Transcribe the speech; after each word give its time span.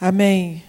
Amém. 0.00 0.62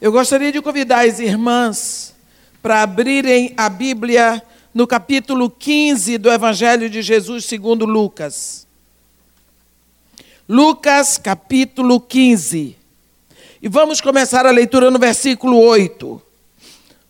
Eu 0.00 0.10
gostaria 0.10 0.50
de 0.50 0.62
convidar 0.62 1.06
as 1.06 1.20
irmãs 1.20 2.14
para 2.62 2.82
abrirem 2.82 3.52
a 3.56 3.68
Bíblia 3.68 4.42
no 4.72 4.86
capítulo 4.86 5.50
15 5.50 6.16
do 6.16 6.30
Evangelho 6.30 6.88
de 6.88 7.02
Jesus 7.02 7.44
segundo 7.44 7.84
Lucas. 7.84 8.66
Lucas, 10.48 11.18
capítulo 11.18 12.00
15. 12.00 12.76
E 13.62 13.68
vamos 13.68 14.00
começar 14.00 14.46
a 14.46 14.50
leitura 14.50 14.90
no 14.90 14.98
versículo 14.98 15.58
8. 15.58 16.20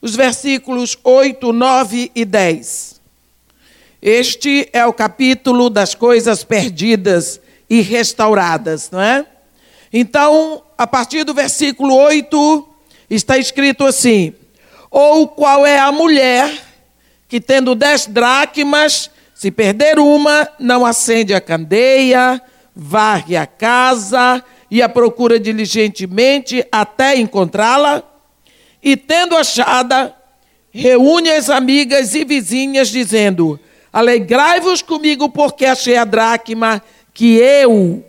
Os 0.03 0.17
versículos 0.17 0.99
8, 1.05 1.53
9 1.53 2.11
e 2.15 2.25
10. 2.25 3.01
Este 4.03 4.69
é 4.73 4.85
o 4.85 4.93
capítulo 4.93 5.71
das 5.71 5.95
coisas 5.95 6.43
perdidas 6.43 7.41
e 7.71 7.81
restauradas, 7.81 8.91
não 8.91 9.01
é? 9.01 9.27
Então, 9.99 10.63
a 10.77 10.87
partir 10.87 11.25
do 11.25 11.33
versículo 11.33 11.97
8, 11.97 12.69
está 13.09 13.39
escrito 13.39 13.83
assim: 13.83 14.35
Ou 14.91 15.27
qual 15.27 15.65
é 15.65 15.79
a 15.79 15.91
mulher 15.91 16.53
que, 17.27 17.41
tendo 17.41 17.75
dez 17.75 18.05
dracmas, 18.07 19.11
se 19.35 19.51
perder 19.51 19.99
uma, 19.99 20.47
não 20.59 20.85
acende 20.85 21.33
a 21.33 21.41
candeia, 21.41 22.43
varre 22.75 23.39
a 23.39 23.47
casa 23.47 24.45
e 24.71 24.83
a 24.83 24.89
procura 24.89 25.41
diligentemente 25.41 26.63
até 26.71 27.17
encontrá-la? 27.17 28.03
E, 28.83 28.99
tendo 28.99 29.35
achada, 29.35 30.15
reúne 30.71 31.31
as 31.31 31.49
amigas 31.49 32.15
e 32.15 32.23
vizinhas, 32.23 32.89
dizendo: 32.89 33.59
Alegrai-vos 33.91 34.83
comigo, 34.83 35.31
porque 35.31 35.65
achei 35.65 35.97
a 35.97 36.05
dracma 36.05 36.83
que 37.15 37.37
eu 37.37 38.05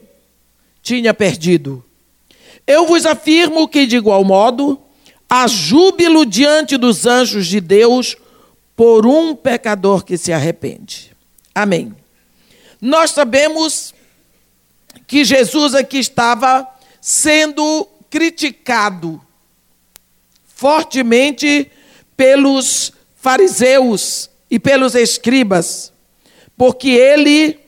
tinha 0.87 1.13
perdido. 1.13 1.83
Eu 2.65 2.85
vos 2.85 3.05
afirmo 3.05 3.67
que, 3.67 3.85
de 3.85 3.97
igual 3.97 4.23
modo, 4.23 4.79
há 5.27 5.45
júbilo 5.45 6.25
diante 6.25 6.77
dos 6.77 7.05
anjos 7.05 7.45
de 7.45 7.59
Deus 7.59 8.15
por 8.73 9.05
um 9.05 9.35
pecador 9.35 10.05
que 10.05 10.17
se 10.17 10.31
arrepende. 10.31 11.11
Amém. 11.53 11.93
Nós 12.79 13.11
sabemos 13.11 13.93
que 15.05 15.25
Jesus 15.25 15.75
aqui 15.75 15.97
estava 15.97 16.65
sendo 17.01 17.85
criticado 18.09 19.21
fortemente 20.47 21.69
pelos 22.15 22.93
fariseus 23.17 24.29
e 24.49 24.57
pelos 24.57 24.95
escribas, 24.95 25.91
porque 26.55 26.89
ele 26.91 27.59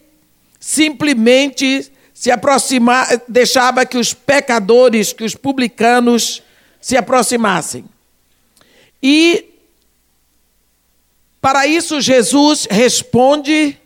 simplesmente 0.57 1.91
se 2.19 2.29
aproximava, 2.29 3.21
deixava 3.29 3.85
que 3.85 3.97
os 3.97 4.13
pecadores, 4.13 5.13
que 5.13 5.23
os 5.23 5.35
publicanos 5.35 6.43
se 6.81 6.97
aproximassem. 6.97 7.85
E 9.01 9.53
para 11.39 11.65
isso 11.65 12.01
Jesus 12.01 12.67
responde 12.69 13.77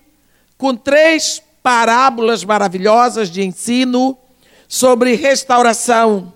com 0.58 0.76
três 0.76 1.44
parábolas 1.62 2.44
maravilhosas 2.44 3.30
de 3.30 3.44
ensino 3.44 4.18
sobre 4.68 5.14
restauração. 5.14 6.34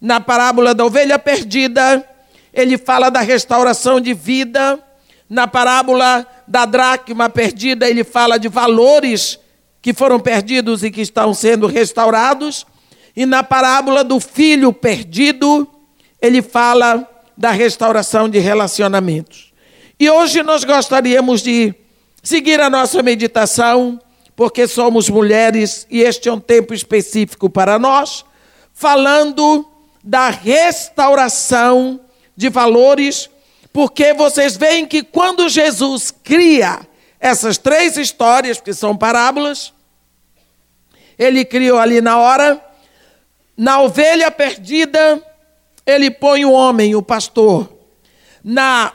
Na 0.00 0.20
parábola 0.20 0.72
da 0.72 0.84
ovelha 0.84 1.18
perdida, 1.18 2.08
ele 2.54 2.78
fala 2.78 3.10
da 3.10 3.22
restauração 3.22 4.00
de 4.00 4.14
vida. 4.14 4.78
Na 5.28 5.48
parábola 5.48 6.24
da 6.46 6.64
dracma 6.64 7.28
perdida, 7.28 7.90
ele 7.90 8.04
fala 8.04 8.38
de 8.38 8.46
valores 8.46 9.39
que 9.82 9.92
foram 9.92 10.20
perdidos 10.20 10.82
e 10.82 10.90
que 10.90 11.00
estão 11.00 11.32
sendo 11.32 11.66
restaurados. 11.66 12.66
E 13.16 13.26
na 13.26 13.42
parábola 13.42 14.04
do 14.04 14.20
filho 14.20 14.72
perdido, 14.72 15.66
ele 16.20 16.42
fala 16.42 17.08
da 17.36 17.50
restauração 17.50 18.28
de 18.28 18.38
relacionamentos. 18.38 19.52
E 19.98 20.08
hoje 20.08 20.42
nós 20.42 20.64
gostaríamos 20.64 21.42
de 21.42 21.74
seguir 22.22 22.60
a 22.60 22.70
nossa 22.70 23.02
meditação 23.02 23.98
porque 24.36 24.66
somos 24.66 25.10
mulheres 25.10 25.86
e 25.90 26.00
este 26.00 26.28
é 26.28 26.32
um 26.32 26.40
tempo 26.40 26.72
específico 26.72 27.50
para 27.50 27.78
nós, 27.78 28.24
falando 28.72 29.68
da 30.02 30.30
restauração 30.30 32.00
de 32.34 32.48
valores, 32.48 33.28
porque 33.70 34.14
vocês 34.14 34.56
veem 34.56 34.86
que 34.86 35.02
quando 35.02 35.46
Jesus 35.46 36.10
cria 36.10 36.80
essas 37.20 37.58
três 37.58 37.96
histórias, 37.96 38.60
que 38.60 38.72
são 38.72 38.96
parábolas, 38.96 39.72
ele 41.18 41.44
criou 41.44 41.78
ali 41.78 42.00
na 42.00 42.18
hora, 42.18 42.64
na 43.56 43.80
ovelha 43.80 44.30
perdida, 44.30 45.22
ele 45.84 46.10
põe 46.10 46.44
o 46.44 46.52
homem, 46.52 46.94
o 46.94 47.02
pastor. 47.02 47.70
Na 48.42 48.92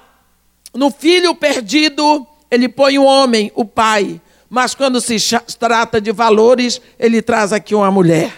no 0.73 0.91
filho 0.91 1.33
perdido, 1.33 2.27
ele 2.51 2.67
põe 2.67 2.97
o 2.97 3.03
homem, 3.03 3.49
o 3.55 3.63
pai 3.63 4.19
mas 4.49 4.75
quando 4.75 5.01
se 5.01 5.17
trata 5.59 5.99
de 5.99 6.11
valores, 6.11 6.79
ele 6.99 7.21
traz 7.21 7.51
aqui 7.51 7.73
uma 7.73 7.91
mulher. 7.91 8.31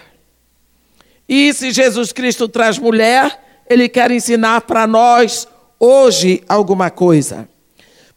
E 1.27 1.53
se 1.53 1.71
Jesus 1.71 2.11
Cristo 2.11 2.47
traz 2.47 2.79
mulher, 2.79 3.63
ele 3.69 3.89
quer 3.89 4.09
ensinar 4.11 4.61
para 4.61 4.87
nós 4.87 5.47
hoje 5.79 6.43
alguma 6.47 6.89
coisa. 6.89 7.47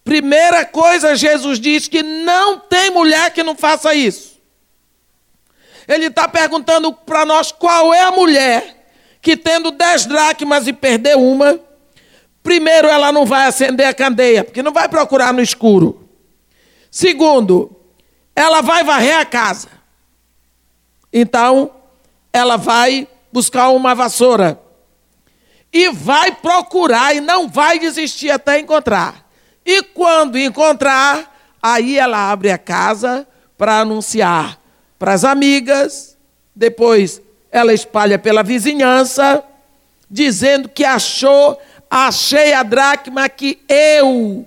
Primeira 0.05 0.65
coisa, 0.65 1.15
Jesus 1.15 1.61
diz 1.61 1.87
que 1.87 2.03
não 2.03 2.59
tem 2.59 2.91
mulher 2.91 3.33
que 3.33 3.43
não 3.43 3.55
faça 3.55 3.95
isso. 3.95 4.41
Ele 5.87 6.07
está 6.07 6.29
perguntando 6.29 6.93
para 6.93 7.27
nós 7.27 7.53
qual 7.53 7.93
é 7.93 8.01
a 8.01 8.13
mulher 8.13 8.93
que, 9.21 9.37
tendo 9.37 9.71
dez 9.71 10.07
dracmas 10.07 10.67
e 10.67 10.73
perder 10.73 11.17
uma, 11.17 11.59
primeiro 12.43 12.89
ela 12.89 13.13
não 13.13 13.27
vai 13.27 13.47
acender 13.47 13.87
a 13.87 13.95
candeia, 13.95 14.45
porque 14.45 14.63
não 14.63 14.73
vai 14.73 14.89
procurar 14.89 15.33
no 15.33 15.43
escuro. 15.43 16.09
Segundo, 16.91 17.77
ela 18.35 18.61
vai 18.63 18.83
varrer 18.83 19.19
a 19.19 19.25
casa. 19.25 19.69
Então, 21.13 21.71
ela 22.33 22.57
vai 22.57 23.07
buscar 23.33 23.71
uma 23.71 23.95
vassoura. 23.95 24.61
E 25.73 25.89
vai 25.91 26.33
procurar 26.33 27.15
e 27.15 27.21
não 27.21 27.49
vai 27.49 27.79
desistir 27.79 28.31
até 28.31 28.59
encontrar. 28.59 29.30
E 29.65 29.83
quando 29.83 30.39
encontrar, 30.39 31.37
aí 31.63 31.99
ela 31.99 32.31
abre 32.31 32.51
a 32.51 32.59
casa 32.59 33.27
para 33.57 33.81
anunciar 33.81 34.59
para 34.99 35.15
as 35.15 35.25
amigas, 35.25 36.17
depois 36.55 37.23
ela 37.51 37.73
espalha 37.73 38.19
pela 38.19 38.43
vizinhança, 38.43 39.43
dizendo 40.11 40.69
que 40.69 40.85
achou, 40.85 41.59
achei 41.91 42.53
a 42.53 42.63
dracma 42.63 43.29
que 43.31 43.59
eu, 43.67 44.47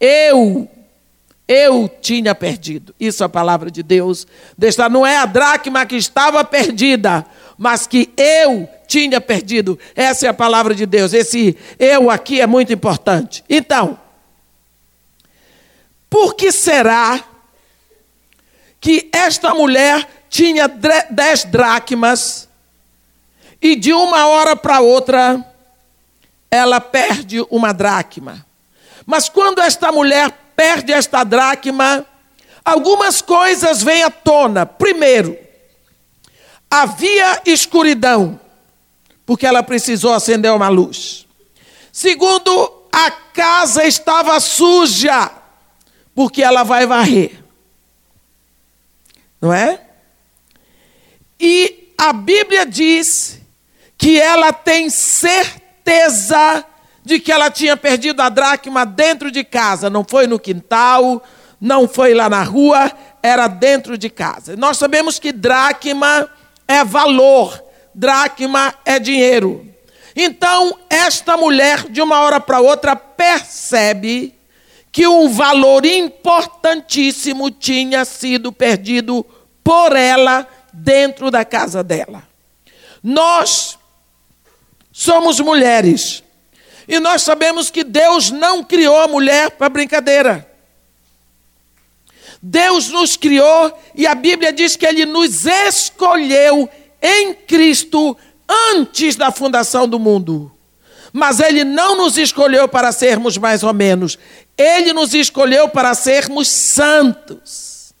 eu 0.00 0.68
eu 1.48 1.88
tinha 2.00 2.34
perdido. 2.34 2.92
Isso 2.98 3.22
é 3.22 3.26
a 3.26 3.28
palavra 3.28 3.70
de 3.70 3.82
Deus. 3.82 4.26
Desta 4.58 4.88
não 4.88 5.06
é 5.06 5.16
a 5.18 5.26
dracma 5.26 5.86
que 5.86 5.94
estava 5.94 6.44
perdida, 6.44 7.24
mas 7.56 7.86
que 7.86 8.12
eu 8.16 8.68
tinha 8.88 9.20
perdido. 9.20 9.78
Essa 9.94 10.26
é 10.26 10.28
a 10.28 10.34
palavra 10.34 10.74
de 10.74 10.84
Deus. 10.84 11.12
Esse 11.12 11.56
eu 11.78 12.10
aqui 12.10 12.40
é 12.40 12.46
muito 12.46 12.72
importante. 12.72 13.44
Então, 13.48 13.96
por 16.16 16.34
que 16.34 16.50
será 16.50 17.22
que 18.80 19.10
esta 19.12 19.52
mulher 19.52 20.24
tinha 20.30 20.66
dez 20.66 21.44
dracmas 21.44 22.48
e 23.60 23.76
de 23.76 23.92
uma 23.92 24.26
hora 24.26 24.56
para 24.56 24.80
outra 24.80 25.44
ela 26.50 26.80
perde 26.80 27.44
uma 27.50 27.74
dracma? 27.74 28.46
Mas 29.04 29.28
quando 29.28 29.60
esta 29.60 29.92
mulher 29.92 30.30
perde 30.56 30.90
esta 30.90 31.22
dracma, 31.22 32.06
algumas 32.64 33.20
coisas 33.20 33.82
vêm 33.82 34.02
à 34.02 34.10
tona. 34.10 34.64
Primeiro, 34.64 35.36
havia 36.70 37.42
escuridão, 37.44 38.40
porque 39.26 39.44
ela 39.44 39.62
precisou 39.62 40.14
acender 40.14 40.50
uma 40.50 40.70
luz. 40.70 41.26
Segundo, 41.92 42.88
a 42.90 43.10
casa 43.10 43.84
estava 43.84 44.40
suja, 44.40 45.44
porque 46.16 46.42
ela 46.42 46.64
vai 46.64 46.86
varrer. 46.86 47.32
Não 49.38 49.52
é? 49.52 49.78
E 51.38 51.92
a 51.98 52.10
Bíblia 52.14 52.64
diz 52.64 53.38
que 53.98 54.18
ela 54.18 54.50
tem 54.50 54.88
certeza 54.88 56.64
de 57.04 57.20
que 57.20 57.30
ela 57.30 57.50
tinha 57.50 57.76
perdido 57.76 58.22
a 58.22 58.30
dracma 58.30 58.86
dentro 58.86 59.30
de 59.30 59.44
casa, 59.44 59.90
não 59.90 60.02
foi 60.08 60.26
no 60.26 60.38
quintal, 60.38 61.22
não 61.60 61.86
foi 61.86 62.14
lá 62.14 62.30
na 62.30 62.42
rua, 62.42 62.90
era 63.22 63.46
dentro 63.46 63.98
de 63.98 64.08
casa. 64.08 64.56
Nós 64.56 64.78
sabemos 64.78 65.18
que 65.18 65.32
dracma 65.32 66.30
é 66.66 66.82
valor, 66.82 67.62
dracma 67.94 68.74
é 68.86 68.98
dinheiro. 68.98 69.68
Então, 70.16 70.78
esta 70.88 71.36
mulher, 71.36 71.90
de 71.90 72.00
uma 72.00 72.22
hora 72.22 72.40
para 72.40 72.58
outra, 72.58 72.96
percebe 72.96 74.35
que 74.96 75.06
um 75.06 75.28
valor 75.28 75.84
importantíssimo 75.84 77.50
tinha 77.50 78.02
sido 78.06 78.50
perdido 78.50 79.22
por 79.62 79.94
ela 79.94 80.48
dentro 80.72 81.30
da 81.30 81.44
casa 81.44 81.84
dela. 81.84 82.26
Nós 83.02 83.78
somos 84.90 85.38
mulheres. 85.38 86.24
E 86.88 86.98
nós 86.98 87.20
sabemos 87.20 87.70
que 87.70 87.84
Deus 87.84 88.30
não 88.30 88.64
criou 88.64 88.96
a 88.96 89.06
mulher 89.06 89.50
para 89.50 89.68
brincadeira. 89.68 90.50
Deus 92.40 92.88
nos 92.88 93.18
criou 93.18 93.78
e 93.94 94.06
a 94.06 94.14
Bíblia 94.14 94.50
diz 94.50 94.76
que 94.76 94.86
Ele 94.86 95.04
nos 95.04 95.44
escolheu 95.44 96.70
em 97.02 97.34
Cristo 97.34 98.16
antes 98.72 99.14
da 99.14 99.30
fundação 99.30 99.86
do 99.86 99.98
mundo. 99.98 100.50
Mas 101.12 101.38
Ele 101.38 101.64
não 101.64 101.96
nos 101.96 102.16
escolheu 102.16 102.66
para 102.66 102.92
sermos 102.92 103.36
mais 103.36 103.62
ou 103.62 103.74
menos, 103.74 104.18
Ele 104.56 104.92
nos 104.92 105.14
escolheu 105.14 105.68
para 105.68 105.94
sermos 105.94 106.48
santos 106.48 107.94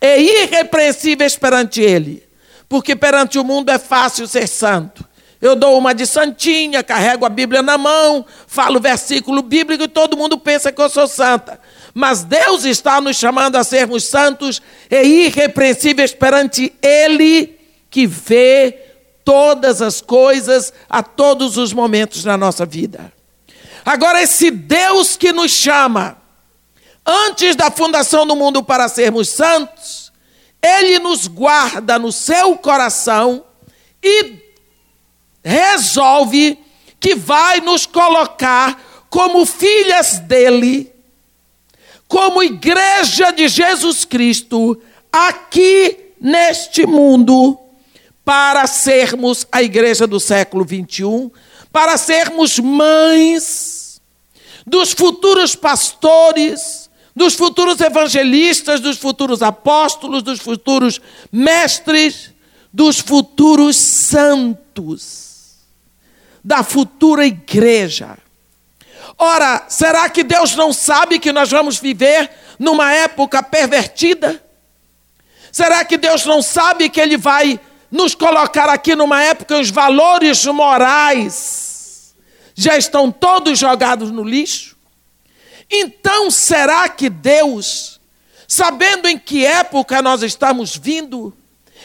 e 0.00 0.44
irrepreensíveis 0.44 1.36
perante 1.36 1.80
Ele. 1.80 2.22
Porque 2.68 2.96
perante 2.96 3.38
o 3.38 3.44
mundo 3.44 3.70
é 3.70 3.78
fácil 3.78 4.26
ser 4.26 4.48
santo. 4.48 5.04
Eu 5.42 5.56
dou 5.56 5.76
uma 5.76 5.92
de 5.92 6.06
santinha, 6.06 6.84
carrego 6.84 7.26
a 7.26 7.28
Bíblia 7.28 7.62
na 7.62 7.76
mão, 7.76 8.24
falo 8.46 8.80
versículo 8.80 9.42
bíblico 9.42 9.82
e 9.82 9.88
todo 9.88 10.16
mundo 10.16 10.38
pensa 10.38 10.70
que 10.70 10.80
eu 10.80 10.88
sou 10.88 11.08
santa. 11.08 11.60
Mas 11.92 12.22
Deus 12.22 12.64
está 12.64 13.00
nos 13.00 13.16
chamando 13.16 13.56
a 13.56 13.64
sermos 13.64 14.04
santos 14.04 14.62
e 14.88 15.26
irrepreensíveis 15.26 16.14
perante 16.14 16.72
Ele, 16.80 17.58
que 17.90 18.06
vê 18.06 18.78
todas 19.24 19.82
as 19.82 20.00
coisas 20.00 20.72
a 20.88 21.02
todos 21.02 21.56
os 21.56 21.72
momentos 21.72 22.24
na 22.24 22.36
nossa 22.36 22.64
vida. 22.64 23.12
Agora, 23.84 24.22
esse 24.22 24.50
Deus 24.50 25.16
que 25.16 25.32
nos 25.32 25.50
chama, 25.50 26.16
antes 27.04 27.56
da 27.56 27.70
fundação 27.70 28.26
do 28.26 28.36
mundo 28.36 28.62
para 28.62 28.88
sermos 28.88 29.28
santos, 29.28 30.12
Ele 30.62 30.98
nos 30.98 31.26
guarda 31.26 31.98
no 31.98 32.12
seu 32.12 32.56
coração 32.56 33.44
e 34.02 34.40
resolve 35.44 36.58
que 37.00 37.16
vai 37.16 37.60
nos 37.60 37.84
colocar 37.84 38.80
como 39.10 39.44
filhas 39.44 40.20
dele, 40.20 40.92
como 42.06 42.42
igreja 42.42 43.32
de 43.32 43.48
Jesus 43.48 44.04
Cristo, 44.04 44.80
aqui 45.10 46.12
neste 46.20 46.86
mundo, 46.86 47.58
para 48.24 48.68
sermos 48.68 49.44
a 49.50 49.60
igreja 49.60 50.06
do 50.06 50.20
século 50.20 50.64
21, 50.64 51.30
para 51.72 51.96
sermos 51.96 52.60
mães 52.60 53.71
dos 54.66 54.92
futuros 54.92 55.54
pastores, 55.54 56.90
dos 57.14 57.34
futuros 57.34 57.80
evangelistas, 57.80 58.80
dos 58.80 58.98
futuros 58.98 59.42
apóstolos, 59.42 60.22
dos 60.22 60.40
futuros 60.40 61.00
mestres, 61.30 62.30
dos 62.72 63.00
futuros 63.00 63.76
santos 63.76 65.22
da 66.44 66.62
futura 66.62 67.24
igreja. 67.24 68.18
Ora, 69.18 69.66
será 69.68 70.08
que 70.08 70.24
Deus 70.24 70.56
não 70.56 70.72
sabe 70.72 71.18
que 71.18 71.32
nós 71.32 71.50
vamos 71.50 71.78
viver 71.78 72.30
numa 72.58 72.92
época 72.92 73.42
pervertida? 73.42 74.42
Será 75.52 75.84
que 75.84 75.98
Deus 75.98 76.24
não 76.24 76.40
sabe 76.40 76.88
que 76.88 77.00
Ele 77.00 77.16
vai 77.16 77.60
nos 77.90 78.14
colocar 78.14 78.70
aqui 78.70 78.96
numa 78.96 79.22
época 79.22 79.60
os 79.60 79.70
valores 79.70 80.44
morais 80.46 81.71
já 82.54 82.76
estão 82.76 83.10
todos 83.10 83.58
jogados 83.58 84.10
no 84.10 84.22
lixo? 84.22 84.76
Então, 85.70 86.30
será 86.30 86.88
que 86.88 87.08
Deus, 87.08 88.00
sabendo 88.46 89.08
em 89.08 89.18
que 89.18 89.44
época 89.44 90.02
nós 90.02 90.22
estamos 90.22 90.76
vindo, 90.76 91.34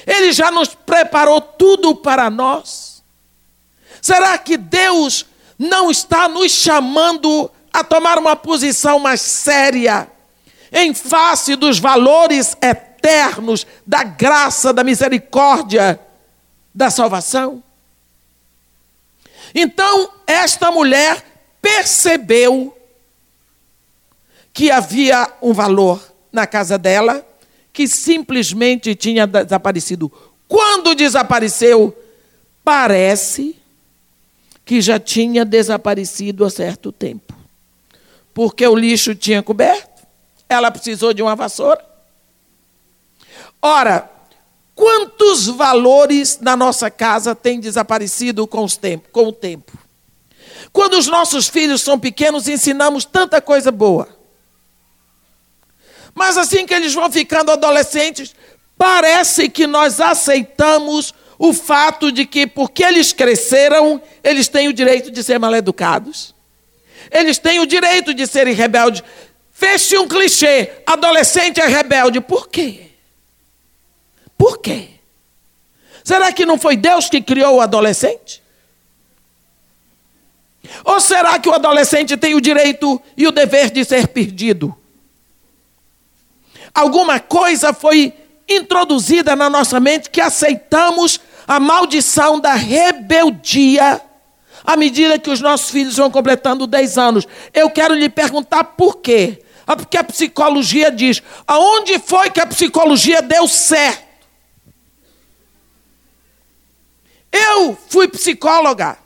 Ele 0.06 0.32
já 0.34 0.52
nos 0.52 0.70
preparou 0.76 1.40
tudo 1.40 1.96
para 1.96 2.30
nós? 2.30 3.02
Será 4.02 4.38
que 4.38 4.58
Deus 4.58 5.26
não 5.58 5.90
está 5.90 6.28
nos 6.28 6.52
chamando 6.52 7.50
a 7.74 7.84
tomar 7.84 8.18
uma 8.18 8.36
posição 8.36 9.00
mais 9.00 9.22
séria 9.22 10.10
em 10.72 10.94
face 10.94 11.56
dos 11.56 11.80
valores 11.80 12.58
eternos 12.62 13.66
da 13.86 14.04
graça, 14.04 14.74
da 14.74 14.84
misericórdia, 14.84 16.00
da 16.74 16.90
salvação? 16.90 17.64
Então, 19.54 20.10
esta 20.26 20.72
mulher 20.72 21.24
percebeu 21.62 22.76
que 24.54 24.72
havia 24.72 25.32
um 25.42 25.54
valor 25.54 26.02
na 26.32 26.48
casa 26.48 26.78
dela 26.78 27.26
que 27.72 27.88
simplesmente 27.88 28.96
tinha 28.96 29.28
desaparecido. 29.28 30.12
Quando 30.48 30.96
desapareceu, 30.96 31.96
parece 32.64 33.56
que 34.66 34.82
já 34.82 35.00
tinha 35.00 35.46
desaparecido 35.46 36.44
há 36.44 36.50
certo 36.50 36.92
tempo. 36.92 37.36
Porque 38.34 38.66
o 38.66 38.76
lixo 38.76 39.14
tinha 39.14 39.44
coberto, 39.44 40.06
ela 40.50 40.72
precisou 40.72 41.14
de 41.14 41.22
uma 41.22 41.36
vassoura. 41.36 41.84
Ora, 43.62 44.10
quantos 44.78 45.48
valores 45.48 46.38
na 46.40 46.56
nossa 46.56 46.92
casa 46.92 47.34
têm 47.34 47.60
desaparecido 47.60 48.46
com, 48.46 48.64
os 48.64 48.78
tempo, 48.78 49.10
com 49.12 49.26
o 49.26 49.34
tempo? 49.34 49.76
Quando 50.72 50.94
os 50.94 51.08
nossos 51.08 51.48
filhos 51.48 51.82
são 51.82 52.00
pequenos, 52.00 52.48
ensinamos 52.48 53.04
tanta 53.04 53.42
coisa 53.42 53.72
boa. 53.72 54.08
Mas 56.14 56.38
assim 56.38 56.64
que 56.68 56.76
eles 56.76 56.94
vão 56.94 57.12
ficando 57.12 57.52
adolescentes, 57.52 58.36
parece 58.78 59.50
que 59.50 59.66
nós 59.66 60.00
aceitamos 60.00 61.12
o 61.40 61.54
fato 61.54 62.12
de 62.12 62.24
que, 62.26 62.46
porque 62.46 62.84
eles 62.84 63.12
cresceram, 63.12 64.00
eles 64.24 64.48
têm 64.48 64.68
o 64.68 64.74
direito 64.74 65.10
de 65.10 65.24
ser 65.24 65.40
maleducados. 65.40 66.36
Eles 67.10 67.40
têm 67.40 67.60
o 67.60 67.66
direito 67.66 68.14
de 68.14 68.28
serem 68.28 68.54
rebeldes. 68.54 69.04
Feche 69.52 69.98
um 69.98 70.08
clichê: 70.08 70.72
adolescente 70.86 71.60
é 71.60 71.66
rebelde. 71.66 72.22
Por 72.22 72.48
quê? 72.48 72.88
Por 74.38 74.60
quê? 74.60 74.90
Será 76.04 76.32
que 76.32 76.46
não 76.46 76.58
foi 76.58 76.78
Deus 76.78 77.10
que 77.10 77.22
criou 77.22 77.56
o 77.56 77.62
adolescente? 77.62 78.42
Ou 80.84 81.00
será 81.00 81.40
que 81.40 81.50
o 81.50 81.54
adolescente 81.54 82.16
tem 82.18 82.36
o 82.36 82.42
direito 82.42 83.02
e 83.16 83.28
o 83.28 83.32
dever 83.32 83.72
de 83.72 83.84
ser 83.84 84.08
perdido? 84.08 84.76
Alguma 86.74 87.20
coisa 87.20 87.74
foi 87.74 88.14
introduzida 88.48 89.36
na 89.36 89.50
nossa 89.50 89.80
mente 89.80 90.10
que 90.10 90.22
aceitamos 90.22 91.20
a 91.48 91.60
maldição 91.60 92.40
da 92.40 92.54
rebeldia 92.54 94.02
à 94.64 94.76
medida 94.76 95.18
que 95.18 95.30
os 95.30 95.40
nossos 95.40 95.70
filhos 95.70 95.96
vão 95.96 96.12
completando 96.12 96.68
10 96.68 96.98
anos. 96.98 97.28
Eu 97.54 97.70
quero 97.70 97.94
lhe 97.94 98.10
perguntar 98.10 98.64
por 98.64 98.98
quê? 98.98 99.42
Ah, 99.66 99.76
porque 99.76 99.98
a 99.98 100.04
psicologia 100.04 100.92
diz: 100.92 101.22
aonde 101.46 102.00
foi 102.00 102.30
que 102.30 102.40
a 102.40 102.46
psicologia 102.46 103.22
deu 103.22 103.48
certo? 103.48 104.07
Eu 107.38 107.78
fui 107.90 108.08
psicóloga. 108.08 108.98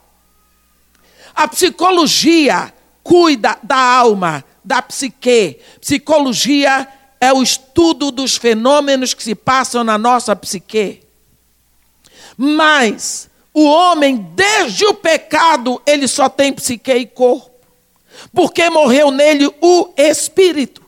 A 1.34 1.48
psicologia 1.48 2.72
cuida 3.02 3.58
da 3.62 3.76
alma, 3.76 4.44
da 4.64 4.80
psique. 4.80 5.60
Psicologia 5.80 6.88
é 7.20 7.32
o 7.32 7.42
estudo 7.42 8.10
dos 8.10 8.36
fenômenos 8.36 9.14
que 9.14 9.22
se 9.22 9.34
passam 9.34 9.84
na 9.84 9.98
nossa 9.98 10.34
psique. 10.34 11.02
Mas 12.36 13.28
o 13.52 13.64
homem, 13.64 14.16
desde 14.34 14.86
o 14.86 14.94
pecado, 14.94 15.80
ele 15.86 16.08
só 16.08 16.28
tem 16.28 16.52
psique 16.52 16.92
e 16.92 17.06
corpo, 17.06 17.50
porque 18.32 18.68
morreu 18.70 19.10
nele 19.10 19.52
o 19.60 19.92
espírito. 19.96 20.82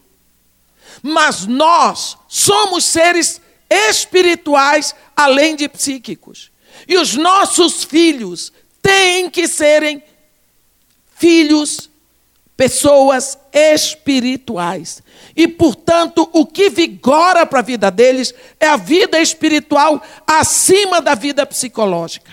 Mas 1.03 1.47
nós 1.47 2.17
somos 2.27 2.85
seres 2.85 3.41
espirituais 3.69 4.95
além 5.15 5.55
de 5.55 5.69
psíquicos. 5.69 6.51
E 6.87 6.97
os 6.97 7.15
nossos 7.15 7.85
filhos 7.85 8.53
têm 8.83 9.31
que 9.31 9.49
serem 9.49 10.03
filhos, 11.17 11.89
pessoas 12.57 13.39
espirituais. 13.53 15.03
E, 15.35 15.49
portanto, 15.49 16.29
o 16.33 16.45
que 16.45 16.69
vigora 16.69 17.47
para 17.47 17.61
a 17.61 17.63
vida 17.63 17.91
deles 17.91 18.35
é 18.61 18.69
a 18.69 18.77
vida 18.77 19.21
espiritual 19.21 20.03
acima 20.27 21.01
da 21.01 21.15
vida 21.15 21.47
psicológica. 21.47 22.31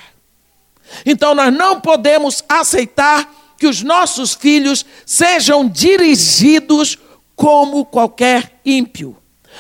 Então, 1.06 1.34
nós 1.34 1.54
não 1.54 1.80
podemos 1.80 2.44
aceitar 2.50 3.56
que 3.58 3.68
os 3.68 3.82
nossos 3.82 4.34
filhos 4.34 4.86
sejam 5.06 5.70
dirigidos 5.70 6.98
como 7.36 7.86
qualquer 7.86 8.60
ímpio. 8.66 9.16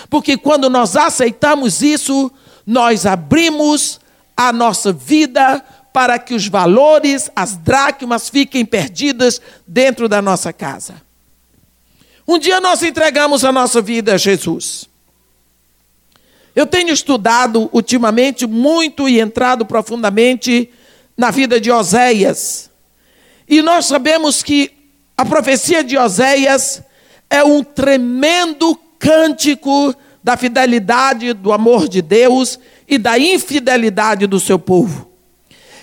Porque 0.10 0.38
quando 0.38 0.69
nós 0.69 0.95
aceitamos 0.95 1.81
isso, 1.81 2.31
nós 2.65 3.05
abrimos 3.05 4.00
a 4.48 4.53
nossa 4.53 4.91
vida 4.91 5.63
para 5.93 6.17
que 6.17 6.33
os 6.33 6.48
valores, 6.48 7.29
as 7.36 7.55
dracmas 7.57 8.29
fiquem 8.29 8.65
perdidas 8.65 9.41
dentro 9.67 10.07
da 10.07 10.21
nossa 10.21 10.53
casa. 10.53 11.01
Um 12.27 12.39
dia 12.39 12.62
nós 12.62 12.81
entregamos 12.81 13.43
a 13.43 13.51
nossa 13.51 13.81
vida 13.81 14.13
a 14.13 14.17
Jesus. 14.17 14.89
Eu 16.55 16.65
tenho 16.65 16.93
estudado 16.93 17.69
ultimamente 17.74 18.45
muito 18.45 19.07
e 19.07 19.19
entrado 19.19 19.65
profundamente 19.65 20.69
na 21.17 21.31
vida 21.31 21.60
de 21.60 21.71
Oséias. 21.71 22.69
E 23.48 23.62
nós 23.62 23.86
sabemos 23.86 24.43
que 24.43 24.71
a 25.17 25.25
profecia 25.25 25.83
de 25.83 25.98
Oséias 25.98 26.81
é 27.29 27.43
um 27.43 27.63
tremendo 27.63 28.77
cântico 28.98 29.95
da 30.24 30.38
fidelidade, 30.38 31.33
do 31.33 31.51
amor 31.51 31.88
de 31.88 32.01
Deus 32.01 32.60
e 32.91 32.98
da 32.98 33.17
infidelidade 33.17 34.27
do 34.27 34.38
seu 34.38 34.60
povo. 34.60 35.10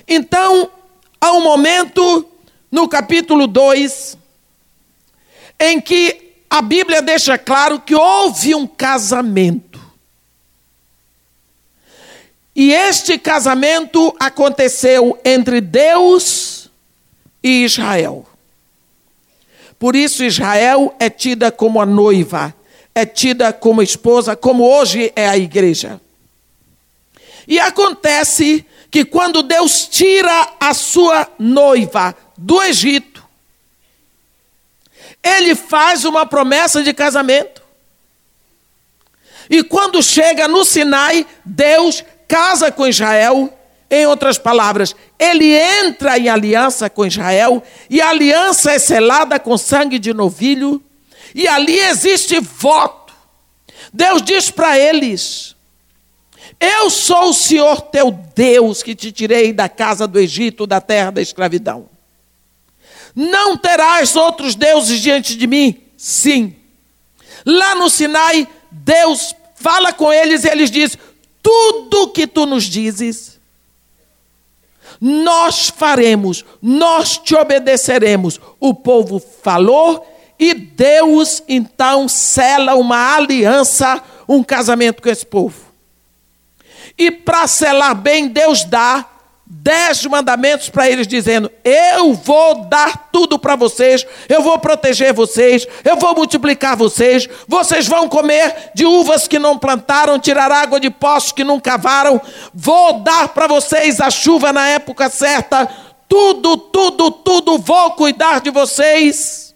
Então, 0.06 0.70
há 1.18 1.32
um 1.32 1.40
momento 1.40 2.28
no 2.70 2.86
capítulo 2.86 3.46
2 3.46 4.18
em 5.58 5.80
que 5.80 6.34
a 6.50 6.60
Bíblia 6.60 7.00
deixa 7.00 7.38
claro 7.38 7.80
que 7.80 7.94
houve 7.94 8.54
um 8.54 8.66
casamento. 8.66 9.80
E 12.54 12.74
este 12.74 13.16
casamento 13.16 14.14
aconteceu 14.20 15.18
entre 15.24 15.62
Deus 15.62 16.70
e 17.42 17.64
Israel. 17.64 18.26
Por 19.78 19.96
isso, 19.96 20.22
Israel 20.22 20.94
é 20.98 21.08
tida 21.08 21.50
como 21.50 21.80
a 21.80 21.86
noiva, 21.86 22.54
é 22.94 23.06
tida 23.06 23.50
como 23.50 23.80
esposa, 23.80 24.36
como 24.36 24.64
hoje 24.64 25.10
é 25.16 25.26
a 25.26 25.38
igreja. 25.38 25.98
E 27.48 27.58
acontece 27.58 28.64
que 28.90 29.06
quando 29.06 29.42
Deus 29.42 29.88
tira 29.88 30.50
a 30.60 30.74
sua 30.74 31.26
noiva 31.38 32.14
do 32.36 32.62
Egito, 32.62 33.26
ele 35.22 35.54
faz 35.54 36.04
uma 36.04 36.26
promessa 36.26 36.82
de 36.82 36.92
casamento. 36.92 37.62
E 39.48 39.62
quando 39.62 40.02
chega 40.02 40.46
no 40.46 40.62
Sinai, 40.62 41.26
Deus 41.42 42.04
casa 42.28 42.70
com 42.70 42.86
Israel. 42.86 43.54
Em 43.90 44.04
outras 44.04 44.36
palavras, 44.36 44.94
ele 45.18 45.56
entra 45.56 46.18
em 46.18 46.28
aliança 46.28 46.90
com 46.90 47.06
Israel, 47.06 47.62
e 47.88 48.02
a 48.02 48.10
aliança 48.10 48.72
é 48.72 48.78
selada 48.78 49.40
com 49.40 49.56
sangue 49.56 49.98
de 49.98 50.12
novilho, 50.12 50.82
e 51.34 51.48
ali 51.48 51.78
existe 51.78 52.38
voto. 52.38 53.14
Deus 53.90 54.20
diz 54.20 54.50
para 54.50 54.78
eles: 54.78 55.56
Eu 56.58 56.90
sou 56.90 57.30
o 57.30 57.34
Senhor 57.34 57.80
teu 57.82 58.10
Deus 58.34 58.82
que 58.82 58.94
te 58.94 59.12
tirei 59.12 59.52
da 59.52 59.68
casa 59.68 60.06
do 60.06 60.18
Egito, 60.18 60.66
da 60.66 60.80
terra 60.80 61.10
da 61.10 61.22
escravidão. 61.22 61.88
Não 63.14 63.56
terás 63.56 64.16
outros 64.16 64.54
deuses 64.54 65.00
diante 65.00 65.36
de 65.36 65.46
mim? 65.46 65.80
Sim. 65.96 66.54
Lá 67.44 67.74
no 67.74 67.90
Sinai, 67.90 68.46
Deus 68.70 69.34
fala 69.54 69.92
com 69.92 70.12
eles 70.12 70.44
e 70.44 70.48
eles 70.48 70.70
diz: 70.70 70.96
Tudo 71.42 72.08
que 72.08 72.26
tu 72.26 72.46
nos 72.46 72.64
dizes, 72.64 73.38
nós 75.00 75.68
faremos, 75.68 76.44
nós 76.62 77.18
te 77.18 77.34
obedeceremos. 77.34 78.40
O 78.58 78.74
povo 78.74 79.18
falou 79.18 80.06
e 80.38 80.54
Deus 80.54 81.42
então 81.48 82.08
sela 82.08 82.74
uma 82.74 83.16
aliança, 83.16 84.02
um 84.28 84.42
casamento 84.42 85.02
com 85.02 85.08
esse 85.08 85.26
povo. 85.26 85.67
E 86.98 87.10
para 87.10 87.46
selar 87.46 87.94
bem, 87.94 88.26
Deus 88.26 88.64
dá 88.64 89.06
dez 89.50 90.04
mandamentos 90.04 90.68
para 90.68 90.90
eles, 90.90 91.06
dizendo: 91.06 91.50
Eu 91.64 92.12
vou 92.12 92.66
dar 92.66 93.08
tudo 93.10 93.38
para 93.38 93.56
vocês, 93.56 94.06
eu 94.28 94.42
vou 94.42 94.58
proteger 94.58 95.14
vocês, 95.14 95.66
eu 95.84 95.96
vou 95.96 96.14
multiplicar 96.14 96.76
vocês, 96.76 97.28
vocês 97.46 97.86
vão 97.86 98.08
comer 98.08 98.72
de 98.74 98.84
uvas 98.84 99.26
que 99.26 99.38
não 99.38 99.58
plantaram, 99.58 100.18
tirar 100.18 100.52
água 100.52 100.78
de 100.78 100.90
poços 100.90 101.32
que 101.32 101.44
não 101.44 101.58
cavaram, 101.58 102.20
vou 102.52 103.00
dar 103.00 103.28
para 103.28 103.46
vocês 103.46 104.00
a 104.00 104.10
chuva 104.10 104.52
na 104.52 104.68
época 104.68 105.08
certa, 105.08 105.66
tudo, 106.08 106.56
tudo, 106.56 107.10
tudo, 107.10 107.58
vou 107.58 107.92
cuidar 107.92 108.40
de 108.40 108.50
vocês, 108.50 109.54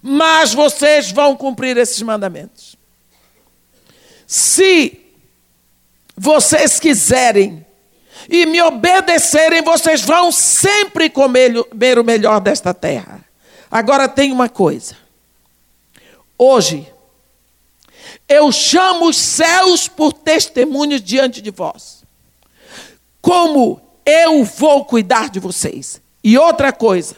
mas 0.00 0.54
vocês 0.54 1.10
vão 1.10 1.34
cumprir 1.34 1.76
esses 1.76 2.00
mandamentos. 2.02 2.76
Se 4.26 5.09
vocês 6.22 6.78
quiserem, 6.78 7.64
e 8.28 8.44
me 8.44 8.60
obedecerem, 8.60 9.62
vocês 9.62 10.02
vão 10.02 10.30
sempre 10.30 11.08
comer 11.08 11.98
o 11.98 12.04
melhor 12.04 12.42
desta 12.42 12.74
terra. 12.74 13.24
Agora 13.70 14.06
tem 14.06 14.30
uma 14.30 14.46
coisa. 14.46 14.94
Hoje, 16.36 16.86
eu 18.28 18.52
chamo 18.52 19.08
os 19.08 19.16
céus 19.16 19.88
por 19.88 20.12
testemunhos 20.12 21.00
diante 21.00 21.40
de 21.40 21.50
vós. 21.50 22.04
Como 23.22 23.80
eu 24.04 24.44
vou 24.44 24.84
cuidar 24.84 25.30
de 25.30 25.40
vocês. 25.40 26.02
E 26.22 26.36
outra 26.36 26.70
coisa, 26.70 27.16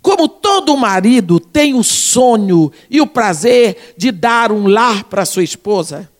como 0.00 0.26
todo 0.26 0.74
marido 0.74 1.38
tem 1.38 1.74
o 1.74 1.84
sonho 1.84 2.72
e 2.88 2.98
o 2.98 3.06
prazer 3.06 3.94
de 3.98 4.10
dar 4.10 4.50
um 4.50 4.66
lar 4.66 5.04
para 5.04 5.26
sua 5.26 5.44
esposa, 5.44 6.10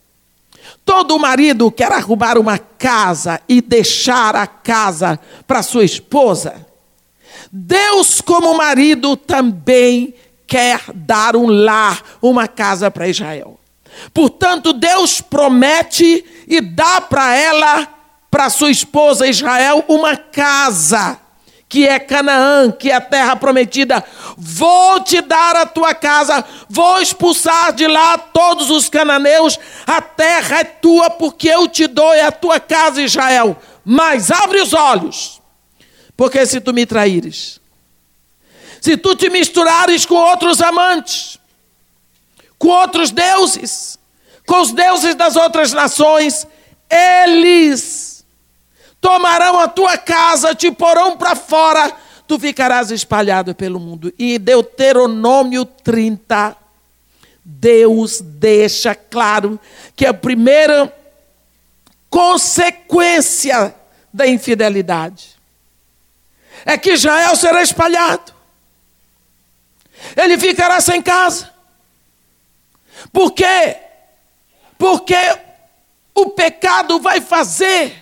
Todo 0.85 1.19
marido 1.19 1.71
quer 1.71 1.93
arrumar 1.93 2.37
uma 2.37 2.59
casa 2.59 3.41
e 3.49 3.61
deixar 3.61 4.35
a 4.35 4.47
casa 4.47 5.19
para 5.47 5.63
sua 5.63 5.85
esposa. 5.85 6.67
Deus, 7.51 8.21
como 8.21 8.57
marido, 8.57 9.17
também 9.17 10.15
quer 10.47 10.81
dar 10.95 11.37
um 11.37 11.47
lar, 11.47 12.03
uma 12.21 12.49
casa 12.49 12.91
para 12.91 13.09
Israel. 13.09 13.59
Portanto, 14.13 14.73
Deus 14.73 15.21
promete 15.21 16.25
e 16.49 16.61
dá 16.61 17.01
para 17.01 17.37
ela, 17.37 17.89
para 18.31 18.51
sua 18.51 18.71
esposa 18.71 19.27
Israel, 19.27 19.85
uma 19.89 20.17
casa 20.17 21.22
que 21.73 21.89
é 21.89 21.99
Canaã, 21.99 22.71
que 22.71 22.91
é 22.91 22.95
a 22.95 23.01
terra 23.01 23.35
prometida. 23.35 24.05
Vou 24.37 25.03
te 25.03 25.23
dar 25.23 25.57
a 25.57 25.65
tua 25.65 25.95
casa, 25.95 26.45
vou 26.69 27.01
expulsar 27.01 27.73
de 27.73 27.87
lá 27.87 28.19
todos 28.19 28.69
os 28.69 28.91
cananeus. 28.91 29.59
A 29.87 30.03
terra 30.03 30.59
é 30.59 30.65
tua, 30.65 31.09
porque 31.09 31.49
eu 31.49 31.67
te 31.67 31.87
dou 31.87 32.13
é 32.13 32.27
a 32.27 32.31
tua 32.31 32.61
casa, 32.61 33.01
Israel. 33.01 33.57
Mas 33.87 34.31
abre 34.31 34.61
os 34.61 34.75
olhos, 34.75 35.41
porque 36.15 36.45
se 36.45 36.61
tu 36.61 36.75
me 36.75 36.85
traíres, 36.85 37.59
se 38.79 38.99
tu 38.99 39.17
te 39.17 39.31
misturares 39.31 40.05
com 40.05 40.17
outros 40.17 40.61
amantes, 40.61 41.39
com 42.59 42.69
outros 42.69 43.11
deuses, 43.11 43.99
com 44.47 44.61
os 44.61 44.73
deuses 44.73 45.15
das 45.15 45.37
outras 45.37 45.73
nações, 45.73 46.47
eles 46.91 48.12
tomarão 49.03 49.59
a 49.59 49.67
tua 49.67 49.99
casa, 49.99 50.55
te 50.55 50.71
porão 50.71 51.17
para 51.19 51.35
fora, 51.35 51.93
tu 52.27 52.39
ficarás 52.39 52.93
espalhado 52.93 53.53
pelo 53.53 53.81
mundo. 53.81 54.15
E 54.17 54.39
Deuteronômio 54.39 55.65
30, 55.65 56.57
Deus 57.45 58.21
deixa 58.21 58.95
claro 58.95 59.59
que 59.97 60.07
a 60.07 60.15
primeira 60.15 60.97
consequência 62.09 63.75
da 64.15 64.29
infidelidade 64.29 65.31
é 66.65 66.79
que 66.79 66.93
Israel 66.93 67.35
será 67.35 67.61
espalhado. 67.61 68.33
Ele 70.17 70.39
ficará 70.39 70.81
sem 70.81 71.03
casa. 71.03 71.53
Por 73.13 73.33
quê? 73.33 73.77
Porque 74.79 75.17
o 76.15 76.31
pecado 76.31 77.01
vai 77.01 77.21
fazer 77.21 78.02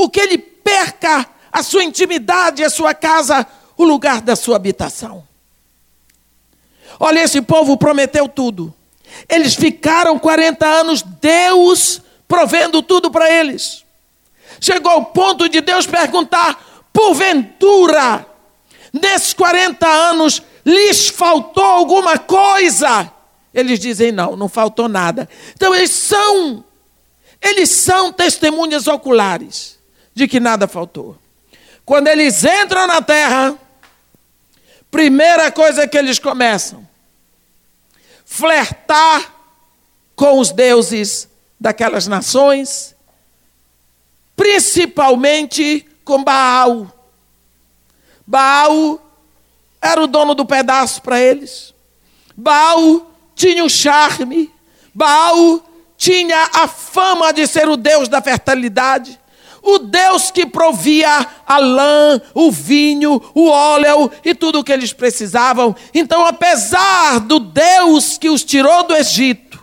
com 0.00 0.08
que 0.08 0.20
ele 0.20 0.38
perca 0.38 1.26
a 1.52 1.62
sua 1.62 1.84
intimidade, 1.84 2.64
a 2.64 2.70
sua 2.70 2.94
casa, 2.94 3.46
o 3.76 3.84
lugar 3.84 4.22
da 4.22 4.34
sua 4.34 4.56
habitação. 4.56 5.26
Olha, 6.98 7.20
esse 7.20 7.42
povo 7.42 7.76
prometeu 7.76 8.26
tudo. 8.26 8.72
Eles 9.28 9.54
ficaram 9.54 10.18
40 10.18 10.66
anos, 10.66 11.02
Deus 11.02 12.00
provendo 12.26 12.82
tudo 12.82 13.10
para 13.10 13.30
eles. 13.30 13.84
Chegou 14.58 14.90
ao 14.90 15.04
ponto 15.06 15.48
de 15.48 15.60
Deus 15.60 15.86
perguntar: 15.86 16.88
porventura, 16.92 18.26
nesses 18.92 19.34
40 19.34 19.86
anos, 19.86 20.42
lhes 20.64 21.08
faltou 21.08 21.64
alguma 21.64 22.16
coisa? 22.18 23.12
Eles 23.52 23.78
dizem: 23.78 24.12
não, 24.12 24.34
não 24.34 24.48
faltou 24.48 24.88
nada. 24.88 25.28
Então 25.54 25.74
eles 25.74 25.90
são, 25.90 26.64
eles 27.42 27.68
são 27.68 28.12
testemunhas 28.12 28.86
oculares 28.86 29.79
de 30.20 30.28
que 30.28 30.38
nada 30.38 30.68
faltou. 30.68 31.16
Quando 31.84 32.08
eles 32.08 32.44
entram 32.44 32.86
na 32.86 33.00
terra, 33.00 33.56
primeira 34.90 35.50
coisa 35.50 35.88
que 35.88 35.96
eles 35.96 36.18
começam, 36.18 36.86
flertar 38.26 39.34
com 40.14 40.38
os 40.38 40.52
deuses 40.52 41.26
daquelas 41.58 42.06
nações, 42.06 42.94
principalmente 44.36 45.86
com 46.04 46.22
Baal. 46.22 46.92
Baal 48.26 49.00
era 49.80 50.02
o 50.02 50.06
dono 50.06 50.34
do 50.34 50.44
pedaço 50.44 51.00
para 51.00 51.18
eles. 51.18 51.72
Baal 52.36 53.10
tinha 53.34 53.64
o 53.64 53.70
charme. 53.70 54.52
Baal 54.94 55.64
tinha 55.96 56.50
a 56.52 56.68
fama 56.68 57.32
de 57.32 57.46
ser 57.46 57.68
o 57.70 57.76
deus 57.76 58.06
da 58.06 58.20
fertilidade 58.20 59.19
o 59.62 59.78
Deus 59.78 60.30
que 60.30 60.46
provia 60.46 61.26
a 61.46 61.58
lã, 61.58 62.20
o 62.34 62.50
vinho, 62.50 63.20
o 63.34 63.48
óleo 63.48 64.10
e 64.24 64.34
tudo 64.34 64.60
o 64.60 64.64
que 64.64 64.72
eles 64.72 64.92
precisavam. 64.92 65.74
Então, 65.94 66.24
apesar 66.24 67.20
do 67.20 67.38
Deus 67.38 68.16
que 68.18 68.28
os 68.28 68.42
tirou 68.42 68.84
do 68.84 68.94
Egito, 68.94 69.62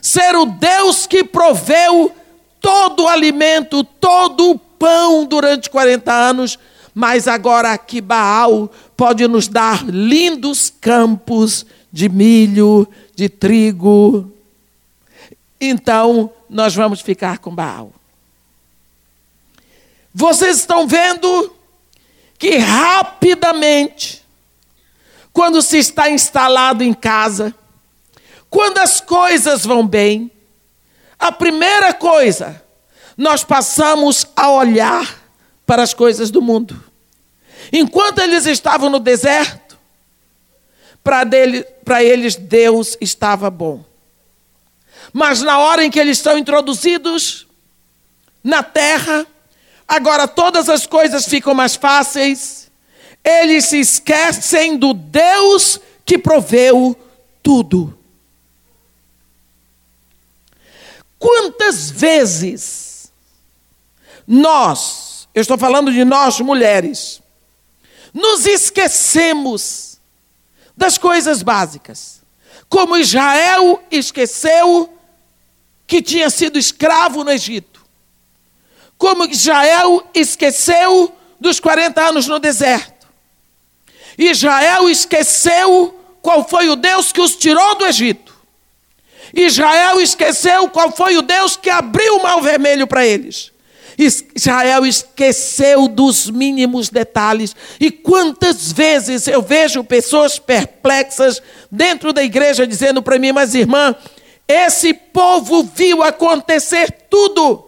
ser 0.00 0.36
o 0.36 0.46
Deus 0.46 1.06
que 1.06 1.24
proveu 1.24 2.12
todo 2.60 3.04
o 3.04 3.08
alimento, 3.08 3.84
todo 3.84 4.50
o 4.50 4.58
pão 4.58 5.24
durante 5.24 5.68
40 5.68 6.12
anos, 6.12 6.58
mas 6.94 7.26
agora 7.26 7.72
aqui 7.72 8.00
Baal 8.00 8.70
pode 8.96 9.26
nos 9.26 9.48
dar 9.48 9.84
lindos 9.84 10.72
campos 10.80 11.66
de 11.92 12.08
milho, 12.08 12.88
de 13.14 13.28
trigo. 13.28 14.32
Então, 15.60 16.30
nós 16.48 16.74
vamos 16.74 17.00
ficar 17.00 17.38
com 17.38 17.54
Baal. 17.54 17.92
Vocês 20.14 20.58
estão 20.58 20.86
vendo 20.86 21.52
que 22.38 22.56
rapidamente, 22.56 24.24
quando 25.32 25.60
se 25.60 25.78
está 25.78 26.08
instalado 26.08 26.84
em 26.84 26.94
casa, 26.94 27.52
quando 28.48 28.78
as 28.78 29.00
coisas 29.00 29.66
vão 29.66 29.84
bem, 29.84 30.30
a 31.18 31.32
primeira 31.32 31.92
coisa, 31.92 32.62
nós 33.16 33.42
passamos 33.42 34.24
a 34.36 34.50
olhar 34.50 35.20
para 35.66 35.82
as 35.82 35.92
coisas 35.92 36.30
do 36.30 36.40
mundo. 36.40 36.80
Enquanto 37.72 38.20
eles 38.20 38.46
estavam 38.46 38.88
no 38.88 39.00
deserto, 39.00 39.76
para 41.02 42.04
eles 42.04 42.36
Deus 42.36 42.96
estava 43.00 43.50
bom. 43.50 43.84
Mas 45.12 45.42
na 45.42 45.58
hora 45.58 45.84
em 45.84 45.90
que 45.90 45.98
eles 45.98 46.18
são 46.18 46.38
introduzidos 46.38 47.46
na 48.42 48.62
terra, 48.62 49.26
agora 49.86 50.26
todas 50.26 50.68
as 50.68 50.86
coisas 50.86 51.26
ficam 51.26 51.54
mais 51.54 51.76
fáceis, 51.76 52.70
eles 53.22 53.66
se 53.66 53.80
esquecem 53.80 54.76
do 54.76 54.92
Deus 54.92 55.80
que 56.04 56.18
proveu 56.18 56.96
tudo. 57.42 57.98
Quantas 61.18 61.90
vezes 61.90 63.10
nós, 64.26 65.28
eu 65.34 65.40
estou 65.40 65.56
falando 65.56 65.90
de 65.90 66.04
nós 66.04 66.38
mulheres, 66.40 67.22
nos 68.12 68.46
esquecemos 68.46 69.98
das 70.76 70.98
coisas 70.98 71.42
básicas. 71.42 72.22
Como 72.68 72.96
Israel 72.96 73.82
esqueceu 73.90 74.90
que 75.86 76.02
tinha 76.02 76.28
sido 76.30 76.58
escravo 76.58 77.24
no 77.24 77.30
Egito. 77.30 77.73
Como 79.04 79.26
Israel 79.26 80.02
esqueceu 80.14 81.14
dos 81.38 81.60
40 81.60 82.00
anos 82.00 82.26
no 82.26 82.38
deserto. 82.38 83.06
Israel 84.16 84.88
esqueceu 84.88 85.94
qual 86.22 86.48
foi 86.48 86.70
o 86.70 86.74
Deus 86.74 87.12
que 87.12 87.20
os 87.20 87.36
tirou 87.36 87.74
do 87.74 87.84
Egito. 87.84 88.34
Israel 89.34 90.00
esqueceu 90.00 90.70
qual 90.70 90.90
foi 90.90 91.18
o 91.18 91.20
Deus 91.20 91.54
que 91.54 91.68
abriu 91.68 92.16
o 92.16 92.22
mar 92.22 92.40
vermelho 92.40 92.86
para 92.86 93.06
eles. 93.06 93.52
Israel 93.98 94.86
esqueceu 94.86 95.86
dos 95.86 96.30
mínimos 96.30 96.88
detalhes. 96.88 97.54
E 97.78 97.90
quantas 97.90 98.72
vezes 98.72 99.28
eu 99.28 99.42
vejo 99.42 99.84
pessoas 99.84 100.38
perplexas 100.38 101.42
dentro 101.70 102.10
da 102.10 102.22
igreja 102.22 102.66
dizendo 102.66 103.02
para 103.02 103.18
mim, 103.18 103.32
mas 103.32 103.54
irmã, 103.54 103.94
esse 104.48 104.94
povo 104.94 105.62
viu 105.62 106.02
acontecer 106.02 106.90
tudo, 107.10 107.63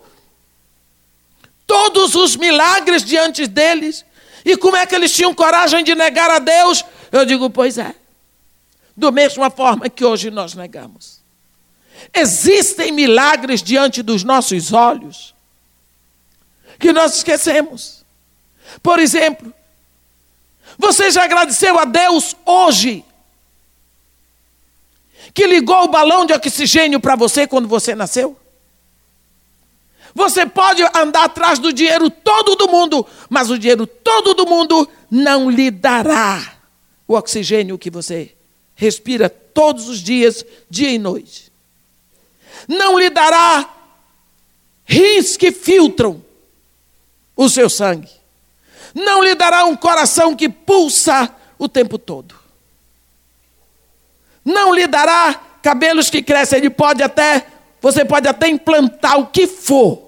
todos 1.67 2.15
os 2.15 2.37
milagres 2.37 3.05
diante 3.05 3.47
deles. 3.47 4.05
E 4.45 4.57
como 4.57 4.77
é 4.77 4.87
que 4.87 4.95
eles 4.95 5.13
tinham 5.13 5.35
coragem 5.35 5.83
de 5.83 5.95
negar 5.95 6.31
a 6.31 6.39
Deus? 6.39 6.85
Eu 7.11 7.27
digo, 7.27 7.51
pois 7.51 7.79
é. 7.79 7.95
Da 8.97 9.11
mesma 9.11 9.51
forma 9.51 9.89
que 9.89 10.05
hoje 10.05 10.31
nós 10.31 10.55
negamos. 10.55 11.21
Existem 12.15 12.93
milagres 12.93 13.63
diante 13.63 14.03
dos 14.03 14.23
nossos 14.23 14.73
olhos 14.73 15.35
que 16.79 16.93
nós 16.93 17.17
esquecemos. 17.17 18.05
Por 18.83 18.99
exemplo, 18.99 19.53
você 20.79 21.11
já 21.11 21.25
agradeceu 21.25 21.79
a 21.79 21.85
Deus 21.85 22.37
hoje 22.45 23.05
que 25.33 25.47
ligou 25.47 25.85
o 25.85 25.89
balão 25.89 26.25
de 26.25 26.33
oxigênio 26.33 26.99
para 26.99 27.17
você 27.17 27.47
quando 27.47 27.69
você 27.69 27.95
nasceu? 27.95 28.39
Você 30.17 30.47
pode 30.47 30.83
andar 30.95 31.25
atrás 31.25 31.59
do 31.59 31.71
dinheiro 31.71 32.09
todo 32.09 32.57
do 32.57 32.67
mundo, 32.69 33.07
mas 33.29 33.51
o 33.51 33.59
dinheiro 33.59 33.87
todo 33.87 34.33
do 34.33 34.47
mundo 34.47 34.89
não 35.11 35.51
lhe 35.51 35.71
dará 35.71 36.55
o 37.07 37.13
oxigênio 37.13 37.77
que 37.77 37.91
você 37.91 38.35
respira 38.75 39.29
todos 39.29 39.91
os 39.91 39.99
dias, 39.99 40.43
dia 40.71 40.89
e 40.89 40.99
noite. 40.99 41.53
Não 42.67 42.99
lhe 42.99 43.11
dará 43.11 43.69
rins 44.87 45.37
que 45.37 45.53
filtram 45.53 46.25
o 47.37 47.47
seu 47.51 47.69
sangue. 47.69 48.11
Não 48.95 49.23
lhe 49.23 49.35
dará 49.35 49.67
um 49.67 49.77
coração 49.77 50.35
que 50.35 50.49
pulsa 50.49 51.31
o 51.59 51.69
tempo 51.69 51.99
todo. 51.99 52.35
Não 54.43 54.75
lhe 54.75 54.87
dará 54.87 55.35
cabelos 55.63 56.09
que 56.09 56.23
crescem. 56.23 56.57
Ele 56.57 56.71
pode 56.71 57.03
até, 57.03 57.47
você 57.83 58.03
pode 58.03 58.27
até 58.27 58.49
implantar 58.49 59.21
o 59.21 59.27
que 59.27 59.47
for. 59.47 60.06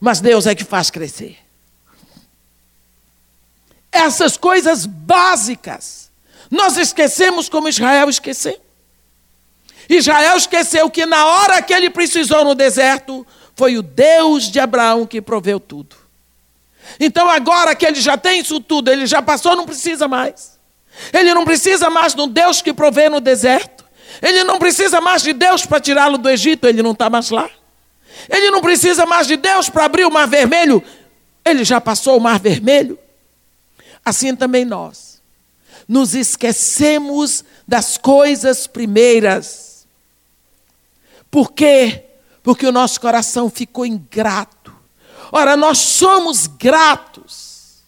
Mas 0.00 0.20
Deus 0.20 0.46
é 0.46 0.54
que 0.54 0.64
faz 0.64 0.90
crescer. 0.90 1.38
Essas 3.90 4.36
coisas 4.36 4.86
básicas. 4.86 6.10
Nós 6.50 6.76
esquecemos 6.76 7.48
como 7.48 7.68
Israel 7.68 8.08
esqueceu. 8.08 8.58
Israel 9.88 10.36
esqueceu 10.36 10.90
que 10.90 11.06
na 11.06 11.26
hora 11.26 11.62
que 11.62 11.72
ele 11.72 11.90
precisou 11.90 12.44
no 12.44 12.54
deserto, 12.54 13.26
foi 13.56 13.76
o 13.76 13.82
Deus 13.82 14.44
de 14.50 14.60
Abraão 14.60 15.06
que 15.06 15.20
proveu 15.20 15.58
tudo. 15.58 15.96
Então, 17.00 17.28
agora 17.28 17.74
que 17.74 17.84
ele 17.84 18.00
já 18.00 18.16
tem 18.16 18.40
isso 18.40 18.60
tudo, 18.60 18.90
ele 18.90 19.06
já 19.06 19.20
passou, 19.20 19.56
não 19.56 19.66
precisa 19.66 20.06
mais. 20.06 20.58
Ele 21.12 21.34
não 21.34 21.44
precisa 21.44 21.90
mais 21.90 22.14
de 22.14 22.20
um 22.20 22.28
Deus 22.28 22.62
que 22.62 22.72
provê 22.72 23.08
no 23.08 23.20
deserto. 23.20 23.84
Ele 24.22 24.44
não 24.44 24.58
precisa 24.58 25.00
mais 25.00 25.22
de 25.22 25.32
Deus 25.32 25.66
para 25.66 25.80
tirá-lo 25.80 26.18
do 26.18 26.28
Egito, 26.28 26.66
ele 26.66 26.82
não 26.82 26.92
está 26.92 27.08
mais 27.10 27.30
lá. 27.30 27.48
Ele 28.28 28.50
não 28.50 28.60
precisa 28.60 29.04
mais 29.04 29.26
de 29.26 29.36
Deus 29.36 29.68
para 29.68 29.84
abrir 29.84 30.04
o 30.04 30.10
mar 30.10 30.26
vermelho, 30.26 30.82
ele 31.44 31.64
já 31.64 31.80
passou 31.80 32.16
o 32.16 32.20
mar 32.20 32.38
vermelho. 32.38 32.98
Assim 34.04 34.34
também 34.34 34.64
nós. 34.64 35.20
Nos 35.86 36.14
esquecemos 36.14 37.44
das 37.66 37.96
coisas 37.96 38.66
primeiras. 38.66 39.86
Por 41.30 41.52
quê? 41.52 42.04
porque 42.48 42.66
o 42.66 42.72
nosso 42.72 42.98
coração 42.98 43.50
ficou 43.50 43.84
ingrato. 43.84 44.74
Ora, 45.30 45.54
nós 45.54 45.76
somos 45.80 46.46
gratos 46.46 47.82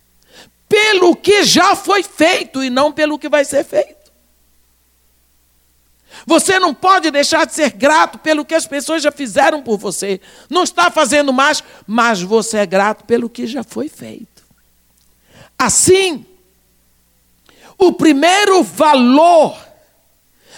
pelo 0.69 1.17
que 1.17 1.45
já 1.45 1.75
foi 1.75 2.03
feito 2.03 2.63
e 2.63 2.69
não 2.69 2.93
pelo 2.93 3.19
que 3.19 3.27
vai 3.27 3.43
ser 3.43 3.65
feito. 3.65 4.00
Você 6.27 6.59
não 6.59 6.75
pode 6.75 7.11
deixar 7.11 7.47
de 7.47 7.55
ser 7.55 7.71
grato 7.71 8.19
pelo 8.19 8.45
que 8.45 8.55
as 8.55 8.67
pessoas 8.67 9.03
já 9.03 9.11
fizeram 9.11 9.63
por 9.63 9.79
você. 9.79 10.21
Não 10.49 10.63
está 10.63 10.91
fazendo 10.91 11.33
mais, 11.33 11.63
mas 11.87 12.21
você 12.21 12.59
é 12.59 12.67
grato 12.67 13.05
pelo 13.05 13.31
que 13.31 13.47
já 13.47 13.63
foi 13.63 13.89
feito. 13.89 14.43
Assim, 15.59 16.25
o 17.79 17.93
primeiro 17.93 18.63
valor 18.63 19.57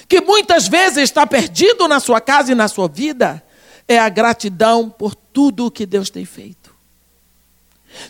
que 0.09 0.21
muitas 0.21 0.69
vezes 0.69 1.05
está 1.05 1.27
perdido 1.27 1.89
na 1.89 1.99
sua 2.01 2.21
casa 2.21 2.53
e 2.53 2.55
na 2.55 2.69
sua 2.69 2.89
vida 2.89 3.43
é 3.89 3.99
a 3.99 4.09
gratidão 4.09 4.91
por 4.91 5.15
tudo 5.15 5.67
o 5.67 5.71
que 5.71 5.87
Deus 5.87 6.11
tem 6.11 6.25
feito. 6.25 6.75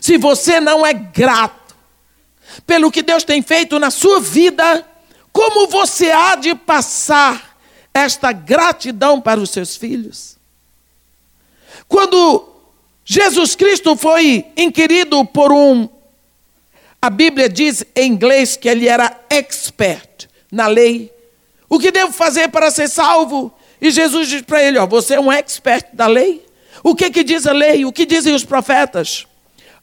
Se 0.01 0.17
você 0.17 0.59
não 0.59 0.85
é 0.85 0.93
grato 0.93 1.75
pelo 2.65 2.91
que 2.91 3.01
Deus 3.01 3.23
tem 3.23 3.41
feito 3.41 3.79
na 3.79 3.89
sua 3.89 4.19
vida, 4.19 4.85
como 5.33 5.67
você 5.67 6.11
há 6.11 6.35
de 6.35 6.53
passar 6.53 7.57
esta 7.91 8.31
gratidão 8.31 9.19
para 9.19 9.39
os 9.39 9.49
seus 9.49 9.75
filhos? 9.75 10.37
Quando 11.87 12.53
Jesus 13.03 13.55
Cristo 13.55 13.97
foi 13.97 14.45
inquirido 14.55 15.25
por 15.25 15.51
um. 15.51 15.89
A 17.01 17.09
Bíblia 17.09 17.49
diz 17.49 17.83
em 17.95 18.11
inglês 18.11 18.55
que 18.55 18.69
ele 18.69 18.87
era 18.87 19.19
expert 19.29 20.29
na 20.51 20.67
lei. 20.67 21.11
O 21.67 21.79
que 21.79 21.91
devo 21.91 22.13
fazer 22.13 22.49
para 22.49 22.71
ser 22.71 22.87
salvo? 22.87 23.51
E 23.81 23.91
Jesus 23.91 24.29
diz 24.29 24.41
para 24.43 24.63
ele: 24.63 24.77
ó, 24.77 24.85
Você 24.85 25.15
é 25.15 25.19
um 25.19 25.31
expert 25.31 25.87
da 25.93 26.07
lei? 26.07 26.45
O 26.83 26.95
que, 26.95 27.09
que 27.09 27.23
diz 27.23 27.45
a 27.45 27.51
lei? 27.51 27.83
O 27.85 27.91
que 27.91 28.05
dizem 28.05 28.33
os 28.33 28.45
profetas? 28.45 29.25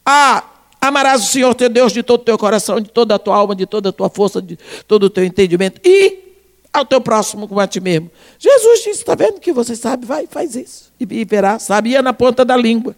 Ah, 0.05 0.43
amarás 0.81 1.23
o 1.23 1.27
Senhor 1.27 1.53
teu 1.53 1.69
Deus 1.69 1.93
de 1.93 2.01
todo 2.01 2.21
o 2.21 2.23
teu 2.25 2.37
coração, 2.37 2.81
de 2.81 2.89
toda 2.89 3.15
a 3.15 3.19
tua 3.19 3.35
alma, 3.35 3.55
de 3.55 3.67
toda 3.67 3.89
a 3.89 3.91
tua 3.93 4.09
força, 4.09 4.41
de 4.41 4.57
todo 4.87 5.03
o 5.03 5.09
teu 5.09 5.23
entendimento. 5.23 5.79
E 5.85 6.31
ao 6.73 6.85
teu 6.85 6.99
próximo 6.99 7.47
como 7.47 7.59
a 7.59 7.67
ti 7.67 7.79
mesmo. 7.79 8.09
Jesus 8.39 8.79
disse: 8.79 8.99
está 8.99 9.13
vendo 9.13 9.39
que 9.39 9.51
você 9.51 9.75
sabe? 9.75 10.05
Vai, 10.05 10.25
faz 10.27 10.55
isso. 10.55 10.91
E, 10.99 11.25
verá, 11.25 11.59
sabia 11.59 12.01
na 12.01 12.13
ponta 12.13 12.43
da 12.43 12.55
língua. 12.57 12.95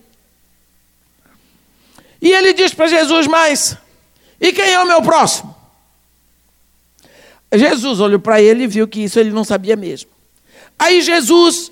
E 2.21 2.31
ele 2.31 2.53
diz 2.53 2.73
para 2.73 2.87
Jesus: 2.87 3.27
Mas, 3.27 3.77
e 4.39 4.53
quem 4.53 4.71
é 4.71 4.79
o 4.79 4.87
meu 4.87 5.01
próximo? 5.01 5.53
Jesus 7.53 7.99
olhou 7.99 8.19
para 8.19 8.41
ele 8.41 8.63
e 8.63 8.67
viu 8.67 8.87
que 8.87 9.01
isso 9.01 9.19
ele 9.19 9.29
não 9.29 9.43
sabia 9.43 9.75
mesmo. 9.75 10.09
Aí 10.77 11.01
Jesus 11.01 11.71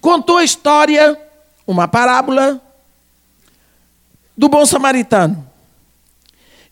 contou 0.00 0.38
a 0.38 0.44
história, 0.44 1.18
uma 1.66 1.86
parábola, 1.86 2.60
do 4.36 4.48
bom 4.48 4.64
samaritano. 4.66 5.48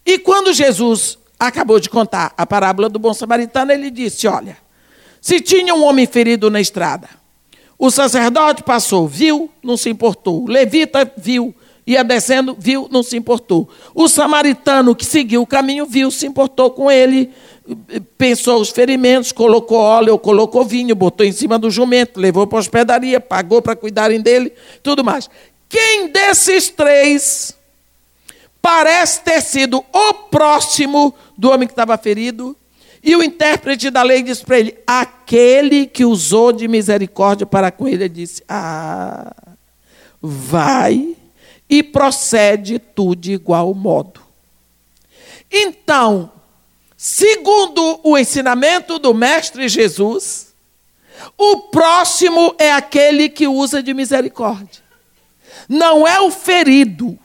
E 0.05 0.19
quando 0.19 0.53
Jesus 0.53 1.19
acabou 1.39 1.79
de 1.79 1.89
contar 1.89 2.33
a 2.37 2.47
parábola 2.47 2.89
do 2.89 2.99
bom 2.99 3.15
samaritano, 3.15 3.73
ele 3.73 3.91
disse: 3.91 4.27
Olha, 4.27 4.57
se 5.21 5.41
tinha 5.41 5.75
um 5.75 5.85
homem 5.85 6.07
ferido 6.07 6.51
na 6.51 6.61
estrada, 6.61 7.09
o 7.79 7.91
sacerdote 7.91 8.63
passou, 8.63 9.07
viu, 9.09 9.51
não 9.63 9.77
se 9.77 9.91
importou. 9.91 10.45
O 10.45 10.49
levita 10.49 11.11
viu, 11.17 11.55
ia 11.87 12.05
descendo, 12.05 12.57
viu, 12.59 12.89
não 12.91 13.03
se 13.03 13.17
importou. 13.17 13.69
O 13.95 14.09
samaritano 14.09 14.95
que 14.95 15.05
seguiu 15.05 15.43
o 15.43 15.47
caminho, 15.47 15.87
viu, 15.87 16.11
se 16.11 16.27
importou 16.27 16.71
com 16.71 16.91
ele, 16.91 17.31
pensou 18.19 18.61
os 18.61 18.71
ferimentos, 18.71 19.33
colocou 19.33 19.79
óleo, 19.79 20.19
colocou 20.19 20.65
vinho, 20.65 20.95
botou 20.95 21.25
em 21.25 21.33
cima 21.33 21.59
do 21.59 21.71
jumento, 21.71 22.21
levou 22.21 22.47
para 22.47 22.59
a 22.59 22.61
hospedaria, 22.61 23.21
pagou 23.21 23.63
para 23.63 23.77
cuidarem 23.77 24.21
dele, 24.21 24.53
tudo 24.83 25.05
mais. 25.05 25.29
Quem 25.73 26.09
desses 26.09 26.69
três 26.69 27.57
parece 28.61 29.23
ter 29.23 29.41
sido 29.41 29.83
o 29.91 30.15
próximo 30.29 31.15
do 31.35 31.51
homem 31.51 31.67
que 31.67 31.73
estava 31.73 31.97
ferido? 31.97 32.55
E 33.03 33.17
o 33.17 33.23
intérprete 33.23 33.89
da 33.89 34.03
lei 34.03 34.23
disse 34.23 34.45
para 34.45 34.59
ele: 34.59 34.79
aquele 34.87 35.87
que 35.87 36.05
usou 36.05 36.53
de 36.53 36.69
misericórdia 36.69 37.47
para 37.47 37.71
com 37.71 37.89
ele, 37.89 38.05
ele 38.05 38.09
disse: 38.11 38.45
Ah, 38.47 39.35
vai 40.21 41.17
e 41.71 41.83
procede 41.83 42.79
tu 42.79 43.17
de 43.17 43.33
igual 43.33 43.73
modo. 43.73 44.21
Então, 45.51 46.31
segundo 46.99 47.99
o 48.03 48.19
ensinamento 48.19 48.99
do 48.99 49.15
Mestre 49.15 49.71
Jesus, 49.71 50.55
o 51.39 51.61
próximo 51.71 52.55
é 52.59 52.71
aquele 52.71 53.31
que 53.31 53.49
usa 53.49 53.83
de 53.83 53.95
misericórdia. 53.95 54.82
Não 55.69 56.07
é 56.07 56.21
o 56.21 56.31
ferido. 56.31 57.19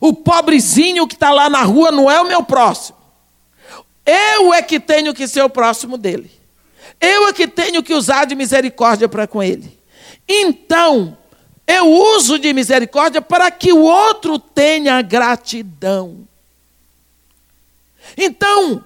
O 0.00 0.12
pobrezinho 0.12 1.06
que 1.06 1.14
está 1.14 1.30
lá 1.30 1.48
na 1.48 1.62
rua 1.62 1.90
não 1.90 2.10
é 2.10 2.20
o 2.20 2.26
meu 2.26 2.42
próximo. 2.42 2.98
Eu 4.04 4.52
é 4.52 4.62
que 4.62 4.78
tenho 4.78 5.14
que 5.14 5.26
ser 5.26 5.42
o 5.42 5.50
próximo 5.50 5.96
dele. 5.96 6.30
Eu 7.00 7.28
é 7.28 7.32
que 7.32 7.46
tenho 7.46 7.82
que 7.82 7.94
usar 7.94 8.24
de 8.26 8.34
misericórdia 8.34 9.08
para 9.08 9.26
com 9.26 9.42
ele. 9.42 9.78
Então, 10.28 11.16
eu 11.66 11.90
uso 11.90 12.38
de 12.38 12.52
misericórdia 12.52 13.22
para 13.22 13.50
que 13.50 13.72
o 13.72 13.80
outro 13.80 14.38
tenha 14.38 15.00
gratidão. 15.00 16.28
Então, 18.16 18.84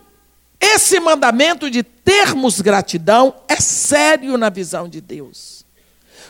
esse 0.60 0.98
mandamento 1.00 1.70
de 1.70 1.82
termos 1.82 2.60
gratidão 2.60 3.34
é 3.48 3.56
sério 3.56 4.36
na 4.36 4.48
visão 4.48 4.88
de 4.88 5.00
Deus. 5.00 5.64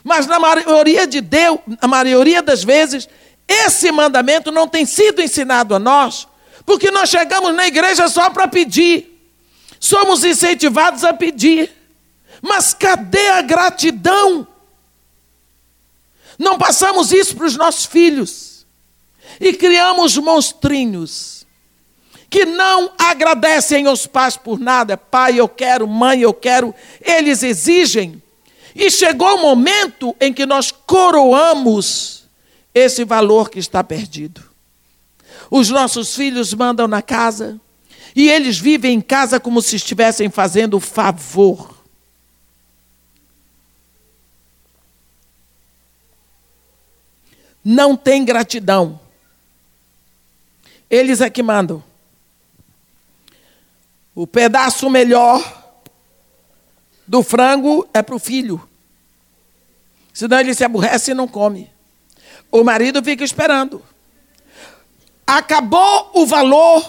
Mas 0.05 0.27
na 0.27 0.39
maioria 0.39 1.07
de 1.07 1.21
Deus, 1.21 1.59
na 1.81 1.89
maioria 1.89 2.43
das 2.43 2.63
vezes, 2.65 3.09
esse 3.47 3.91
mandamento 3.91 4.53
não 4.53 4.69
tem 4.69 4.85
sido 4.85 5.23
ensinado 5.23 5.75
a 5.75 5.79
nós, 5.79 6.29
porque 6.67 6.91
nós 6.91 7.09
chegamos 7.09 7.55
na 7.55 7.67
igreja 7.67 8.09
só 8.09 8.31
para 8.31 8.47
pedir. 8.47 9.19
Somos 9.81 10.25
incentivados 10.25 11.05
a 11.05 11.13
pedir. 11.13 11.73
Mas 12.43 12.75
cadê 12.75 13.31
a 13.31 13.43
gratidão? 13.43 14.47
Não 16.39 16.57
passamos 16.57 17.11
isso 17.11 17.37
para 17.37 17.47
os 17.47 17.57
nossos 17.57 17.87
filhos. 17.87 18.67
E 19.41 19.53
criamos 19.53 20.17
monstrinhos 20.17 21.39
que 22.31 22.45
não 22.45 22.93
agradecem 22.99 23.87
aos 23.87 24.07
pais 24.07 24.37
por 24.37 24.59
nada. 24.59 24.97
Pai, 24.97 25.41
eu 25.41 25.49
quero, 25.49 25.87
mãe, 25.89 26.21
eu 26.21 26.35
quero. 26.35 26.75
Eles 27.01 27.43
exigem. 27.43 28.23
E 28.79 28.91
chegou 28.91 29.35
o 29.35 29.43
momento 29.43 30.17
em 30.21 30.33
que 30.33 30.47
nós 30.47 30.71
coroamos 30.71 32.25
esse 32.73 33.05
valor 33.05 33.51
que 33.51 33.59
está 33.59 33.83
perdido. 33.83 34.43
Os 35.51 35.69
nossos 35.69 36.15
filhos 36.15 36.55
mandam 36.55 36.87
na 36.87 37.03
casa 37.03 37.61
e 38.15 38.31
eles 38.31 38.59
vivem 38.59 38.95
em 38.95 39.01
casa 39.01 39.41
como 39.41 39.61
se 39.61 39.77
estivessem 39.77 40.31
fazendo 40.31 40.79
favor. 40.79 41.79
não 47.65 47.95
tem 47.95 48.25
gratidão. 48.25 48.99
Eles 50.89 51.21
é 51.21 51.29
que 51.29 51.43
mandam. 51.43 51.85
O 54.15 54.27
pedaço 54.27 54.89
melhor 54.89 55.83
do 57.07 57.23
frango 57.23 57.87
é 57.93 58.03
para 58.03 58.15
o 58.15 58.19
filho. 58.19 58.68
Senão 60.19 60.41
ele 60.41 60.53
se 60.53 60.65
aborrece 60.65 61.13
e 61.13 61.15
não 61.15 61.29
come. 61.29 61.71
O 62.51 62.65
marido 62.65 63.01
fica 63.05 63.23
esperando. 63.23 63.81
Acabou 65.25 66.11
o 66.13 66.27
valor 66.27 66.85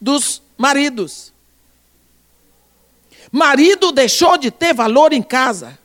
dos 0.00 0.42
maridos. 0.56 1.32
Marido 3.30 3.92
deixou 3.92 4.36
de 4.36 4.50
ter 4.50 4.74
valor 4.74 5.12
em 5.12 5.22
casa. 5.22 5.78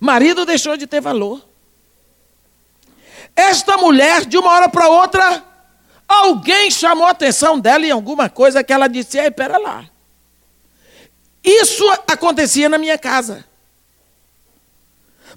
Marido 0.00 0.44
deixou 0.44 0.76
de 0.76 0.84
ter 0.84 1.00
valor. 1.00 1.40
Esta 3.36 3.76
mulher, 3.76 4.24
de 4.24 4.36
uma 4.36 4.50
hora 4.50 4.68
para 4.68 4.88
outra, 4.88 5.44
alguém 6.08 6.72
chamou 6.72 7.06
a 7.06 7.10
atenção 7.10 7.56
dela 7.56 7.86
em 7.86 7.92
alguma 7.92 8.28
coisa 8.28 8.64
que 8.64 8.72
ela 8.72 8.88
disse: 8.88 9.16
Ei, 9.16 9.30
pera 9.30 9.58
lá. 9.58 9.88
Isso 11.44 11.88
acontecia 12.08 12.68
na 12.68 12.78
minha 12.78 12.98
casa. 12.98 13.48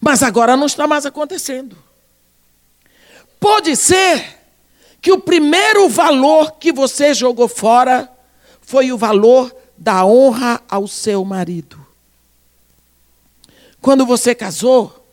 Mas 0.04 0.22
agora 0.22 0.58
não 0.58 0.66
está 0.66 0.86
mais 0.86 1.06
acontecendo. 1.06 1.78
Pode 3.40 3.74
ser 3.78 4.38
que 5.02 5.14
o 5.14 5.20
primeiro 5.22 5.88
valor 5.88 6.56
que 6.60 6.74
você 6.74 7.14
jogou 7.14 7.48
fora 7.48 8.12
foi 8.60 8.92
o 8.92 8.98
valor 8.98 9.56
da 9.78 10.06
honra 10.06 10.62
ao 10.70 10.90
seu 10.90 11.24
marido. 11.24 11.80
Quando 13.82 14.06
você 14.06 14.36
casou, 14.36 15.08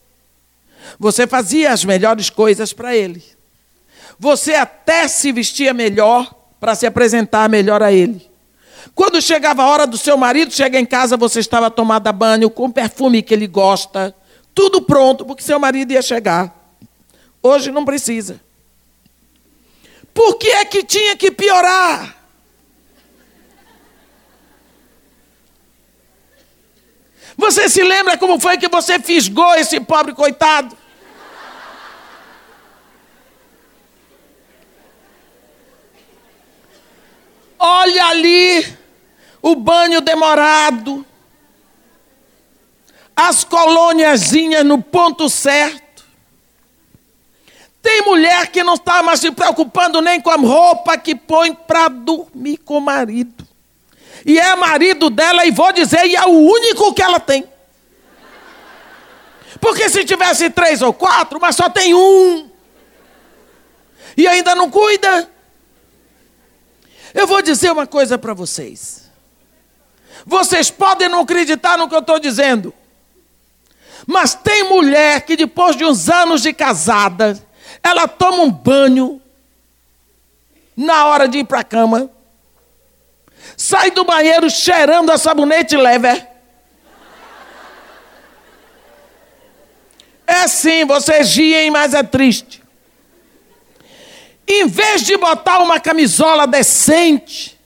você 0.99 1.25
fazia 1.25 1.73
as 1.73 1.85
melhores 1.85 2.29
coisas 2.29 2.73
para 2.73 2.97
ele. 2.97 3.23
Você 4.19 4.55
até 4.55 5.07
se 5.07 5.31
vestia 5.31 5.73
melhor 5.73 6.35
para 6.59 6.75
se 6.75 6.85
apresentar 6.85 7.49
melhor 7.49 7.81
a 7.81 7.93
ele. 7.93 8.29
Quando 8.93 9.23
chegava 9.23 9.63
a 9.63 9.69
hora 9.69 9.87
do 9.87 9.97
seu 9.97 10.17
marido 10.17 10.53
chegar 10.53 10.81
em 10.81 10.87
casa, 10.87 11.17
você 11.17 11.39
estava 11.39 11.71
tomada 11.71 12.13
banho 12.13 12.51
com 12.51 12.65
o 12.65 12.73
perfume 12.73 13.23
que 13.23 13.33
ele 13.33 13.47
gosta, 13.47 14.17
tudo 14.61 14.83
pronto, 14.83 15.25
porque 15.25 15.43
seu 15.43 15.59
marido 15.59 15.91
ia 15.91 16.03
chegar. 16.03 16.55
Hoje 17.43 17.71
não 17.71 17.83
precisa. 17.83 18.39
Por 20.13 20.37
que 20.37 20.51
é 20.51 20.67
que 20.67 20.85
tinha 20.85 21.17
que 21.17 21.31
piorar? 21.31 22.15
Você 27.39 27.71
se 27.71 27.83
lembra 27.83 28.19
como 28.19 28.39
foi 28.39 28.59
que 28.59 28.69
você 28.69 29.01
fisgou 29.01 29.55
esse 29.55 29.81
pobre 29.81 30.13
coitado? 30.13 30.77
Olha 37.59 38.07
ali 38.09 38.77
o 39.41 39.57
banho 39.57 40.03
demorado, 40.03 41.07
as 43.29 43.45
colôniazinhas 43.45 44.65
no 44.65 44.83
ponto 44.83 45.29
certo. 45.29 46.05
Tem 47.83 48.03
mulher 48.03 48.49
que 48.49 48.63
não 48.63 48.75
está 48.75 49.03
mais 49.03 49.21
se 49.21 49.31
preocupando 49.31 50.01
nem 50.01 50.21
com 50.21 50.31
a 50.31 50.37
roupa 50.37 50.99
que 50.99 51.15
põe 51.15 51.55
para 51.55 51.89
dormir 51.89 52.59
com 52.59 52.79
o 52.79 52.81
marido 52.81 53.51
e 54.25 54.39
é 54.39 54.55
marido 54.55 55.09
dela, 55.11 55.47
e 55.47 55.51
vou 55.51 55.73
dizer, 55.73 56.07
e 56.07 56.17
é 56.17 56.25
o 56.25 56.31
único 56.31 56.93
que 56.93 57.03
ela 57.03 57.19
tem. 57.19 57.45
Porque 59.61 59.89
se 59.89 60.05
tivesse 60.05 60.51
três 60.51 60.83
ou 60.83 60.93
quatro, 60.93 61.41
mas 61.41 61.57
só 61.57 61.69
tem 61.69 61.95
um, 61.95 62.51
e 64.17 64.27
ainda 64.27 64.55
não 64.55 64.71
cuida. 64.71 65.31
Eu 67.15 67.27
vou 67.27 67.43
dizer 67.43 67.73
uma 67.73 67.87
coisa 67.87 68.17
para 68.17 68.33
vocês. 68.33 69.11
Vocês 70.25 70.71
podem 70.71 71.09
não 71.09 71.21
acreditar 71.21 71.77
no 71.77 71.89
que 71.89 71.95
eu 71.95 72.01
estou 72.01 72.19
dizendo, 72.19 72.73
mas 74.07 74.35
tem 74.35 74.65
mulher 74.65 75.23
que 75.23 75.37
depois 75.37 75.77
de 75.77 75.85
uns 75.85 76.09
anos 76.09 76.43
de 76.43 76.53
casada, 76.53 77.39
ela 77.83 78.07
toma 78.09 78.43
um 78.43 78.51
banho 78.51 79.21
na 80.77 81.07
hora 81.07 81.29
de 81.29 81.39
ir 81.39 81.45
para 81.45 81.61
a 81.61 81.65
cama 81.65 82.11
sai 83.61 83.91
do 83.91 84.05
banheiro 84.05 84.49
cheirando 84.49 85.11
a 85.11 85.19
sabonete 85.19 85.77
leve. 85.77 86.09
É 90.27 90.49
sim, 90.49 90.87
vocês 90.87 91.37
riem, 91.37 91.71
mas 91.71 91.93
é 91.93 92.03
triste. 92.03 92.63
Em 94.49 94.67
vez 94.67 95.03
de 95.03 95.17
botar 95.19 95.59
uma 95.59 95.79
camisola 95.79 96.47
decente 96.47 97.61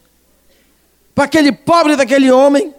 para 1.15 1.25
aquele 1.25 1.53
pobre 1.53 1.95
daquele 1.95 2.31
homem, 2.33 2.75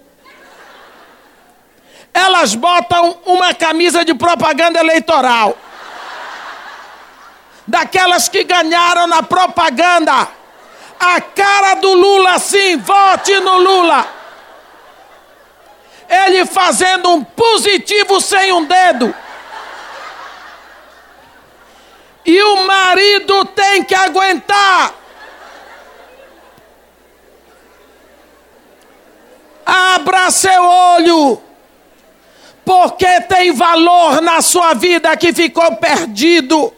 elas 2.15 2.55
botam 2.55 3.17
uma 3.25 3.53
camisa 3.53 4.05
de 4.05 4.13
propaganda 4.13 4.79
eleitoral. 4.79 5.57
Daquelas 7.67 8.29
que 8.29 8.45
ganharam 8.45 9.05
na 9.05 9.21
propaganda. 9.21 10.29
A 10.97 11.19
cara 11.19 11.73
do 11.73 11.93
Lula, 11.93 12.39
sim, 12.39 12.77
vote 12.77 13.37
no 13.41 13.57
Lula. 13.57 14.07
Ele 16.07 16.45
fazendo 16.45 17.09
um 17.09 17.21
positivo 17.21 18.21
sem 18.21 18.53
um 18.53 18.63
dedo. 18.63 19.13
E 22.25 22.41
o 22.41 22.65
marido 22.65 23.43
tem 23.43 23.83
que 23.83 23.93
aguentar. 23.93 24.93
Abra 29.65 30.31
seu 30.31 30.63
olho, 30.63 31.43
porque 32.65 33.21
tem 33.21 33.51
valor 33.53 34.21
na 34.21 34.41
sua 34.41 34.73
vida 34.73 35.15
que 35.15 35.31
ficou 35.31 35.75
perdido. 35.75 36.73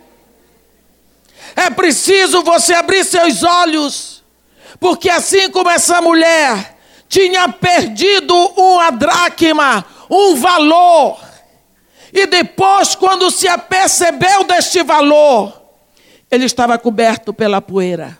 É 1.55 1.69
preciso 1.69 2.43
você 2.43 2.73
abrir 2.73 3.03
seus 3.05 3.41
olhos, 3.41 4.23
porque 4.79 5.09
assim 5.09 5.49
como 5.49 5.69
essa 5.69 6.01
mulher 6.01 6.77
tinha 7.07 7.47
perdido 7.49 8.35
uma 8.35 8.91
dracma, 8.91 9.85
um 10.09 10.35
valor, 10.35 11.17
e 12.13 12.25
depois, 12.25 12.95
quando 12.95 13.29
se 13.29 13.47
apercebeu 13.47 14.43
deste 14.43 14.81
valor, 14.83 15.61
ele 16.31 16.45
estava 16.45 16.77
coberto 16.77 17.33
pela 17.33 17.61
poeira. 17.61 18.17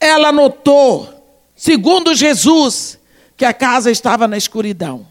Ela 0.00 0.32
notou, 0.32 1.08
segundo 1.56 2.14
Jesus, 2.14 2.98
que 3.36 3.44
a 3.44 3.52
casa 3.52 3.90
estava 3.90 4.26
na 4.28 4.36
escuridão. 4.36 5.06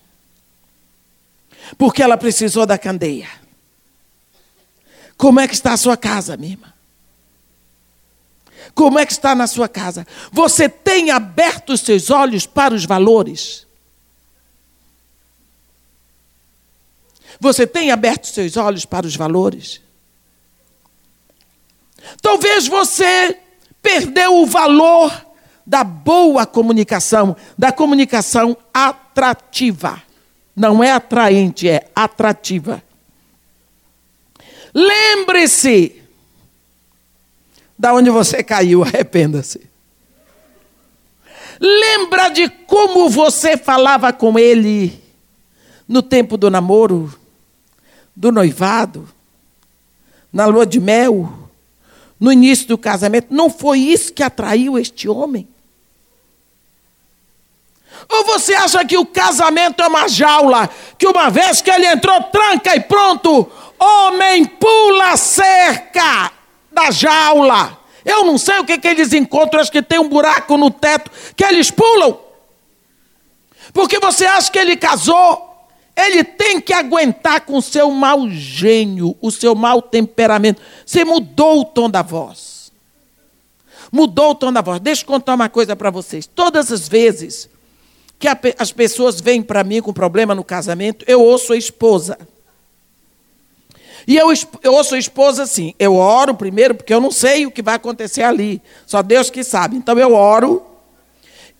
Porque 1.78 2.04
ela 2.04 2.18
precisou 2.18 2.66
da 2.66 2.78
candeia. 2.78 3.30
Como 5.18 5.40
é 5.40 5.48
que 5.48 5.56
está 5.56 5.74
a 5.74 5.78
sua 5.78 5.98
casa, 5.98 6.38
minha 6.38 6.54
irmã? 6.54 6.74
Como 8.76 9.00
é 9.00 9.06
que 9.06 9.12
está 9.12 9.34
na 9.34 9.48
sua 9.48 9.68
casa? 9.68 10.06
Você 10.32 10.70
tem 10.70 11.10
aberto 11.10 11.72
os 11.72 11.82
seus 11.82 12.12
olhos 12.12 12.46
para 12.46 12.76
os 12.76 12.86
valores? 12.86 13.66
Você 17.40 17.66
tem 17.66 17.92
aberto 17.92 18.28
seus 18.28 18.56
olhos 18.56 18.86
para 18.86 19.08
os 19.08 19.16
valores? 19.16 19.82
Talvez 22.22 22.68
você 22.68 23.40
perdeu 23.82 24.42
o 24.42 24.46
valor 24.46 25.26
da 25.66 25.84
boa 25.84 26.46
comunicação, 26.46 27.36
da 27.58 27.72
comunicação 27.72 28.56
atrativa. 28.74 30.02
Não 30.58 30.84
é 30.84 30.92
atraente, 30.92 31.70
é 31.70 31.88
atrativa. 31.96 32.84
Lembre-se 34.74 36.02
da 37.78 37.94
onde 37.94 38.10
você 38.10 38.44
caiu, 38.44 38.82
arrependa-se. 38.84 39.62
Lembra 41.60 42.30
de 42.30 42.50
como 42.50 43.10
você 43.10 43.56
falava 43.56 44.12
com 44.12 44.38
ele 44.38 45.00
no 45.88 46.02
tempo 46.02 46.36
do 46.36 46.50
namoro? 46.50 47.18
do 48.18 48.32
noivado, 48.32 49.08
na 50.34 50.48
lua 50.48 50.66
de 50.66 50.80
mel, 50.80 51.32
no 52.20 52.32
início 52.32 52.68
do 52.68 52.78
casamento, 52.80 53.28
não 53.30 53.48
foi 53.48 53.78
isso 53.78 54.12
que 54.12 54.24
atraiu 54.24 54.76
este 54.76 55.08
homem? 55.08 55.48
Ou 58.10 58.24
você 58.26 58.54
acha 58.54 58.86
que 58.86 58.98
o 58.98 59.06
casamento 59.06 59.82
é 59.82 59.88
uma 59.88 60.08
jaula, 60.08 60.70
que 60.98 61.08
uma 61.08 61.30
vez 61.30 61.62
que 61.62 61.70
ele 61.70 61.86
entrou, 61.86 62.22
tranca 62.24 62.76
e 62.76 62.80
pronto, 62.80 63.50
homem 63.80 64.46
pula 64.46 65.18
cerca 65.18 66.32
da 66.72 66.92
jaula. 66.92 67.78
Eu 68.06 68.24
não 68.24 68.38
sei 68.38 68.60
o 68.60 68.66
que, 68.66 68.78
que 68.78 68.88
eles 68.88 69.12
encontram, 69.14 69.62
acho 69.62 69.72
que 69.72 69.82
tem 69.82 70.00
um 70.00 70.08
buraco 70.08 70.58
no 70.58 70.72
teto 70.72 71.12
que 71.36 71.44
eles 71.44 71.70
pulam. 71.70 72.18
Porque 73.74 74.00
você 74.00 74.26
acha 74.26 74.52
que 74.52 74.58
ele 74.58 74.78
casou 74.78 75.48
ele 75.98 76.24
tem 76.24 76.62
que 76.62 76.72
aguentar 76.72 77.42
com 77.42 77.58
o 77.58 77.62
seu 77.62 77.90
mau 77.90 78.30
gênio, 78.30 79.18
o 79.20 79.32
seu 79.32 79.56
mau 79.56 79.82
temperamento. 79.82 80.62
Você 80.86 81.04
mudou 81.04 81.62
o 81.62 81.66
tom 81.66 81.90
da 81.90 82.04
voz. 82.04 82.72
Mudou 83.92 84.32
o 84.32 84.36
tom 84.36 84.54
da 84.54 84.62
voz. 84.62 84.80
Deixa 84.80 85.02
eu 85.02 85.08
contar 85.08 85.34
uma 85.34 85.50
coisa 85.50 85.76
para 85.76 85.90
vocês. 85.90 86.28
Todas 86.28 86.72
as 86.72 86.88
vezes 86.88 87.50
que 88.20 88.28
as 88.58 88.72
pessoas 88.72 89.22
vêm 89.22 89.42
para 89.42 89.64
mim 89.64 89.82
com 89.82 89.94
problema 89.94 90.34
no 90.34 90.44
casamento, 90.44 91.06
eu 91.08 91.22
ouço 91.22 91.54
a 91.54 91.58
esposa. 91.58 92.18
E 94.08 94.16
eu, 94.16 94.28
eu 94.64 94.74
ouço 94.74 94.96
a 94.96 94.98
esposa 94.98 95.44
assim. 95.44 95.74
Eu 95.78 95.96
oro 95.96 96.34
primeiro, 96.34 96.74
porque 96.74 96.94
eu 96.94 97.02
não 97.02 97.12
sei 97.12 97.46
o 97.46 97.52
que 97.52 97.62
vai 97.62 97.76
acontecer 97.76 98.24
ali. 98.24 98.62
Só 98.86 99.02
Deus 99.02 99.30
que 99.30 99.44
sabe. 99.44 99.76
Então 99.76 100.00
eu 100.00 100.14
oro 100.14 100.66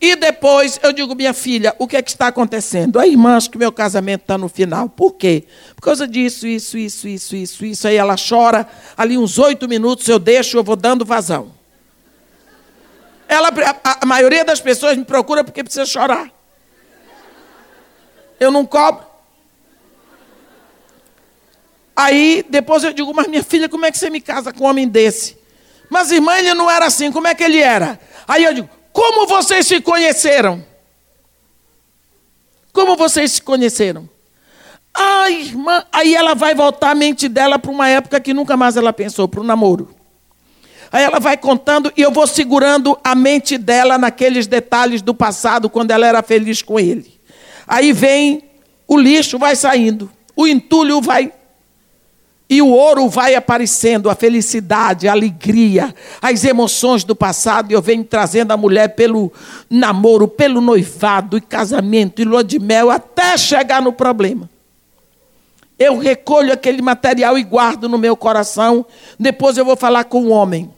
e 0.00 0.14
depois 0.14 0.78
eu 0.82 0.92
digo, 0.92 1.14
minha 1.14 1.34
filha, 1.34 1.74
o 1.78 1.86
que 1.86 1.96
é 1.96 2.02
que 2.02 2.10
está 2.10 2.28
acontecendo? 2.28 3.00
A 3.00 3.06
irmã, 3.06 3.36
acho 3.36 3.50
que 3.50 3.58
meu 3.58 3.72
casamento 3.72 4.22
está 4.22 4.38
no 4.38 4.48
final. 4.48 4.88
Por 4.88 5.14
quê? 5.14 5.44
Por 5.74 5.82
causa 5.82 6.06
disso, 6.06 6.46
isso, 6.46 6.78
isso, 6.78 7.08
isso, 7.08 7.36
isso, 7.36 7.64
isso. 7.66 7.88
Aí 7.88 7.96
ela 7.96 8.14
chora, 8.16 8.66
ali 8.96 9.18
uns 9.18 9.38
oito 9.38 9.68
minutos 9.68 10.08
eu 10.08 10.18
deixo, 10.18 10.56
eu 10.56 10.64
vou 10.64 10.76
dando 10.76 11.04
vazão. 11.04 11.52
Ela, 13.26 13.48
a, 13.84 13.98
a 14.02 14.06
maioria 14.06 14.44
das 14.44 14.60
pessoas 14.60 14.96
me 14.96 15.04
procura 15.04 15.42
porque 15.42 15.62
precisa 15.62 15.84
chorar. 15.84 16.37
Eu 18.38 18.50
não 18.50 18.64
cobro. 18.64 19.06
Aí 21.96 22.44
depois 22.48 22.84
eu 22.84 22.92
digo, 22.92 23.12
mas 23.12 23.26
minha 23.26 23.42
filha, 23.42 23.68
como 23.68 23.84
é 23.84 23.90
que 23.90 23.98
você 23.98 24.08
me 24.08 24.20
casa 24.20 24.52
com 24.52 24.64
um 24.64 24.68
homem 24.68 24.86
desse? 24.86 25.36
Mas 25.90 26.12
irmã, 26.12 26.38
ele 26.38 26.54
não 26.54 26.70
era 26.70 26.86
assim, 26.86 27.10
como 27.10 27.26
é 27.26 27.34
que 27.34 27.42
ele 27.42 27.58
era? 27.58 27.98
Aí 28.26 28.44
eu 28.44 28.54
digo, 28.54 28.68
como 28.92 29.26
vocês 29.26 29.66
se 29.66 29.80
conheceram? 29.80 30.64
Como 32.72 32.96
vocês 32.96 33.32
se 33.32 33.42
conheceram? 33.42 34.08
Ah, 34.94 35.28
irmã, 35.28 35.84
aí 35.92 36.14
ela 36.14 36.34
vai 36.34 36.54
voltar 36.54 36.90
a 36.90 36.94
mente 36.94 37.28
dela 37.28 37.58
para 37.58 37.70
uma 37.70 37.88
época 37.88 38.20
que 38.20 38.32
nunca 38.32 38.56
mais 38.56 38.76
ela 38.76 38.92
pensou, 38.92 39.26
para 39.26 39.40
o 39.40 39.44
namoro. 39.44 39.94
Aí 40.92 41.02
ela 41.02 41.18
vai 41.18 41.36
contando 41.36 41.92
e 41.96 42.00
eu 42.00 42.12
vou 42.12 42.26
segurando 42.26 42.98
a 43.02 43.14
mente 43.14 43.58
dela 43.58 43.98
naqueles 43.98 44.46
detalhes 44.46 45.02
do 45.02 45.14
passado, 45.14 45.68
quando 45.68 45.90
ela 45.90 46.06
era 46.06 46.22
feliz 46.22 46.62
com 46.62 46.78
ele. 46.78 47.17
Aí 47.68 47.92
vem 47.92 48.42
o 48.86 48.96
lixo, 48.96 49.38
vai 49.38 49.54
saindo, 49.54 50.10
o 50.34 50.46
entulho 50.46 51.00
vai 51.00 51.32
e 52.50 52.62
o 52.62 52.68
ouro 52.68 53.10
vai 53.10 53.34
aparecendo, 53.34 54.08
a 54.08 54.14
felicidade, 54.14 55.06
a 55.06 55.12
alegria, 55.12 55.94
as 56.22 56.44
emoções 56.44 57.04
do 57.04 57.14
passado. 57.14 57.70
E 57.70 57.74
eu 57.74 57.82
venho 57.82 58.02
trazendo 58.02 58.52
a 58.52 58.56
mulher 58.56 58.94
pelo 58.94 59.30
namoro, 59.68 60.26
pelo 60.26 60.62
noivado, 60.62 61.36
e 61.36 61.42
casamento, 61.42 62.22
e 62.22 62.24
lua 62.24 62.42
de 62.42 62.58
mel, 62.58 62.90
até 62.90 63.36
chegar 63.36 63.82
no 63.82 63.92
problema. 63.92 64.48
Eu 65.78 65.98
recolho 65.98 66.50
aquele 66.50 66.80
material 66.80 67.38
e 67.38 67.44
guardo 67.44 67.86
no 67.86 67.98
meu 67.98 68.16
coração. 68.16 68.84
Depois 69.20 69.58
eu 69.58 69.64
vou 69.64 69.76
falar 69.76 70.04
com 70.04 70.22
o 70.22 70.30
homem. 70.30 70.70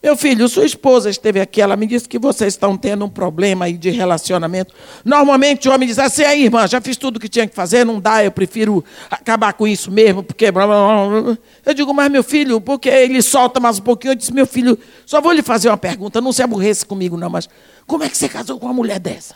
Meu 0.00 0.16
filho, 0.16 0.48
sua 0.48 0.64
esposa 0.64 1.10
esteve 1.10 1.40
aqui, 1.40 1.60
ela 1.60 1.74
me 1.74 1.84
disse 1.84 2.08
que 2.08 2.20
vocês 2.20 2.54
estão 2.54 2.76
tendo 2.76 3.04
um 3.04 3.08
problema 3.08 3.64
aí 3.64 3.76
de 3.76 3.90
relacionamento. 3.90 4.72
Normalmente 5.04 5.68
o 5.68 5.72
homem 5.72 5.88
diz 5.88 5.98
assim, 5.98 6.22
aí 6.22 6.44
irmã, 6.44 6.68
já 6.68 6.80
fiz 6.80 6.96
tudo 6.96 7.16
o 7.16 7.20
que 7.20 7.28
tinha 7.28 7.48
que 7.48 7.54
fazer, 7.54 7.84
não 7.84 7.98
dá, 7.98 8.24
eu 8.24 8.30
prefiro 8.30 8.84
acabar 9.10 9.54
com 9.54 9.66
isso 9.66 9.90
mesmo, 9.90 10.22
porque... 10.22 10.52
Eu 11.66 11.74
digo, 11.74 11.92
mas 11.92 12.08
meu 12.12 12.22
filho, 12.22 12.60
porque 12.60 12.88
ele 12.88 13.20
solta 13.20 13.58
mais 13.58 13.80
um 13.80 13.82
pouquinho, 13.82 14.12
eu 14.12 14.14
disse, 14.14 14.32
meu 14.32 14.46
filho, 14.46 14.78
só 15.04 15.20
vou 15.20 15.32
lhe 15.32 15.42
fazer 15.42 15.68
uma 15.68 15.76
pergunta, 15.76 16.20
não 16.20 16.32
se 16.32 16.44
aborreça 16.44 16.86
comigo 16.86 17.16
não, 17.16 17.28
mas 17.28 17.48
como 17.84 18.04
é 18.04 18.08
que 18.08 18.16
você 18.16 18.28
casou 18.28 18.60
com 18.60 18.66
uma 18.66 18.74
mulher 18.74 19.00
dessa? 19.00 19.34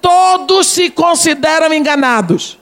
Todos 0.00 0.68
se 0.68 0.90
consideram 0.90 1.72
enganados. 1.72 2.58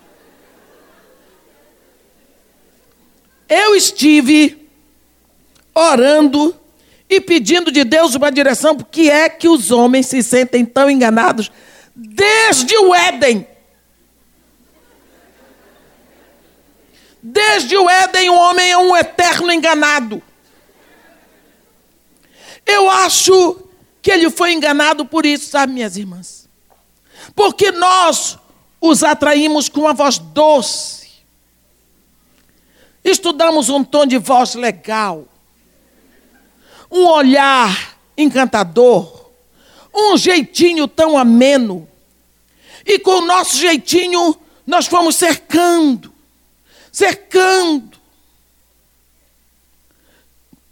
Eu 3.48 3.74
estive 3.74 4.68
orando 5.74 6.58
e 7.08 7.20
pedindo 7.20 7.70
de 7.70 7.84
Deus 7.84 8.14
uma 8.14 8.32
direção, 8.32 8.76
porque 8.76 9.02
é 9.02 9.28
que 9.28 9.48
os 9.48 9.70
homens 9.70 10.06
se 10.06 10.22
sentem 10.22 10.64
tão 10.64 10.88
enganados 10.88 11.50
desde 11.94 12.76
o 12.76 12.94
Éden. 12.94 13.46
Desde 17.22 17.76
o 17.76 17.88
Éden, 17.88 18.30
o 18.30 18.34
homem 18.34 18.70
é 18.70 18.78
um 18.78 18.96
eterno 18.96 19.52
enganado. 19.52 20.22
Eu 22.66 22.88
acho 22.90 23.58
que 24.00 24.10
ele 24.10 24.30
foi 24.30 24.52
enganado 24.52 25.04
por 25.04 25.24
isso, 25.24 25.50
sabe, 25.50 25.72
minhas 25.72 25.96
irmãs? 25.96 26.48
Porque 27.34 27.70
nós 27.70 28.38
os 28.80 29.02
atraímos 29.02 29.68
com 29.68 29.80
uma 29.80 29.94
voz 29.94 30.18
doce. 30.18 31.08
Estudamos 33.02 33.68
um 33.68 33.82
tom 33.82 34.06
de 34.06 34.18
voz 34.18 34.54
legal, 34.54 35.26
um 36.90 37.06
olhar 37.06 37.96
encantador, 38.16 39.30
um 39.94 40.16
jeitinho 40.16 40.86
tão 40.86 41.16
ameno. 41.16 41.88
E 42.84 42.98
com 42.98 43.22
o 43.22 43.26
nosso 43.26 43.56
jeitinho, 43.56 44.36
nós 44.66 44.86
fomos 44.86 45.16
cercando, 45.16 46.12
cercando. 46.92 47.93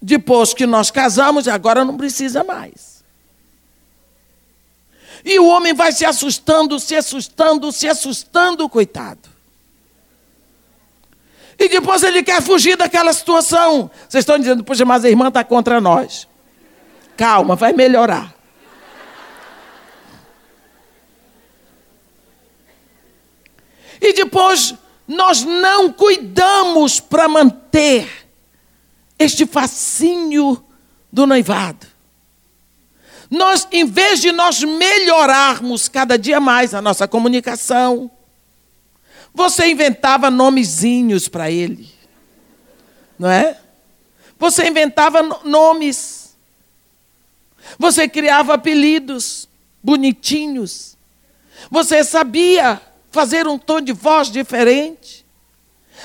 Depois 0.02 0.52
que 0.52 0.66
nós 0.66 0.90
casamos, 0.90 1.46
agora 1.46 1.84
não 1.84 1.96
precisa 1.96 2.42
mais. 2.42 3.04
E 5.24 5.38
o 5.38 5.46
homem 5.46 5.72
vai 5.72 5.92
se 5.92 6.04
assustando, 6.04 6.80
se 6.80 6.96
assustando, 6.96 7.70
se 7.70 7.88
assustando, 7.88 8.68
coitado. 8.68 9.30
E 11.56 11.68
depois 11.68 12.02
ele 12.02 12.24
quer 12.24 12.42
fugir 12.42 12.76
daquela 12.76 13.12
situação. 13.12 13.88
Vocês 14.08 14.22
estão 14.22 14.36
dizendo, 14.36 14.64
puxa, 14.64 14.84
mas 14.84 15.04
a 15.04 15.08
irmã 15.08 15.28
está 15.28 15.44
contra 15.44 15.80
nós. 15.80 16.26
Calma, 17.16 17.54
vai 17.54 17.72
melhorar. 17.72 18.34
E 24.00 24.12
depois 24.12 24.74
nós 25.06 25.44
não 25.44 25.92
cuidamos 25.92 26.98
para 26.98 27.28
manter 27.28 28.21
este 29.22 29.46
fascínio 29.46 30.64
do 31.10 31.26
noivado. 31.26 31.86
Nós, 33.30 33.66
em 33.72 33.84
vez 33.86 34.20
de 34.20 34.30
nós 34.30 34.62
melhorarmos 34.62 35.88
cada 35.88 36.18
dia 36.18 36.38
mais 36.38 36.74
a 36.74 36.82
nossa 36.82 37.08
comunicação, 37.08 38.10
você 39.34 39.70
inventava 39.70 40.30
nomezinhos 40.30 41.28
para 41.28 41.50
ele. 41.50 41.88
Não 43.18 43.30
é? 43.30 43.58
Você 44.38 44.68
inventava 44.68 45.22
nomes. 45.44 46.36
Você 47.78 48.06
criava 48.08 48.54
apelidos 48.54 49.48
bonitinhos. 49.82 50.96
Você 51.70 52.04
sabia 52.04 52.80
fazer 53.10 53.46
um 53.46 53.58
tom 53.58 53.80
de 53.80 53.92
voz 53.92 54.30
diferente. 54.30 55.24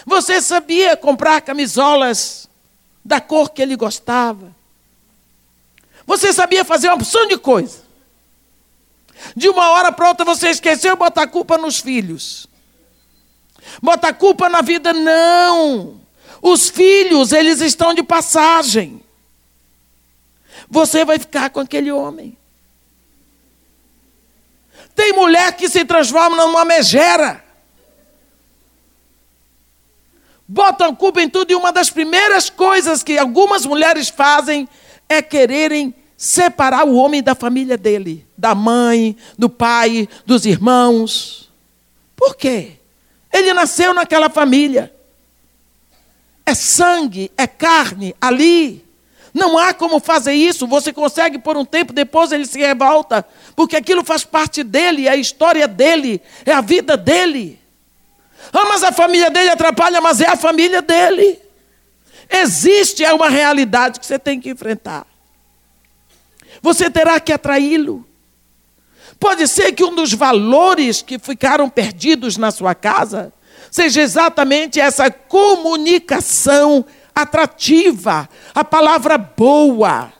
Você 0.06 0.42
sabia 0.42 0.96
comprar 0.96 1.42
camisolas 1.42 2.47
da 3.08 3.22
cor 3.22 3.52
que 3.52 3.62
ele 3.62 3.78
gostava. 3.78 4.54
Você 6.06 6.34
sabia 6.34 6.66
fazer 6.66 6.90
uma 6.90 6.96
opção 6.96 7.26
de 7.26 7.38
coisa. 7.38 7.82
De 9.34 9.48
uma 9.48 9.70
hora 9.72 9.94
para 9.94 10.10
outra 10.10 10.26
você 10.26 10.50
esqueceu 10.50 10.98
botar 10.98 11.24
a 11.24 11.28
culpa 11.28 11.58
nos 11.58 11.80
filhos. 11.80 12.48
Botar 13.82 14.10
a 14.10 14.14
culpa 14.14 14.50
na 14.50 14.62
vida, 14.62 14.92
não. 14.92 16.02
Os 16.42 16.70
filhos, 16.70 17.32
eles 17.32 17.62
estão 17.62 17.94
de 17.94 18.04
passagem. 18.04 19.02
Você 20.70 21.06
vai 21.06 21.18
ficar 21.18 21.50
com 21.50 21.62
aquele 21.62 21.94
homem. 21.94 22.38
Tem 24.94 25.14
mulher 25.14 25.56
que 25.56 25.70
se 25.70 25.86
transforma 25.86 26.36
numa 26.36 26.66
megera. 26.66 27.42
Botam 30.48 30.96
culpa 30.96 31.22
em 31.22 31.30
tudo 31.30 31.52
e 31.52 31.56
uma 31.56 31.74
das 31.74 31.90
primeiras 31.90 32.50
coisas 32.50 33.04
que 33.04 33.18
algumas 33.18 33.66
mulheres 33.66 34.08
fazem 34.08 34.68
é 35.10 35.22
quererem 35.22 35.94
separar 36.16 36.88
o 36.88 36.96
homem 36.96 37.22
da 37.22 37.36
família 37.36 37.78
dele, 37.78 38.26
da 38.38 38.56
mãe, 38.56 39.16
do 39.38 39.50
pai, 39.50 40.08
dos 40.26 40.46
irmãos. 40.46 41.52
Por 42.16 42.36
quê? 42.36 42.74
Ele 43.32 43.54
nasceu 43.54 43.94
naquela 43.94 44.30
família. 44.30 44.94
É 46.46 46.56
sangue, 46.56 47.30
é 47.38 47.46
carne 47.46 48.16
ali. 48.22 48.84
Não 49.34 49.58
há 49.58 49.74
como 49.74 50.00
fazer 50.00 50.34
isso. 50.34 50.66
Você 50.66 50.94
consegue 50.94 51.38
por 51.38 51.58
um 51.58 51.66
tempo, 51.66 51.92
depois 51.94 52.32
ele 52.32 52.46
se 52.46 52.58
revolta, 52.58 53.24
porque 53.56 53.76
aquilo 53.76 54.04
faz 54.04 54.24
parte 54.24 54.64
dele, 54.64 55.08
é 55.08 55.12
a 55.12 55.16
história 55.16 55.68
dele, 55.68 56.22
é 56.46 56.54
a 56.54 56.62
vida 56.62 56.96
dele. 56.96 57.60
Ah, 58.54 58.66
mas 58.66 58.84
a 58.84 58.92
família 58.92 59.30
dele 59.30 59.50
atrapalha, 59.50 60.02
mas 60.02 60.22
é 60.22 60.28
a 60.28 60.36
família 60.36 60.82
dele. 60.82 61.40
Existe, 62.30 63.04
é 63.04 63.14
uma 63.14 63.30
realidade 63.30 64.00
que 64.00 64.06
você 64.06 64.20
tem 64.20 64.40
que 64.40 64.50
enfrentar. 64.50 65.06
Você 66.62 66.90
terá 66.90 67.20
que 67.20 67.32
atraí-lo. 67.32 68.06
Pode 69.20 69.48
ser 69.48 69.72
que 69.72 69.84
um 69.84 69.96
dos 69.96 70.14
valores 70.14 71.02
que 71.02 71.18
ficaram 71.18 71.70
perdidos 71.70 72.38
na 72.38 72.52
sua 72.52 72.76
casa 72.76 73.34
seja 73.72 74.02
exatamente 74.02 74.80
essa 74.80 75.10
comunicação 75.10 76.86
atrativa, 77.16 78.30
a 78.54 78.64
palavra 78.64 79.18
boa, 79.18 80.14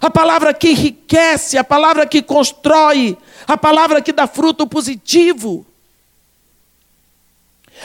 a 0.00 0.10
palavra 0.10 0.52
que 0.52 0.70
enriquece, 0.70 1.56
a 1.56 1.64
palavra 1.64 2.06
que 2.06 2.22
constrói, 2.22 3.16
a 3.46 3.56
palavra 3.56 4.02
que 4.02 4.12
dá 4.12 4.26
fruto 4.26 4.66
positivo. 4.66 5.66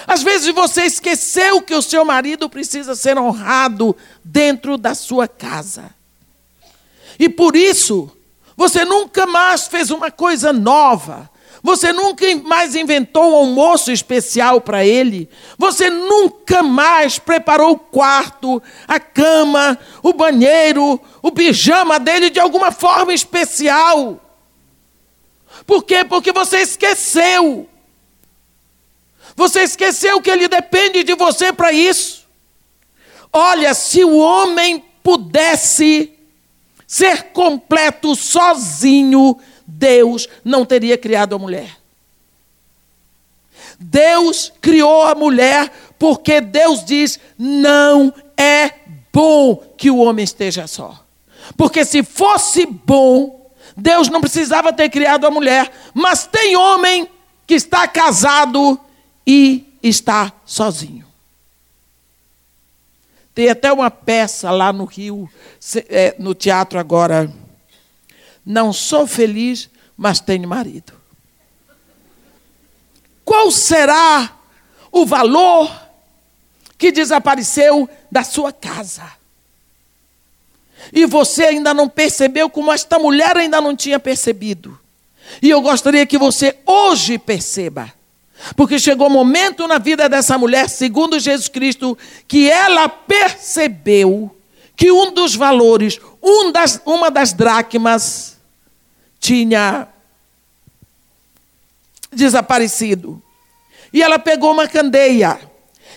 Às 0.07 0.21
vezes 0.21 0.53
você 0.53 0.83
esqueceu 0.83 1.61
que 1.61 1.73
o 1.73 1.81
seu 1.81 2.03
marido 2.03 2.49
precisa 2.49 2.95
ser 2.95 3.17
honrado 3.17 3.95
dentro 4.23 4.77
da 4.77 4.93
sua 4.93 5.27
casa. 5.27 5.93
E 7.17 7.29
por 7.29 7.55
isso, 7.55 8.11
você 8.55 8.85
nunca 8.85 9.25
mais 9.25 9.67
fez 9.67 9.89
uma 9.91 10.11
coisa 10.11 10.51
nova. 10.51 11.29
Você 11.63 11.91
nunca 11.91 12.23
mais 12.43 12.75
inventou 12.75 13.31
um 13.31 13.35
almoço 13.35 13.91
especial 13.91 14.61
para 14.61 14.85
ele. 14.85 15.27
Você 15.57 15.89
nunca 15.89 16.61
mais 16.61 17.17
preparou 17.17 17.71
o 17.71 17.79
quarto, 17.79 18.61
a 18.87 18.99
cama, 18.99 19.77
o 20.03 20.13
banheiro, 20.13 21.01
o 21.23 21.31
pijama 21.31 21.99
dele 21.99 22.29
de 22.29 22.39
alguma 22.39 22.71
forma 22.71 23.13
especial. 23.15 24.21
Por 25.65 25.83
quê? 25.83 26.05
Porque 26.05 26.31
você 26.31 26.59
esqueceu. 26.59 27.67
Você 29.35 29.63
esqueceu 29.63 30.21
que 30.21 30.29
ele 30.29 30.47
depende 30.47 31.03
de 31.03 31.13
você 31.15 31.51
para 31.51 31.71
isso. 31.71 32.25
Olha, 33.31 33.73
se 33.73 34.03
o 34.03 34.17
homem 34.17 34.83
pudesse 35.03 36.13
ser 36.87 37.23
completo 37.33 38.15
sozinho, 38.15 39.37
Deus 39.67 40.27
não 40.43 40.65
teria 40.65 40.97
criado 40.97 41.35
a 41.35 41.39
mulher. 41.39 41.77
Deus 43.77 44.53
criou 44.61 45.03
a 45.03 45.13
mulher 45.15 45.69
porque 45.99 46.39
Deus 46.39 46.85
diz: 46.85 47.19
não 47.37 48.13
é 48.37 48.71
bom 49.11 49.57
que 49.77 49.91
o 49.91 49.97
homem 49.97 50.23
esteja 50.23 50.65
só. 50.65 51.03
Porque 51.57 51.83
se 51.83 52.03
fosse 52.03 52.65
bom, 52.65 53.51
Deus 53.75 54.07
não 54.09 54.21
precisava 54.21 54.71
ter 54.71 54.89
criado 54.89 55.27
a 55.27 55.31
mulher. 55.31 55.71
Mas 55.93 56.25
tem 56.25 56.55
homem 56.55 57.09
que 57.45 57.53
está 57.53 57.87
casado 57.87 58.79
e 59.25 59.77
está 59.81 60.31
sozinho. 60.45 61.05
Tem 63.33 63.49
até 63.49 63.71
uma 63.71 63.91
peça 63.91 64.49
lá 64.51 64.71
no 64.71 64.85
Rio, 64.85 65.29
é, 65.89 66.15
no 66.17 66.33
teatro 66.33 66.79
agora. 66.79 67.31
Não 68.45 68.71
sou 68.71 69.05
feliz, 69.05 69.69
mas 69.97 70.19
tenho 70.19 70.47
marido. 70.47 70.93
Qual 73.25 73.51
será 73.51 74.37
o 74.91 75.05
valor 75.05 75.69
que 76.77 76.91
desapareceu 76.91 77.89
da 78.09 78.23
sua 78.23 78.53
casa? 78.53 79.11
E 80.93 81.05
você 81.05 81.45
ainda 81.45 81.73
não 81.73 81.89
percebeu, 81.89 82.49
como 82.49 82.71
esta 82.71 82.99
mulher 82.99 83.35
ainda 83.35 83.59
não 83.59 83.75
tinha 83.75 83.99
percebido. 83.99 84.79
E 85.41 85.49
eu 85.49 85.61
gostaria 85.61 86.05
que 86.05 86.17
você 86.17 86.57
hoje 86.65 87.17
perceba. 87.17 87.91
Porque 88.55 88.77
chegou 88.77 89.07
um 89.07 89.11
momento 89.11 89.67
na 89.67 89.77
vida 89.77 90.07
dessa 90.09 90.37
mulher, 90.37 90.69
segundo 90.69 91.19
Jesus 91.19 91.47
Cristo, 91.47 91.97
que 92.27 92.49
ela 92.49 92.87
percebeu 92.89 94.35
que 94.75 94.91
um 94.91 95.13
dos 95.13 95.35
valores, 95.35 95.99
um 96.21 96.51
das, 96.51 96.81
uma 96.85 97.09
das 97.09 97.33
dracmas, 97.33 98.37
tinha 99.19 99.87
desaparecido. 102.11 103.21
E 103.91 104.03
ela 104.03 104.19
pegou 104.19 104.51
uma 104.51 104.67
candeia. 104.67 105.39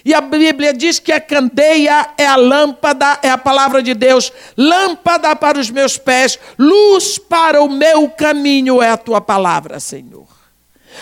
E 0.05 0.15
a 0.15 0.21
Bíblia 0.21 0.73
diz 0.73 0.99
que 0.99 1.13
a 1.13 1.21
candeia 1.21 2.15
é 2.17 2.27
a 2.27 2.37
lâmpada, 2.37 3.19
é 3.21 3.31
a 3.31 3.37
palavra 3.37 3.83
de 3.83 3.95
Deus, 3.95 4.33
lâmpada 4.57 5.35
para 5.35 5.59
os 5.59 5.71
meus 5.71 5.99
pés, 5.99 6.39
luz 6.57 7.19
para 7.19 7.61
o 7.61 7.69
meu 7.69 8.09
caminho 8.09 8.81
é 8.81 8.91
a 8.91 8.97
tua 8.97 9.21
palavra, 9.21 9.81
Senhor. 9.81 10.38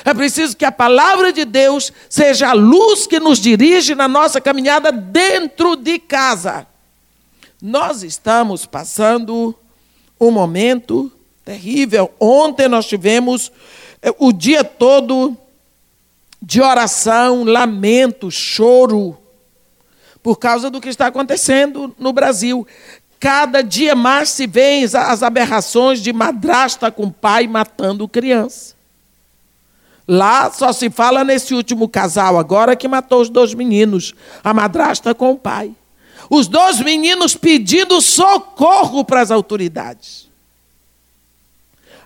É 0.05 0.15
preciso 0.15 0.57
que 0.57 0.65
a 0.65 0.73
palavra 0.73 1.33
de 1.33 1.45
Deus 1.45 1.93
seja 2.09 2.51
a 2.51 2.53
luz 2.53 3.07
que 3.07 3.19
nos 3.19 3.39
dirige 3.39 3.95
na 3.95 4.09
nossa 4.09 4.41
caminhada 4.41 4.93
dentro 4.93 5.77
de 5.77 5.99
casa. 5.99 6.67
Nós 7.61 8.03
estamos 8.03 8.67
passando 8.67 9.55
um 10.21 10.31
momento 10.31 11.11
terrível. 11.45 12.13
Ontem 12.21 12.69
nós 12.69 12.87
tivemos 12.87 13.51
eh, 14.03 14.15
o 14.19 14.33
dia 14.33 14.63
todo 14.63 15.37
de 16.41 16.61
oração, 16.61 17.45
lamento, 17.45 18.31
choro, 18.31 19.19
por 20.23 20.39
causa 20.39 20.71
do 20.71 20.81
que 20.81 20.89
está 20.89 21.07
acontecendo 21.07 21.95
no 21.99 22.13
Brasil. 22.13 22.67
Cada 23.19 23.63
dia 23.63 23.97
mais 23.97 24.29
se 24.29 24.47
vêem 24.47 24.85
as 24.85 25.23
aberrações 25.23 26.01
de 26.01 26.13
madrasta 26.13 26.91
com 26.91 27.11
pai 27.11 27.49
matando 27.49 28.07
criança. 28.07 28.76
Lá 30.09 30.51
só 30.53 30.73
se 30.73 30.89
fala 30.89 31.25
nesse 31.25 31.55
último 31.55 31.89
casal 31.89 32.39
agora 32.39 32.77
que 32.77 32.87
matou 32.87 33.21
os 33.21 33.29
dois 33.29 33.53
meninos, 33.55 34.15
a 34.45 34.55
madrasta 34.55 35.15
com 35.15 35.33
o 35.33 35.37
pai. 35.37 35.73
Os 36.31 36.47
dois 36.47 36.81
meninos 36.81 37.37
pedindo 37.37 38.01
socorro 38.01 39.05
para 39.05 39.21
as 39.21 39.31
autoridades. 39.31 40.29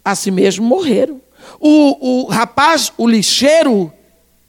Assim 0.05 0.30
mesmo 0.30 0.66
morreram. 0.66 1.20
O, 1.59 2.22
o 2.22 2.26
rapaz, 2.26 2.92
o 2.96 3.07
lixeiro, 3.07 3.92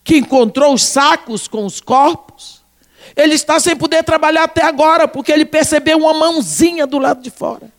que 0.04 0.18
encontrou 0.18 0.74
os 0.74 0.84
sacos 0.84 1.48
com 1.48 1.66
os 1.66 1.80
corpos, 1.82 2.62
ele 3.16 3.34
está 3.34 3.60
sem 3.60 3.76
poder 3.76 4.04
trabalhar 4.04 4.44
até 4.44 4.64
agora, 4.64 5.08
porque 5.08 5.32
ele 5.32 5.46
percebeu 5.46 5.98
uma 5.98 6.14
mãozinha 6.14 6.88
do 6.88 6.98
lado 6.98 7.22
de 7.22 7.30
fora. 7.30 7.72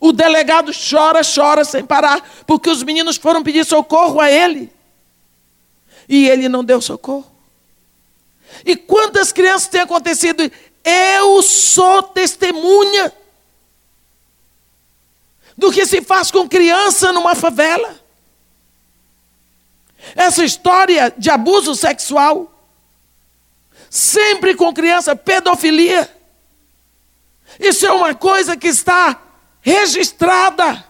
O 0.00 0.12
delegado 0.12 0.72
chora, 0.72 1.20
chora 1.22 1.64
sem 1.64 1.84
parar, 1.84 2.20
porque 2.46 2.68
os 2.68 2.82
meninos 2.82 3.16
foram 3.16 3.42
pedir 3.42 3.64
socorro 3.64 4.20
a 4.20 4.30
ele. 4.30 4.72
E 6.08 6.28
ele 6.28 6.48
não 6.48 6.64
deu 6.64 6.80
socorro. 6.80 7.30
E 8.64 8.76
quantas 8.76 9.32
crianças 9.32 9.68
têm 9.68 9.80
acontecido? 9.80 10.50
Eu 10.84 11.42
sou 11.42 12.02
testemunha 12.02 13.12
do 15.56 15.72
que 15.72 15.86
se 15.86 16.02
faz 16.02 16.30
com 16.30 16.48
criança 16.48 17.12
numa 17.12 17.34
favela. 17.34 18.00
Essa 20.14 20.44
história 20.44 21.12
de 21.16 21.30
abuso 21.30 21.74
sexual, 21.74 22.52
sempre 23.88 24.54
com 24.54 24.74
criança, 24.74 25.16
pedofilia. 25.16 26.10
Isso 27.58 27.86
é 27.86 27.92
uma 27.92 28.14
coisa 28.14 28.56
que 28.56 28.68
está 28.68 29.20
registrada. 29.64 30.84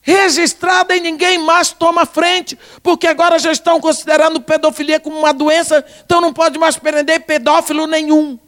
Registrada 0.00 0.96
e 0.96 1.00
ninguém 1.00 1.38
mais 1.38 1.72
toma 1.72 2.06
frente, 2.06 2.58
porque 2.82 3.06
agora 3.06 3.38
já 3.38 3.52
estão 3.52 3.80
considerando 3.80 4.40
pedofilia 4.40 4.98
como 4.98 5.18
uma 5.18 5.34
doença, 5.34 5.84
então 6.04 6.20
não 6.20 6.32
pode 6.32 6.58
mais 6.58 6.76
prender 6.76 7.26
pedófilo 7.26 7.86
nenhum. 7.86 8.38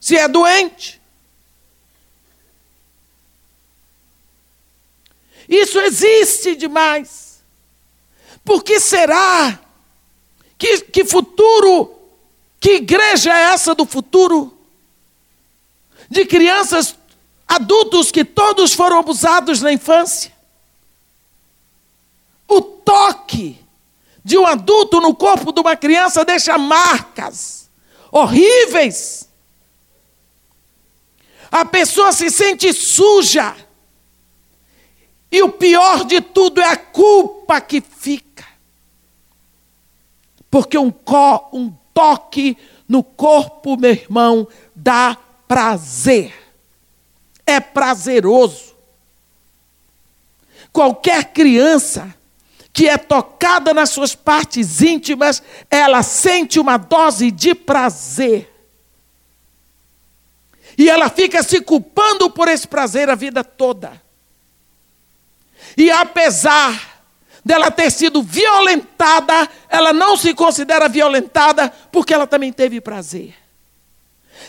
Se 0.00 0.16
é 0.16 0.26
doente. 0.26 1.00
Isso 5.48 5.78
existe 5.80 6.54
demais. 6.54 7.42
Por 8.44 8.62
que 8.62 8.78
será? 8.80 9.58
Que, 10.56 10.82
que 10.82 11.04
futuro? 11.04 11.98
Que 12.60 12.76
igreja 12.76 13.32
é 13.32 13.52
essa 13.52 13.74
do 13.74 13.84
futuro? 13.84 14.57
De 16.08 16.24
crianças, 16.24 16.96
adultos 17.46 18.10
que 18.10 18.24
todos 18.24 18.72
foram 18.72 18.98
abusados 18.98 19.60
na 19.60 19.72
infância. 19.72 20.32
O 22.46 22.60
toque 22.60 23.58
de 24.24 24.36
um 24.36 24.46
adulto 24.46 25.00
no 25.00 25.14
corpo 25.14 25.52
de 25.52 25.60
uma 25.60 25.76
criança 25.76 26.24
deixa 26.24 26.56
marcas 26.58 27.68
horríveis. 28.10 29.28
A 31.50 31.64
pessoa 31.64 32.12
se 32.12 32.30
sente 32.30 32.72
suja 32.72 33.56
e 35.30 35.42
o 35.42 35.50
pior 35.50 36.04
de 36.04 36.20
tudo 36.20 36.60
é 36.60 36.68
a 36.68 36.76
culpa 36.76 37.60
que 37.60 37.80
fica. 37.80 38.46
Porque 40.50 40.78
um, 40.78 40.90
co, 40.90 41.48
um 41.52 41.70
toque 41.92 42.56
no 42.88 43.02
corpo, 43.02 43.76
meu 43.76 43.90
irmão, 43.90 44.48
dá 44.74 45.16
prazer. 45.48 46.32
É 47.44 47.58
prazeroso. 47.58 48.76
Qualquer 50.70 51.32
criança 51.32 52.14
que 52.72 52.88
é 52.88 52.96
tocada 52.96 53.74
nas 53.74 53.90
suas 53.90 54.14
partes 54.14 54.80
íntimas, 54.80 55.42
ela 55.68 56.02
sente 56.04 56.60
uma 56.60 56.76
dose 56.76 57.30
de 57.32 57.52
prazer. 57.54 58.54
E 60.76 60.88
ela 60.88 61.08
fica 61.10 61.42
se 61.42 61.60
culpando 61.60 62.30
por 62.30 62.46
esse 62.46 62.68
prazer 62.68 63.10
a 63.10 63.16
vida 63.16 63.42
toda. 63.42 64.00
E 65.76 65.90
apesar 65.90 67.02
dela 67.44 67.70
ter 67.70 67.90
sido 67.90 68.22
violentada, 68.22 69.48
ela 69.68 69.92
não 69.92 70.16
se 70.16 70.32
considera 70.34 70.88
violentada 70.88 71.70
porque 71.90 72.14
ela 72.14 72.26
também 72.26 72.52
teve 72.52 72.80
prazer. 72.80 73.34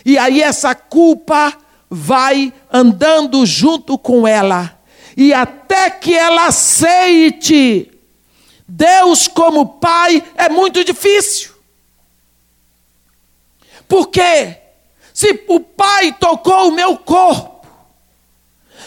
E 0.05 0.17
aí 0.17 0.41
essa 0.41 0.73
culpa 0.75 1.57
vai 1.89 2.53
andando 2.71 3.45
junto 3.45 3.97
com 3.97 4.27
ela. 4.27 4.79
E 5.15 5.33
até 5.33 5.89
que 5.89 6.15
ela 6.15 6.47
aceite 6.47 7.91
Deus 8.67 9.27
como 9.27 9.79
Pai 9.79 10.23
é 10.35 10.47
muito 10.47 10.83
difícil. 10.83 11.51
Porque 13.87 14.55
se 15.13 15.43
o 15.47 15.59
Pai 15.59 16.13
tocou 16.13 16.69
o 16.69 16.71
meu 16.71 16.95
corpo, 16.95 17.67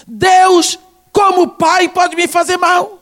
Deus 0.07 0.79
como 1.13 1.49
pai 1.49 1.89
pode 1.89 2.17
me 2.17 2.27
fazer 2.27 2.57
mal? 2.57 3.02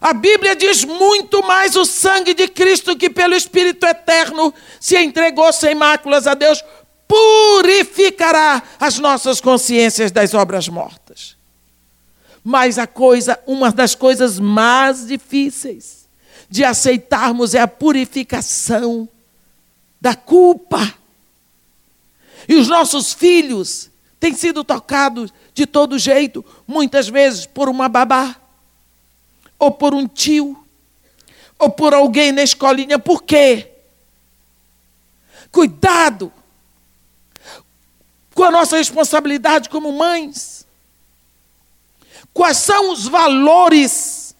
A 0.00 0.14
Bíblia 0.14 0.56
diz 0.56 0.84
muito 0.84 1.42
mais 1.42 1.76
o 1.76 1.84
sangue 1.84 2.32
de 2.32 2.48
Cristo 2.48 2.96
que 2.96 3.10
pelo 3.10 3.34
Espírito 3.34 3.84
eterno 3.84 4.54
se 4.80 4.96
entregou 4.96 5.52
sem 5.52 5.74
máculas 5.74 6.26
a 6.26 6.32
Deus, 6.32 6.64
purificará 7.06 8.62
as 8.78 8.98
nossas 8.98 9.40
consciências 9.40 10.10
das 10.10 10.32
obras 10.32 10.68
mortas. 10.68 11.36
Mas 12.42 12.78
a 12.78 12.86
coisa, 12.86 13.38
uma 13.46 13.70
das 13.70 13.94
coisas 13.94 14.38
mais 14.38 15.06
difíceis 15.06 16.08
de 16.48 16.64
aceitarmos 16.64 17.54
é 17.54 17.60
a 17.60 17.68
purificação 17.68 19.06
da 20.00 20.14
culpa. 20.14 20.94
E 22.48 22.54
os 22.54 22.68
nossos 22.68 23.12
filhos 23.12 23.90
tem 24.18 24.34
sido 24.34 24.64
tocado 24.64 25.30
de 25.52 25.66
todo 25.66 25.98
jeito, 25.98 26.44
muitas 26.66 27.08
vezes 27.08 27.44
por 27.44 27.68
uma 27.68 27.88
babá, 27.88 28.39
ou 29.60 29.70
por 29.70 29.94
um 29.94 30.08
tio, 30.08 30.56
ou 31.58 31.70
por 31.70 31.92
alguém 31.92 32.32
na 32.32 32.42
escolinha. 32.42 32.98
Por 32.98 33.22
quê? 33.22 33.70
Cuidado 35.52 36.32
com 38.34 38.42
a 38.42 38.50
nossa 38.50 38.78
responsabilidade 38.78 39.68
como 39.68 39.92
mães. 39.92 40.66
Quais 42.32 42.56
são 42.56 42.90
os 42.92 43.06
valores 43.06 44.34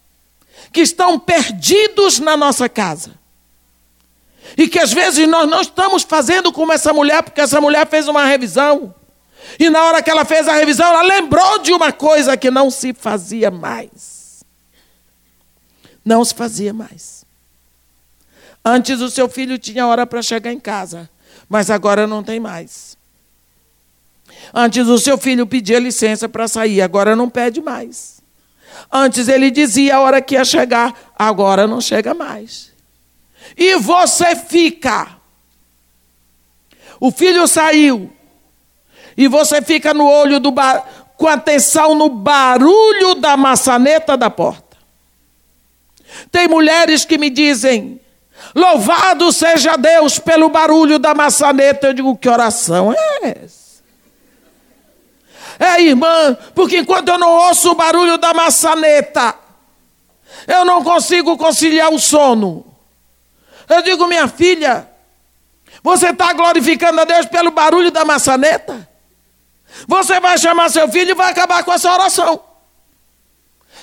que 0.72 0.80
estão 0.80 1.18
perdidos 1.18 2.18
na 2.18 2.36
nossa 2.36 2.68
casa? 2.68 3.18
E 4.56 4.68
que 4.68 4.78
às 4.78 4.92
vezes 4.92 5.28
nós 5.28 5.48
não 5.48 5.60
estamos 5.60 6.02
fazendo 6.02 6.50
como 6.52 6.72
essa 6.72 6.92
mulher, 6.92 7.22
porque 7.22 7.40
essa 7.40 7.60
mulher 7.60 7.86
fez 7.86 8.08
uma 8.08 8.24
revisão. 8.24 8.94
E 9.58 9.68
na 9.68 9.84
hora 9.84 10.02
que 10.02 10.10
ela 10.10 10.24
fez 10.24 10.48
a 10.48 10.54
revisão, 10.54 10.86
ela 10.86 11.02
lembrou 11.02 11.58
de 11.58 11.72
uma 11.72 11.92
coisa 11.92 12.36
que 12.36 12.50
não 12.50 12.70
se 12.70 12.94
fazia 12.94 13.50
mais. 13.50 14.19
Não 16.04 16.24
se 16.24 16.34
fazia 16.34 16.72
mais. 16.72 17.24
Antes 18.64 19.00
o 19.00 19.10
seu 19.10 19.28
filho 19.28 19.58
tinha 19.58 19.86
hora 19.86 20.06
para 20.06 20.22
chegar 20.22 20.52
em 20.52 20.60
casa, 20.60 21.08
mas 21.48 21.70
agora 21.70 22.06
não 22.06 22.22
tem 22.22 22.38
mais. 22.38 22.96
Antes 24.52 24.86
o 24.86 24.98
seu 24.98 25.16
filho 25.16 25.46
pedia 25.46 25.78
licença 25.78 26.28
para 26.28 26.48
sair, 26.48 26.80
agora 26.82 27.16
não 27.16 27.28
pede 27.28 27.60
mais. 27.60 28.20
Antes 28.90 29.28
ele 29.28 29.50
dizia 29.50 29.96
a 29.96 30.00
hora 30.00 30.20
que 30.20 30.34
ia 30.34 30.44
chegar, 30.44 31.12
agora 31.18 31.66
não 31.66 31.80
chega 31.80 32.14
mais. 32.14 32.70
E 33.56 33.76
você 33.76 34.36
fica. 34.36 35.16
O 36.98 37.10
filho 37.10 37.46
saiu, 37.48 38.12
e 39.16 39.28
você 39.28 39.60
fica 39.62 39.92
no 39.94 40.06
olho 40.06 40.38
do 40.40 40.50
bar... 40.50 40.82
com 41.16 41.28
atenção 41.28 41.94
no 41.94 42.08
barulho 42.08 43.14
da 43.14 43.36
maçaneta 43.36 44.16
da 44.16 44.30
porta. 44.30 44.59
Mulheres 46.48 47.04
que 47.04 47.18
me 47.18 47.30
dizem: 47.30 48.00
Louvado 48.54 49.32
seja 49.32 49.76
Deus 49.76 50.18
pelo 50.18 50.48
barulho 50.48 50.98
da 50.98 51.14
maçaneta. 51.14 51.88
Eu 51.88 51.92
digo: 51.92 52.16
Que 52.16 52.28
oração 52.28 52.92
é 52.92 53.36
essa? 53.44 53.60
É, 55.58 55.82
irmã, 55.82 56.36
porque 56.54 56.78
enquanto 56.78 57.08
eu 57.08 57.18
não 57.18 57.30
ouço 57.30 57.72
o 57.72 57.74
barulho 57.74 58.16
da 58.16 58.32
maçaneta, 58.32 59.34
eu 60.46 60.64
não 60.64 60.82
consigo 60.82 61.36
conciliar 61.36 61.92
o 61.92 61.98
sono. 61.98 62.64
Eu 63.68 63.82
digo, 63.82 64.06
minha 64.06 64.26
filha, 64.26 64.88
você 65.82 66.08
está 66.08 66.32
glorificando 66.32 67.02
a 67.02 67.04
Deus 67.04 67.26
pelo 67.26 67.50
barulho 67.50 67.90
da 67.90 68.06
maçaneta? 68.06 68.88
Você 69.86 70.18
vai 70.18 70.38
chamar 70.38 70.70
seu 70.70 70.88
filho 70.88 71.10
e 71.10 71.14
vai 71.14 71.30
acabar 71.30 71.62
com 71.62 71.72
essa 71.72 71.92
oração. 71.92 72.40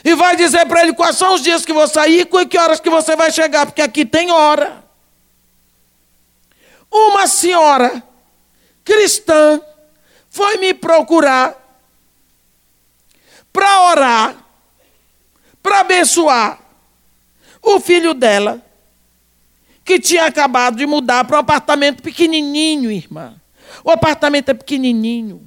E 0.04 0.16
vai 0.16 0.36
dizer 0.36 0.66
para 0.66 0.82
ele 0.82 0.94
quais 0.94 1.18
são 1.18 1.34
os 1.34 1.42
dias 1.42 1.66
que 1.66 1.74
vou 1.74 1.88
sair 1.88 2.22
e 2.22 2.46
que 2.46 2.58
horas 2.58 2.80
que 2.80 2.90
você 2.90 3.16
vai 3.16 3.32
chegar, 3.32 3.66
porque 3.66 3.82
aqui 3.82 4.06
tem 4.06 4.32
hora. 4.32 4.84
Uma 6.92 7.28
senhora 7.28 8.04
cristã 8.84 9.62
foi 10.30 10.58
me 10.58 10.74
procurar 10.74 11.56
para 13.52 13.82
orar, 13.90 14.36
para 15.62 15.80
abençoar 15.80 16.60
o 17.62 17.80
filho 17.80 18.14
dela, 18.14 18.64
que 19.84 20.00
tinha 20.00 20.26
acabado 20.26 20.78
de 20.78 20.86
mudar 20.86 21.26
para 21.26 21.38
um 21.38 21.40
apartamento 21.40 22.04
pequenininho, 22.04 22.92
irmã. 22.92 23.36
O 23.84 23.90
apartamento 23.90 24.50
é 24.50 24.54
pequenininho. 24.54 25.47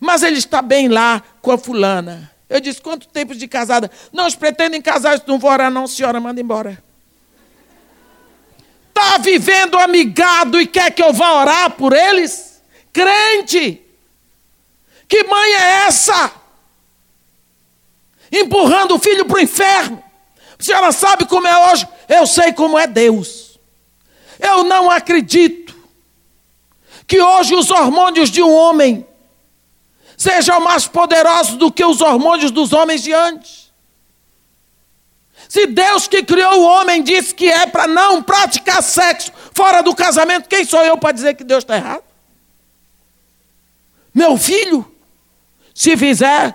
Mas 0.00 0.22
ele 0.22 0.38
está 0.38 0.62
bem 0.62 0.88
lá 0.88 1.22
com 1.42 1.50
a 1.50 1.58
fulana. 1.58 2.30
Eu 2.48 2.60
disse: 2.60 2.80
quanto 2.80 3.08
tempo 3.08 3.34
de 3.34 3.46
casada? 3.46 3.90
Não, 4.12 4.24
eles 4.24 4.34
pretendem 4.34 4.80
casar, 4.80 5.22
não 5.26 5.38
vou 5.38 5.50
orar, 5.50 5.70
não, 5.70 5.86
senhora, 5.86 6.20
manda 6.20 6.40
embora. 6.40 6.82
Está 8.88 9.18
vivendo 9.18 9.78
amigado 9.78 10.60
e 10.60 10.66
quer 10.66 10.90
que 10.90 11.02
eu 11.02 11.12
vá 11.12 11.32
orar 11.40 11.70
por 11.72 11.92
eles? 11.92 12.60
Crente! 12.92 13.82
Que 15.06 15.24
mãe 15.24 15.52
é 15.52 15.86
essa? 15.86 16.32
Empurrando 18.30 18.96
o 18.96 18.98
filho 18.98 19.24
para 19.24 19.38
o 19.38 19.40
inferno. 19.40 20.02
A 20.58 20.62
senhora 20.62 20.92
sabe 20.92 21.24
como 21.26 21.46
é 21.46 21.70
hoje? 21.70 21.86
Eu 22.08 22.26
sei 22.26 22.52
como 22.52 22.78
é 22.78 22.86
Deus. 22.86 23.58
Eu 24.40 24.64
não 24.64 24.90
acredito 24.90 25.74
que 27.06 27.20
hoje 27.20 27.54
os 27.54 27.70
hormônios 27.70 28.30
de 28.30 28.42
um 28.42 28.52
homem 28.52 29.06
sejam 30.18 30.60
mais 30.60 30.88
poderosos 30.88 31.56
do 31.56 31.70
que 31.70 31.84
os 31.84 32.00
hormônios 32.00 32.50
dos 32.50 32.72
homens 32.72 33.02
de 33.02 33.12
antes. 33.12 33.72
Se 35.48 35.66
Deus 35.66 36.08
que 36.08 36.22
criou 36.22 36.60
o 36.60 36.64
homem 36.64 37.02
disse 37.02 37.32
que 37.32 37.48
é 37.48 37.66
para 37.66 37.86
não 37.86 38.22
praticar 38.22 38.82
sexo 38.82 39.32
fora 39.54 39.80
do 39.80 39.94
casamento, 39.94 40.48
quem 40.48 40.64
sou 40.64 40.84
eu 40.84 40.98
para 40.98 41.12
dizer 41.12 41.34
que 41.34 41.44
Deus 41.44 41.62
está 41.62 41.76
errado? 41.76 42.02
Meu 44.12 44.36
filho, 44.36 44.92
se 45.72 45.96
fizer, 45.96 46.54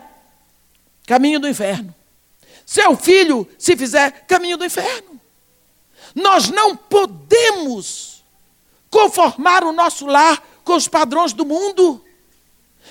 caminho 1.08 1.40
do 1.40 1.48
inferno. 1.48 1.96
Seu 2.66 2.96
filho, 2.98 3.50
se 3.58 3.78
fizer, 3.78 4.26
caminho 4.28 4.58
do 4.58 4.66
inferno. 4.66 5.20
Nós 6.14 6.50
não 6.50 6.76
podemos 6.76 8.24
conformar 8.90 9.64
o 9.64 9.72
nosso 9.72 10.06
lar 10.06 10.44
com 10.64 10.76
os 10.76 10.88
padrões 10.88 11.34
do 11.34 11.46
mundo. 11.46 12.04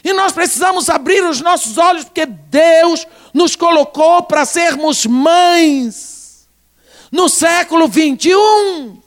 E 0.05 0.13
nós 0.13 0.33
precisamos 0.33 0.89
abrir 0.89 1.25
os 1.25 1.41
nossos 1.41 1.79
olhos, 1.79 2.05
porque 2.05 2.27
Deus 2.27 3.07
nos 3.33 3.55
colocou 3.55 4.23
para 4.25 4.45
sermos 4.45 5.07
mães 5.07 6.49
no 7.11 7.29
século 7.29 7.87
21. 7.87 9.01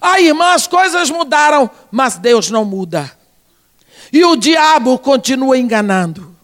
Aí, 0.00 0.28
irmã, 0.28 0.52
as 0.52 0.66
coisas 0.66 1.10
mudaram, 1.10 1.70
mas 1.90 2.16
Deus 2.16 2.50
não 2.50 2.64
muda. 2.64 3.10
E 4.12 4.24
o 4.24 4.36
diabo 4.36 4.98
continua 4.98 5.58
enganando. 5.58 6.34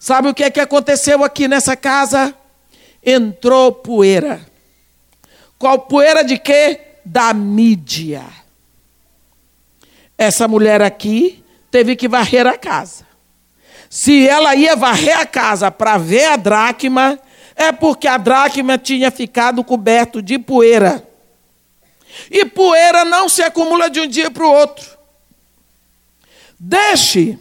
Sabe 0.00 0.28
o 0.28 0.34
que 0.34 0.42
é 0.42 0.50
que 0.50 0.60
aconteceu 0.60 1.22
aqui 1.22 1.46
nessa 1.46 1.76
casa? 1.76 2.34
Entrou 3.04 3.70
poeira. 3.70 4.44
Qual 5.58 5.78
poeira 5.78 6.24
de 6.24 6.38
quê? 6.38 6.80
Da 7.04 7.32
mídia. 7.32 8.24
Essa 10.18 10.48
mulher 10.48 10.82
aqui 10.82 11.41
teve 11.72 11.96
que 11.96 12.06
varrer 12.06 12.46
a 12.46 12.56
casa. 12.56 13.06
Se 13.88 14.28
ela 14.28 14.54
ia 14.54 14.76
varrer 14.76 15.18
a 15.18 15.26
casa 15.26 15.70
para 15.70 15.96
ver 15.96 16.26
a 16.26 16.36
dracma, 16.36 17.18
é 17.56 17.72
porque 17.72 18.06
a 18.06 18.18
dracma 18.18 18.76
tinha 18.76 19.10
ficado 19.10 19.64
coberto 19.64 20.20
de 20.22 20.38
poeira. 20.38 21.06
E 22.30 22.44
poeira 22.44 23.06
não 23.06 23.26
se 23.28 23.42
acumula 23.42 23.88
de 23.88 24.00
um 24.00 24.06
dia 24.06 24.30
para 24.30 24.44
o 24.44 24.52
outro. 24.52 24.86
Deixe 26.58 27.38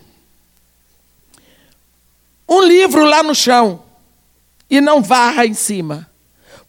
um 2.48 2.62
livro 2.62 3.04
lá 3.04 3.22
no 3.22 3.36
chão 3.36 3.84
e 4.70 4.80
não 4.80 5.02
varra 5.02 5.46
em 5.46 5.54
cima. 5.54 6.10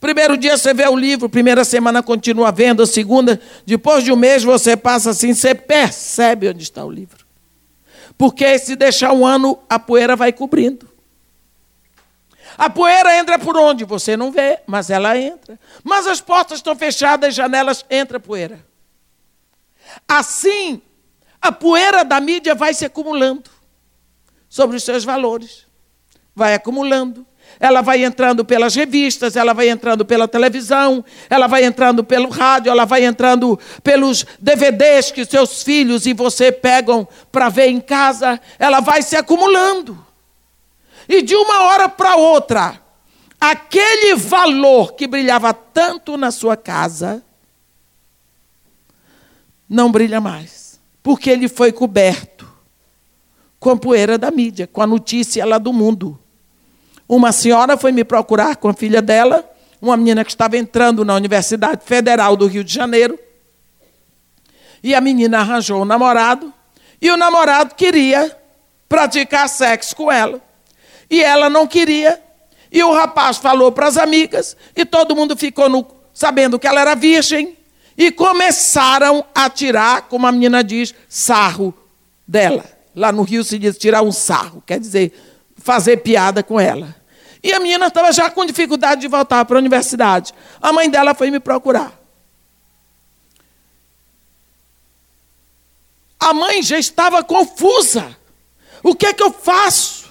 Primeiro 0.01 0.35
dia 0.35 0.57
você 0.57 0.73
vê 0.73 0.85
o 0.85 0.97
livro, 0.97 1.29
primeira 1.29 1.63
semana 1.63 2.03
continua 2.03 2.51
vendo, 2.51 2.85
segunda, 2.85 3.39
depois 3.65 4.03
de 4.03 4.11
um 4.11 4.17
mês 4.17 4.43
você 4.43 4.75
passa 4.75 5.11
assim, 5.11 5.33
você 5.33 5.55
percebe 5.55 6.49
onde 6.49 6.63
está 6.63 6.83
o 6.83 6.91
livro. 6.91 7.22
Porque 8.23 8.57
se 8.57 8.77
deixar 8.77 9.11
um 9.11 9.27
ano, 9.27 9.61
a 9.69 9.77
poeira 9.77 10.15
vai 10.15 10.31
cobrindo. 10.31 10.89
A 12.57 12.69
poeira 12.69 13.17
entra 13.17 13.37
por 13.37 13.57
onde? 13.57 13.83
Você 13.83 14.15
não 14.15 14.31
vê, 14.31 14.61
mas 14.65 14.89
ela 14.89 15.17
entra. 15.17 15.59
Mas 15.83 16.07
as 16.07 16.21
portas 16.21 16.59
estão 16.59 16.73
fechadas, 16.73 17.27
as 17.27 17.35
janelas, 17.35 17.85
entra 17.89 18.21
poeira. 18.21 18.65
Assim, 20.07 20.81
a 21.41 21.51
poeira 21.51 22.05
da 22.05 22.21
mídia 22.21 22.55
vai 22.55 22.73
se 22.73 22.85
acumulando 22.85 23.51
sobre 24.47 24.77
os 24.77 24.83
seus 24.83 25.03
valores. 25.03 25.67
Vai 26.33 26.53
acumulando 26.53 27.27
ela 27.63 27.79
vai 27.79 28.03
entrando 28.03 28.43
pelas 28.43 28.75
revistas, 28.75 29.37
ela 29.37 29.53
vai 29.53 29.69
entrando 29.69 30.03
pela 30.03 30.27
televisão, 30.27 31.01
ela 31.29 31.47
vai 31.47 31.63
entrando 31.63 32.03
pelo 32.03 32.27
rádio, 32.27 32.69
ela 32.69 32.83
vai 32.83 33.05
entrando 33.05 33.57
pelos 33.81 34.25
DVDs 34.37 35.11
que 35.11 35.23
seus 35.23 35.63
filhos 35.63 36.05
e 36.05 36.13
você 36.13 36.51
pegam 36.51 37.07
para 37.31 37.47
ver 37.47 37.69
em 37.69 37.79
casa, 37.79 38.37
ela 38.59 38.81
vai 38.81 39.01
se 39.01 39.15
acumulando. 39.15 39.97
E 41.07 41.21
de 41.21 41.37
uma 41.37 41.61
hora 41.61 41.87
para 41.87 42.17
outra, 42.17 42.81
aquele 43.39 44.13
valor 44.15 44.91
que 44.91 45.07
brilhava 45.07 45.53
tanto 45.53 46.17
na 46.17 46.31
sua 46.31 46.57
casa, 46.57 47.23
não 49.69 49.89
brilha 49.89 50.19
mais, 50.19 50.81
porque 51.01 51.29
ele 51.29 51.47
foi 51.47 51.71
coberto 51.71 52.45
com 53.57 53.69
a 53.69 53.77
poeira 53.77 54.17
da 54.17 54.29
mídia, 54.29 54.67
com 54.67 54.81
a 54.81 54.87
notícia 54.87 55.45
lá 55.45 55.57
do 55.57 55.71
mundo. 55.71 56.19
Uma 57.15 57.31
senhora 57.31 57.77
foi 57.77 57.91
me 57.91 58.03
procurar 58.03 58.55
com 58.55 58.67
a 58.69 58.73
filha 58.73 58.99
dela, 58.99 59.47
uma 59.79 59.95
menina 59.95 60.25
que 60.25 60.31
estava 60.31 60.57
entrando 60.57 61.05
na 61.05 61.13
Universidade 61.13 61.85
Federal 61.85 62.35
do 62.35 62.47
Rio 62.47 62.63
de 62.63 62.73
Janeiro. 62.73 63.19
E 64.81 64.95
a 64.95 64.99
menina 64.99 65.37
arranjou 65.37 65.83
um 65.83 65.85
namorado, 65.85 66.51
e 66.99 67.11
o 67.11 67.15
namorado 67.15 67.75
queria 67.75 68.35
praticar 68.89 69.47
sexo 69.47 69.95
com 69.95 70.11
ela. 70.11 70.41
E 71.07 71.23
ela 71.23 71.51
não 71.51 71.67
queria. 71.67 72.19
E 72.71 72.81
o 72.81 72.91
rapaz 72.91 73.37
falou 73.37 73.71
para 73.71 73.85
as 73.85 73.95
amigas, 73.95 74.57
e 74.75 74.83
todo 74.83 75.15
mundo 75.15 75.37
ficou 75.37 75.69
no, 75.69 75.85
sabendo 76.15 76.57
que 76.57 76.65
ela 76.65 76.81
era 76.81 76.95
virgem, 76.95 77.55
e 77.95 78.09
começaram 78.09 79.23
a 79.35 79.51
tirar, 79.51 80.07
como 80.09 80.25
a 80.25 80.31
menina 80.31 80.63
diz, 80.63 80.95
sarro 81.07 81.75
dela. 82.27 82.65
Lá 82.95 83.11
no 83.11 83.21
Rio 83.21 83.43
se 83.43 83.59
diz 83.59 83.77
tirar 83.77 84.01
um 84.01 84.11
sarro, 84.11 84.63
quer 84.65 84.79
dizer, 84.79 85.13
fazer 85.57 85.97
piada 85.97 86.41
com 86.41 86.59
ela. 86.59 87.02
E 87.43 87.51
a 87.51 87.59
menina 87.59 87.87
estava 87.87 88.11
já 88.13 88.31
com 88.31 88.45
dificuldade 88.45 89.01
de 89.01 89.07
voltar 89.09 89.43
para 89.43 89.57
a 89.57 89.59
universidade. 89.59 90.33
A 90.61 90.71
mãe 90.71 90.89
dela 90.89 91.13
foi 91.13 91.29
me 91.29 91.41
procurar. 91.41 91.91
A 96.17 96.33
mãe 96.33 96.63
já 96.63 96.79
estava 96.79 97.21
confusa. 97.21 98.17
O 98.81 98.95
que 98.95 99.07
é 99.07 99.13
que 99.13 99.21
eu 99.21 99.31
faço 99.31 100.09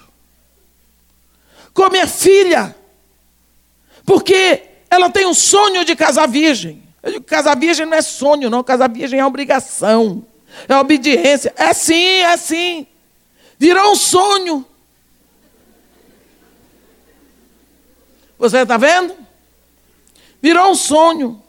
com 1.73 1.83
a 1.83 1.89
minha 1.89 2.07
filha? 2.07 2.75
Porque 4.05 4.61
ela 4.91 5.09
tem 5.09 5.25
um 5.25 5.33
sonho 5.33 5.83
de 5.83 5.95
casar 5.95 6.27
virgem. 6.27 6.83
Eu 7.01 7.13
digo, 7.13 7.25
casar 7.25 7.57
virgem 7.57 7.87
não 7.87 7.97
é 7.97 8.01
sonho, 8.03 8.47
não. 8.47 8.63
Casar 8.63 8.89
virgem 8.89 9.19
é 9.19 9.25
obrigação. 9.25 10.23
É 10.69 10.75
obediência. 10.77 11.51
É 11.57 11.73
sim, 11.73 12.19
é 12.19 12.37
sim. 12.37 12.85
Virou 13.57 13.91
um 13.91 13.95
sonho. 13.95 14.63
Você 18.43 18.57
está 18.57 18.75
vendo? 18.75 19.15
Virou 20.41 20.71
um 20.71 20.75
sonho. 20.75 21.41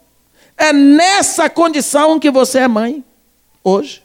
É 0.55 0.71
nessa 0.71 1.49
condição 1.49 2.17
que 2.17 2.31
você 2.31 2.59
é 2.59 2.67
mãe, 2.69 3.03
hoje. 3.61 4.01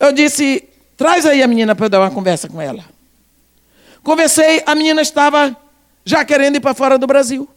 Eu 0.00 0.10
disse: 0.10 0.68
traz 0.96 1.24
aí 1.24 1.40
a 1.40 1.46
menina 1.46 1.76
para 1.76 1.86
eu 1.86 1.88
dar 1.88 2.00
uma 2.00 2.10
conversa 2.10 2.48
com 2.48 2.60
ela. 2.60 2.84
Conversei, 4.02 4.64
a 4.66 4.74
menina 4.74 5.00
estava 5.00 5.56
já 6.04 6.24
querendo 6.24 6.56
ir 6.56 6.60
para 6.60 6.74
fora 6.74 6.98
do 6.98 7.06
Brasil. 7.06 7.48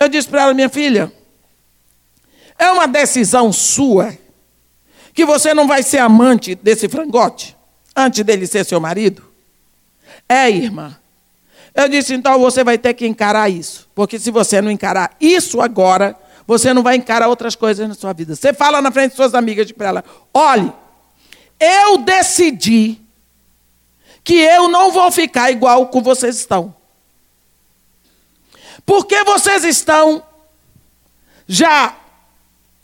Eu 0.00 0.08
disse 0.08 0.26
para 0.26 0.42
ela, 0.42 0.54
minha 0.54 0.68
filha, 0.68 1.12
é 2.58 2.72
uma 2.72 2.88
decisão 2.88 3.52
sua 3.52 4.18
que 5.14 5.24
você 5.24 5.54
não 5.54 5.68
vai 5.68 5.84
ser 5.84 5.98
amante 5.98 6.56
desse 6.56 6.88
frangote 6.88 7.56
antes 7.94 8.24
dele 8.24 8.48
ser 8.48 8.64
seu 8.64 8.80
marido? 8.80 9.22
É, 10.28 10.50
irmã. 10.50 10.98
Eu 11.74 11.88
disse, 11.88 12.14
então 12.14 12.38
você 12.38 12.64
vai 12.64 12.78
ter 12.78 12.94
que 12.94 13.06
encarar 13.06 13.48
isso. 13.48 13.88
Porque 13.94 14.18
se 14.18 14.30
você 14.30 14.60
não 14.60 14.70
encarar 14.70 15.16
isso 15.20 15.60
agora, 15.60 16.16
você 16.46 16.74
não 16.74 16.82
vai 16.82 16.96
encarar 16.96 17.28
outras 17.28 17.54
coisas 17.54 17.88
na 17.88 17.94
sua 17.94 18.12
vida. 18.12 18.34
Você 18.34 18.52
fala 18.52 18.82
na 18.82 18.90
frente 18.90 19.10
de 19.10 19.16
suas 19.16 19.34
amigas 19.34 19.70
para 19.72 19.88
ela: 19.88 20.04
olhe, 20.34 20.72
eu 21.60 21.98
decidi 21.98 23.00
que 24.24 24.34
eu 24.34 24.68
não 24.68 24.90
vou 24.90 25.10
ficar 25.10 25.50
igual 25.50 25.86
com 25.88 26.02
vocês 26.02 26.36
estão. 26.36 26.74
Porque 28.84 29.22
vocês 29.24 29.64
estão 29.64 30.22
já 31.46 31.96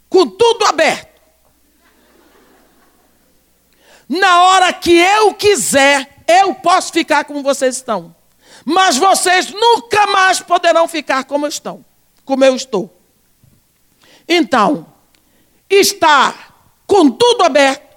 com 0.08 0.26
tudo 0.26 0.64
aberto. 0.66 1.20
Na 4.08 4.44
hora 4.44 4.72
que 4.72 4.96
eu 4.96 5.34
quiser, 5.34 6.22
eu 6.26 6.54
posso 6.54 6.92
ficar 6.92 7.24
como 7.24 7.42
vocês 7.42 7.76
estão. 7.76 8.15
Mas 8.68 8.96
vocês 8.96 9.52
nunca 9.52 10.08
mais 10.08 10.40
poderão 10.40 10.88
ficar 10.88 11.22
como 11.22 11.46
estão, 11.46 11.84
como 12.24 12.44
eu 12.44 12.56
estou. 12.56 12.92
Então, 14.28 14.84
estar 15.70 16.52
com 16.84 17.08
tudo 17.08 17.44
aberto 17.44 17.96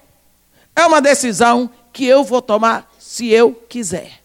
é 0.76 0.86
uma 0.86 1.02
decisão 1.02 1.72
que 1.92 2.06
eu 2.06 2.24
vou 2.24 2.40
tomar 2.40 2.88
se 3.00 3.30
eu 3.30 3.52
quiser. 3.52 4.22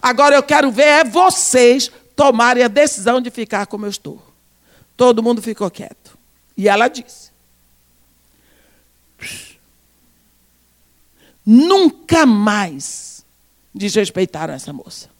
Agora 0.00 0.36
eu 0.36 0.44
quero 0.44 0.70
ver 0.70 0.84
é 0.84 1.04
vocês 1.04 1.90
tomarem 2.14 2.62
a 2.62 2.68
decisão 2.68 3.20
de 3.20 3.28
ficar 3.28 3.66
como 3.66 3.84
eu 3.84 3.90
estou. 3.90 4.22
Todo 4.96 5.24
mundo 5.24 5.42
ficou 5.42 5.68
quieto. 5.72 6.16
E 6.56 6.68
ela 6.68 6.86
disse: 6.86 7.32
Nunca 11.44 12.24
mais 12.24 13.26
desrespeitaram 13.74 14.54
essa 14.54 14.72
moça. 14.72 15.13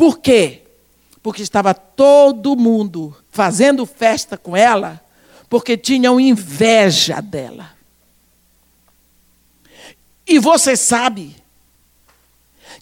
Por 0.00 0.18
quê? 0.18 0.62
Porque 1.22 1.42
estava 1.42 1.74
todo 1.74 2.56
mundo 2.56 3.14
fazendo 3.28 3.84
festa 3.84 4.38
com 4.38 4.56
ela, 4.56 4.98
porque 5.46 5.76
tinham 5.76 6.18
inveja 6.18 7.20
dela. 7.20 7.76
E 10.26 10.38
você 10.38 10.74
sabe 10.74 11.36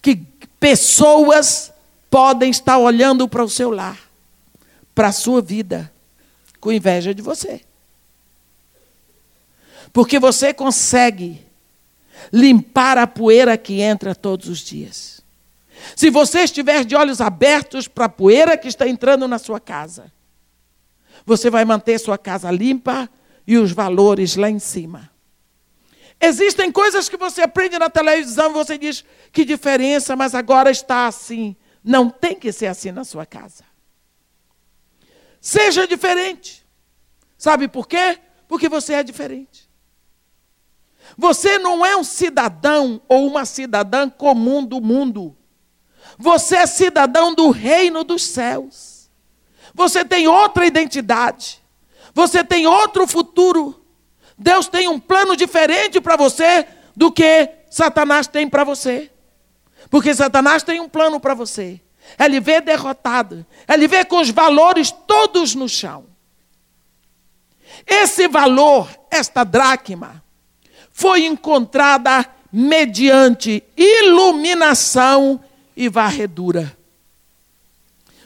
que 0.01 0.15
pessoas 0.61 1.73
podem 2.09 2.51
estar 2.51 2.77
olhando 2.77 3.27
para 3.27 3.43
o 3.43 3.49
seu 3.49 3.69
lar, 3.69 3.99
para 4.95 5.09
a 5.09 5.11
sua 5.11 5.41
vida, 5.41 5.91
com 6.61 6.71
inveja 6.71 7.13
de 7.13 7.21
você. 7.21 7.59
Porque 9.91 10.17
você 10.19 10.53
consegue 10.53 11.45
limpar 12.31 12.97
a 12.97 13.05
poeira 13.05 13.57
que 13.57 13.81
entra 13.81 14.15
todos 14.15 14.47
os 14.47 14.59
dias. 14.59 15.18
Se 15.95 16.09
você 16.09 16.41
estiver 16.41 16.83
de 16.83 16.95
olhos 16.95 17.21
abertos 17.21 17.87
para 17.87 18.05
a 18.05 18.09
poeira 18.09 18.57
que 18.57 18.67
está 18.67 18.87
entrando 18.87 19.27
na 19.27 19.37
sua 19.37 19.59
casa, 19.59 20.11
você 21.25 21.49
vai 21.49 21.65
manter 21.65 21.99
sua 21.99 22.17
casa 22.17 22.49
limpa 22.51 23.09
e 23.45 23.57
os 23.57 23.71
valores 23.71 24.35
lá 24.35 24.49
em 24.49 24.59
cima. 24.59 25.09
Existem 26.21 26.71
coisas 26.71 27.07
que 27.07 27.15
você 27.15 27.41
aprende 27.41 27.79
na 27.79 27.89
televisão 27.89 28.51
você 28.51 28.77
diz 28.77 29.05
que 29.31 29.45
diferença, 29.45 30.15
mas 30.15 30.35
agora 30.35 30.69
está 30.69 31.07
assim. 31.07 31.55
Não 31.83 32.09
tem 32.09 32.35
que 32.35 32.51
ser 32.51 32.67
assim 32.67 32.91
na 32.91 33.05
sua 33.05 33.25
casa. 33.25 33.63
Seja 35.39 35.87
diferente. 35.87 36.65
Sabe 37.37 37.69
por 37.69 37.87
quê? 37.87 38.19
Porque 38.47 38.67
você 38.67 38.95
é 38.95 39.03
diferente. 39.03 39.69
Você 41.17 41.57
não 41.57 41.85
é 41.85 41.95
um 41.95 42.03
cidadão 42.03 43.01
ou 43.07 43.25
uma 43.25 43.45
cidadã 43.45 44.09
comum 44.09 44.63
do 44.63 44.81
mundo. 44.81 45.35
Você 46.21 46.57
é 46.57 46.65
cidadão 46.67 47.33
do 47.33 47.49
reino 47.49 48.03
dos 48.03 48.25
céus. 48.25 49.09
Você 49.73 50.03
tem 50.03 50.27
outra 50.27 50.65
identidade. 50.65 51.63
Você 52.13 52.43
tem 52.43 52.67
outro 52.67 53.07
futuro. 53.07 53.81
Deus 54.37 54.67
tem 54.67 54.89
um 54.89 54.99
plano 54.99 55.37
diferente 55.37 56.01
para 56.01 56.17
você 56.17 56.67
do 56.93 57.09
que 57.09 57.49
Satanás 57.69 58.27
tem 58.27 58.49
para 58.49 58.65
você. 58.65 59.09
Porque 59.89 60.13
Satanás 60.13 60.61
tem 60.61 60.81
um 60.81 60.89
plano 60.89 61.21
para 61.21 61.33
você. 61.33 61.79
É 62.17 62.27
lhe 62.27 62.41
ver 62.41 62.63
derrotado. 62.63 63.45
É 63.65 63.77
lhe 63.77 63.87
ver 63.87 64.03
com 64.05 64.19
os 64.19 64.29
valores 64.29 64.91
todos 64.91 65.55
no 65.55 65.69
chão. 65.69 66.05
Esse 67.87 68.27
valor, 68.27 68.89
esta 69.09 69.45
dracma, 69.45 70.21
foi 70.91 71.25
encontrada 71.25 72.25
mediante 72.51 73.63
iluminação 73.77 75.39
e 75.79 75.87
varredura. 75.87 76.77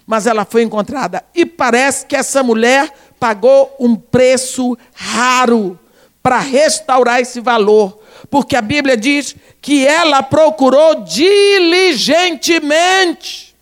Mas 0.08 0.26
ela 0.26 0.44
foi 0.44 0.64
encontrada. 0.64 1.24
E 1.36 1.46
parece 1.46 2.08
que 2.08 2.16
essa 2.16 2.42
mulher 2.42 2.92
pagou 3.20 3.76
um 3.80 3.96
preço 3.96 4.76
raro 4.92 5.80
para 6.24 6.40
restaurar 6.40 7.22
esse 7.22 7.40
valor, 7.40 8.00
porque 8.30 8.56
a 8.56 8.62
Bíblia 8.62 8.98
diz 8.98 9.36
que 9.62 9.86
ela 9.86 10.24
procurou 10.24 11.04
diligentemente, 11.04 13.56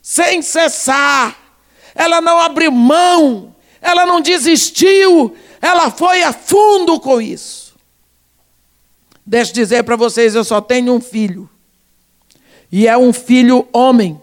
sem 0.00 0.40
cessar, 0.40 1.36
ela 1.94 2.20
não 2.20 2.38
abriu 2.38 2.70
mão, 2.70 3.52
ela 3.80 4.06
não 4.06 4.20
desistiu, 4.20 5.34
ela 5.60 5.90
foi 5.90 6.22
a 6.22 6.32
fundo 6.32 7.00
com 7.00 7.20
isso. 7.20 7.74
Deixa 9.26 9.50
eu 9.50 9.54
dizer 9.54 9.82
para 9.82 9.96
vocês: 9.96 10.34
eu 10.34 10.44
só 10.44 10.60
tenho 10.60 10.92
um 10.92 11.00
filho, 11.00 11.48
e 12.74 12.88
é 12.88 12.98
um 12.98 13.12
filho 13.12 13.68
homem. 13.72 14.20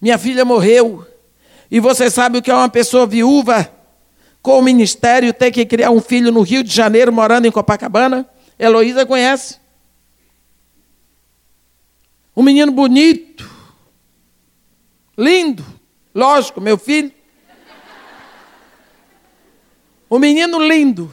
Minha 0.00 0.16
filha 0.16 0.42
morreu, 0.42 1.06
e 1.70 1.78
você 1.78 2.10
sabe 2.10 2.38
o 2.38 2.42
que 2.42 2.50
é 2.50 2.54
uma 2.54 2.70
pessoa 2.70 3.06
viúva? 3.06 3.70
com 4.42 4.58
o 4.58 4.62
ministério, 4.62 5.34
ter 5.34 5.50
que 5.50 5.66
criar 5.66 5.90
um 5.90 6.00
filho 6.00 6.32
no 6.32 6.40
Rio 6.40 6.64
de 6.64 6.74
Janeiro, 6.74 7.12
morando 7.12 7.46
em 7.46 7.50
Copacabana. 7.50 8.26
Heloísa 8.58 9.04
conhece. 9.04 9.58
Um 12.34 12.42
menino 12.42 12.72
bonito, 12.72 13.50
lindo, 15.16 15.62
lógico, 16.14 16.58
meu 16.58 16.78
filho. 16.78 17.12
Um 20.10 20.18
menino 20.18 20.58
lindo, 20.58 21.12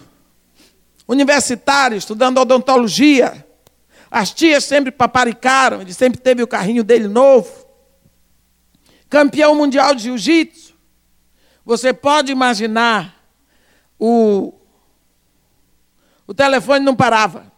universitário, 1.05 1.97
estudando 1.97 2.39
odontologia. 2.39 3.45
As 4.10 4.34
tias 4.34 4.64
sempre 4.64 4.91
paparicaram, 4.91 5.82
ele 5.82 5.93
sempre 5.93 6.20
teve 6.20 6.41
o 6.41 6.47
carrinho 6.47 6.84
dele 6.84 7.08
novo. 7.08 7.68
Campeão 9.10 9.55
mundial 9.55 9.93
de 9.93 10.03
jiu-jitsu. 10.03 10.76
Você 11.66 11.93
pode 11.93 12.32
imaginar 12.32 13.22
o, 13.99 14.53
o 16.26 16.34
telefone 16.34 16.86
não 16.86 16.95
parava. 16.95 17.51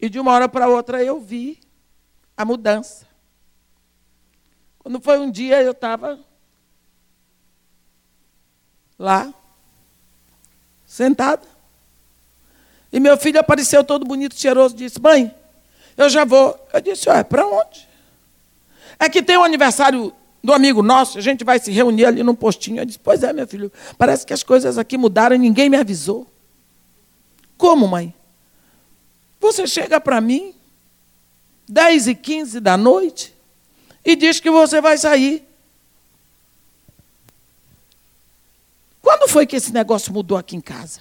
E 0.00 0.08
de 0.08 0.20
uma 0.20 0.32
hora 0.32 0.48
para 0.48 0.68
outra 0.68 1.02
eu 1.02 1.18
vi 1.18 1.60
a 2.36 2.44
mudança. 2.44 3.06
Quando 4.78 5.00
foi 5.00 5.18
um 5.18 5.30
dia, 5.30 5.62
eu 5.62 5.72
estava 5.72 6.22
lá, 8.98 9.32
sentada. 10.84 11.53
E 12.94 13.00
meu 13.00 13.16
filho 13.16 13.40
apareceu 13.40 13.82
todo 13.82 14.06
bonito, 14.06 14.38
cheiroso, 14.38 14.72
disse: 14.72 15.00
Mãe, 15.00 15.34
eu 15.96 16.08
já 16.08 16.24
vou. 16.24 16.56
Eu 16.72 16.80
disse: 16.80 17.08
Ué, 17.08 17.24
para 17.24 17.44
onde? 17.44 17.88
É 19.00 19.08
que 19.08 19.20
tem 19.20 19.36
um 19.36 19.42
aniversário 19.42 20.14
do 20.40 20.52
amigo 20.52 20.80
nosso, 20.80 21.18
a 21.18 21.20
gente 21.20 21.42
vai 21.42 21.58
se 21.58 21.72
reunir 21.72 22.04
ali 22.04 22.22
num 22.22 22.36
postinho. 22.36 22.78
Eu 22.78 22.84
disse, 22.84 23.00
pois 23.02 23.24
é, 23.24 23.32
meu 23.32 23.48
filho, 23.48 23.72
parece 23.98 24.24
que 24.24 24.32
as 24.32 24.44
coisas 24.44 24.78
aqui 24.78 24.96
mudaram 24.96 25.34
e 25.34 25.38
ninguém 25.40 25.68
me 25.68 25.76
avisou. 25.76 26.24
Como, 27.58 27.88
mãe? 27.88 28.14
Você 29.40 29.66
chega 29.66 30.00
para 30.00 30.20
mim, 30.20 30.54
10 31.68 32.06
e 32.06 32.14
15 32.14 32.60
da 32.60 32.76
noite, 32.76 33.34
e 34.04 34.14
diz 34.14 34.38
que 34.38 34.50
você 34.50 34.80
vai 34.80 34.96
sair. 34.96 35.44
Quando 39.02 39.28
foi 39.28 39.46
que 39.46 39.56
esse 39.56 39.72
negócio 39.72 40.12
mudou 40.12 40.38
aqui 40.38 40.54
em 40.54 40.60
casa? 40.60 41.00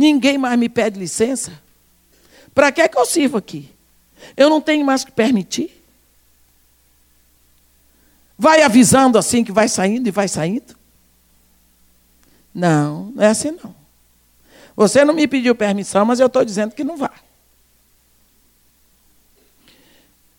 Ninguém 0.00 0.38
mais 0.38 0.58
me 0.58 0.66
pede 0.66 0.98
licença? 0.98 1.52
Para 2.54 2.72
que, 2.72 2.80
é 2.80 2.88
que 2.88 2.96
eu 2.96 3.04
sirvo 3.04 3.36
aqui? 3.36 3.70
Eu 4.34 4.48
não 4.48 4.58
tenho 4.58 4.82
mais 4.82 5.04
que 5.04 5.12
permitir? 5.12 5.70
Vai 8.38 8.62
avisando 8.62 9.18
assim 9.18 9.44
que 9.44 9.52
vai 9.52 9.68
saindo 9.68 10.08
e 10.08 10.10
vai 10.10 10.26
saindo? 10.26 10.74
Não, 12.54 13.12
não 13.14 13.22
é 13.22 13.26
assim 13.26 13.50
não. 13.50 13.76
Você 14.74 15.04
não 15.04 15.12
me 15.12 15.28
pediu 15.28 15.54
permissão, 15.54 16.06
mas 16.06 16.18
eu 16.18 16.28
estou 16.28 16.46
dizendo 16.46 16.74
que 16.74 16.82
não 16.82 16.96
vai. 16.96 17.20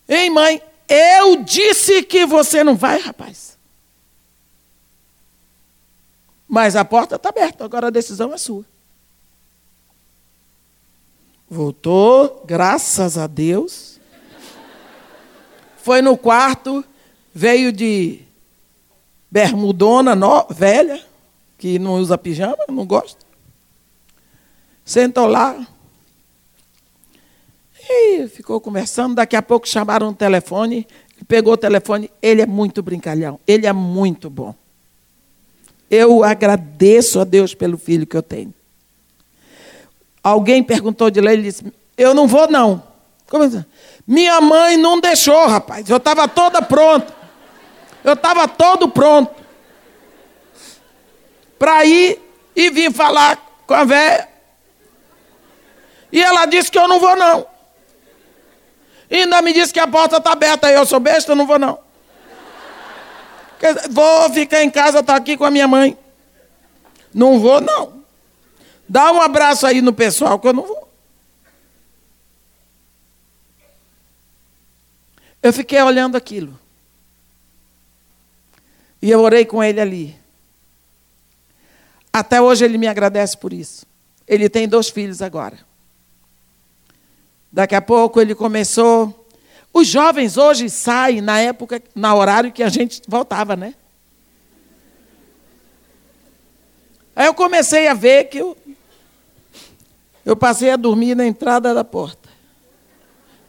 Ei, 0.08 0.28
mãe, 0.32 0.60
eu 0.90 1.44
disse 1.44 2.02
que 2.02 2.26
você 2.26 2.64
não 2.64 2.76
vai, 2.76 3.00
rapaz. 3.00 3.60
Mas 6.48 6.76
a 6.76 6.84
porta 6.84 7.18
está 7.18 7.30
aberta, 7.30 7.64
agora 7.64 7.88
a 7.88 7.92
decisão 7.92 8.34
é 8.34 8.40
sua. 8.40 8.71
Voltou, 11.54 12.46
graças 12.46 13.18
a 13.18 13.28
Deus. 13.28 14.00
Foi 15.84 16.02
no 16.02 16.18
quarto, 16.18 16.82
veio 17.34 17.74
de 17.74 18.22
bermudona 19.30 20.16
no, 20.16 20.48
velha, 20.50 21.04
que 21.58 21.78
não 21.78 21.96
usa 21.96 22.18
pijama, 22.18 22.64
não 22.70 22.86
gosta. 22.86 23.26
Sentou 24.86 25.28
lá. 25.28 25.68
E 27.82 28.30
ficou 28.30 28.62
conversando. 28.62 29.16
Daqui 29.16 29.36
a 29.36 29.42
pouco 29.42 29.68
chamaram 29.68 30.08
o 30.08 30.14
telefone. 30.14 30.88
Ele 31.18 31.26
pegou 31.28 31.52
o 31.52 31.58
telefone. 31.58 32.10
Ele 32.22 32.42
é 32.42 32.46
muito 32.46 32.82
brincalhão. 32.82 33.38
Ele 33.46 33.68
é 33.68 33.74
muito 33.74 34.30
bom. 34.30 34.56
Eu 35.90 36.24
agradeço 36.24 37.20
a 37.20 37.26
Deus 37.26 37.54
pelo 37.54 37.78
filho 37.78 38.08
que 38.08 38.16
eu 38.16 38.24
tenho. 38.24 38.54
Alguém 40.24 40.64
perguntou 40.64 41.10
de 41.10 41.20
lá, 41.20 41.34
ele 41.34 41.44
disse: 41.44 41.64
Eu 41.98 42.14
não 42.14 42.28
vou, 42.28 42.48
não. 42.50 42.84
Como 43.30 43.44
assim? 43.44 43.64
Minha 44.06 44.42
mãe 44.42 44.78
não 44.78 45.00
deixou, 45.00 45.48
rapaz. 45.48 45.90
Eu 45.90 45.98
estava 45.98 46.28
toda 46.28 46.62
pronta. 46.62 47.14
Eu 48.04 48.14
estava 48.14 48.48
todo 48.48 48.90
pronto. 48.90 49.34
Para 51.58 51.86
ir 51.86 52.20
e 52.56 52.70
vir 52.70 52.92
falar 52.92 53.38
com 53.66 53.74
a 53.74 53.84
velha. 53.84 54.28
E 56.12 56.22
ela 56.22 56.46
disse 56.46 56.70
que 56.70 56.78
eu 56.78 56.88
não 56.88 57.00
vou, 57.00 57.16
não. 57.16 57.48
E 59.10 59.18
ainda 59.18 59.42
me 59.42 59.54
disse 59.54 59.74
que 59.74 59.80
a 59.80 59.88
porta 59.88 60.18
está 60.18 60.34
aberta. 60.34 60.70
Eu 60.70 60.86
sou 60.86 61.00
besta, 61.00 61.32
eu 61.32 61.36
não 61.36 61.48
vou, 61.48 61.58
não. 61.58 61.80
Vou 63.90 64.30
ficar 64.32 64.64
em 64.64 64.70
casa, 64.70 65.00
estou 65.00 65.04
tá 65.04 65.16
aqui 65.16 65.38
com 65.38 65.46
a 65.46 65.52
minha 65.52 65.68
mãe. 65.68 65.98
Não 67.14 67.40
vou, 67.40 67.62
não. 67.62 68.01
Dá 68.92 69.10
um 69.10 69.22
abraço 69.22 69.66
aí 69.66 69.82
no 69.82 69.94
pessoal 69.94 70.38
que 70.38 70.46
eu 70.46 70.52
não 70.52 70.68
vou. 70.68 70.92
Eu 75.42 75.54
fiquei 75.54 75.82
olhando 75.82 76.18
aquilo. 76.18 76.60
E 79.02 79.10
eu 79.10 79.22
orei 79.22 79.46
com 79.46 79.64
ele 79.64 79.80
ali. 79.80 80.20
Até 82.12 82.42
hoje 82.42 82.66
ele 82.66 82.78
me 82.78 82.86
agradece 82.86 83.38
por 83.38 83.54
isso. 83.54 83.86
Ele 84.28 84.50
tem 84.50 84.68
dois 84.68 84.90
filhos 84.90 85.22
agora. 85.22 85.58
Daqui 87.50 87.76
a 87.76 87.82
pouco 87.82 88.20
ele 88.20 88.36
começou. 88.36 89.26
Os 89.72 89.88
jovens 89.88 90.36
hoje 90.36 90.70
saem 90.70 91.22
na 91.22 91.40
época, 91.40 91.82
na 91.96 92.14
horário 92.14 92.52
que 92.52 92.62
a 92.62 92.68
gente 92.68 93.02
voltava, 93.08 93.56
né? 93.56 93.74
Aí 97.16 97.26
eu 97.28 97.34
comecei 97.34 97.88
a 97.88 97.94
ver 97.94 98.26
que 98.26 98.42
eu 100.26 100.36
passei 100.36 100.72
a 100.72 100.76
dormir 100.76 101.16
na 101.16 101.26
entrada 101.26 101.74
da 101.74 101.84
porta. 101.84 102.30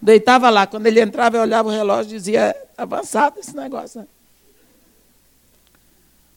Deitava 0.01 0.51
lá. 0.51 0.67
Quando 0.67 0.87
ele 0.87 1.01
entrava, 1.01 1.37
eu 1.37 1.43
olhava 1.43 1.69
o 1.69 1.73
relógio 1.73 2.11
e 2.11 2.19
dizia, 2.19 2.57
avançado 2.77 3.39
esse 3.39 3.55
negócio. 3.55 4.01
Né? 4.01 4.07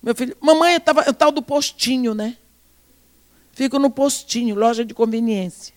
Meu 0.04 0.14
filho, 0.14 0.38
mamãe, 0.40 0.76
eu 0.76 0.80
tava, 0.80 1.02
eu 1.02 1.14
tal 1.14 1.32
do 1.32 1.42
postinho, 1.42 2.14
né? 2.14 2.38
Fico 3.54 3.80
no 3.80 3.90
postinho, 3.90 4.56
loja 4.56 4.86
de 4.86 4.94
conveniência. 4.94 5.74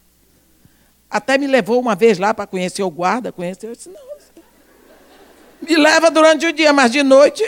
Até 1.09 1.39
me 1.39 1.47
levou 1.47 1.81
uma 1.81 1.95
vez 1.95 2.19
lá 2.19 2.35
para 2.35 2.47
conhecer 2.47 2.83
o 2.83 2.91
guarda, 2.91 3.33
conhecer. 3.33 3.69
Eu 3.69 3.75
disse, 3.75 3.89
não, 3.89 4.09
me 5.61 5.77
leva 5.77 6.11
durante 6.11 6.47
o 6.47 6.53
dia, 6.53 6.73
mas 6.73 6.91
de 6.91 7.03
noite. 7.03 7.45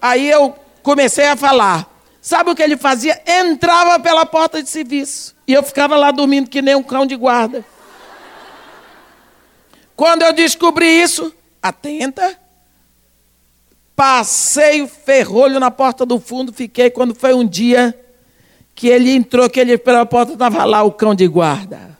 Aí 0.00 0.28
eu 0.30 0.54
comecei 0.82 1.26
a 1.26 1.36
falar. 1.36 1.95
Sabe 2.26 2.50
o 2.50 2.56
que 2.56 2.62
ele 2.64 2.76
fazia? 2.76 3.22
Entrava 3.24 4.00
pela 4.00 4.26
porta 4.26 4.60
de 4.60 4.68
serviço. 4.68 5.36
E 5.46 5.52
eu 5.52 5.62
ficava 5.62 5.96
lá 5.96 6.10
dormindo 6.10 6.50
que 6.50 6.60
nem 6.60 6.74
um 6.74 6.82
cão 6.82 7.06
de 7.06 7.14
guarda. 7.14 7.64
Quando 9.94 10.22
eu 10.22 10.32
descobri 10.32 10.88
isso, 10.88 11.32
atenta, 11.62 12.36
passei 13.94 14.82
o 14.82 14.88
ferrolho 14.88 15.60
na 15.60 15.70
porta 15.70 16.04
do 16.04 16.18
fundo, 16.18 16.52
fiquei 16.52 16.90
quando 16.90 17.14
foi 17.14 17.32
um 17.32 17.46
dia 17.46 17.96
que 18.74 18.88
ele 18.88 19.12
entrou, 19.12 19.48
que 19.48 19.60
ele 19.60 19.78
pela 19.78 20.04
porta 20.04 20.32
estava 20.32 20.64
lá 20.64 20.82
o 20.82 20.90
cão 20.90 21.14
de 21.14 21.28
guarda. 21.28 21.96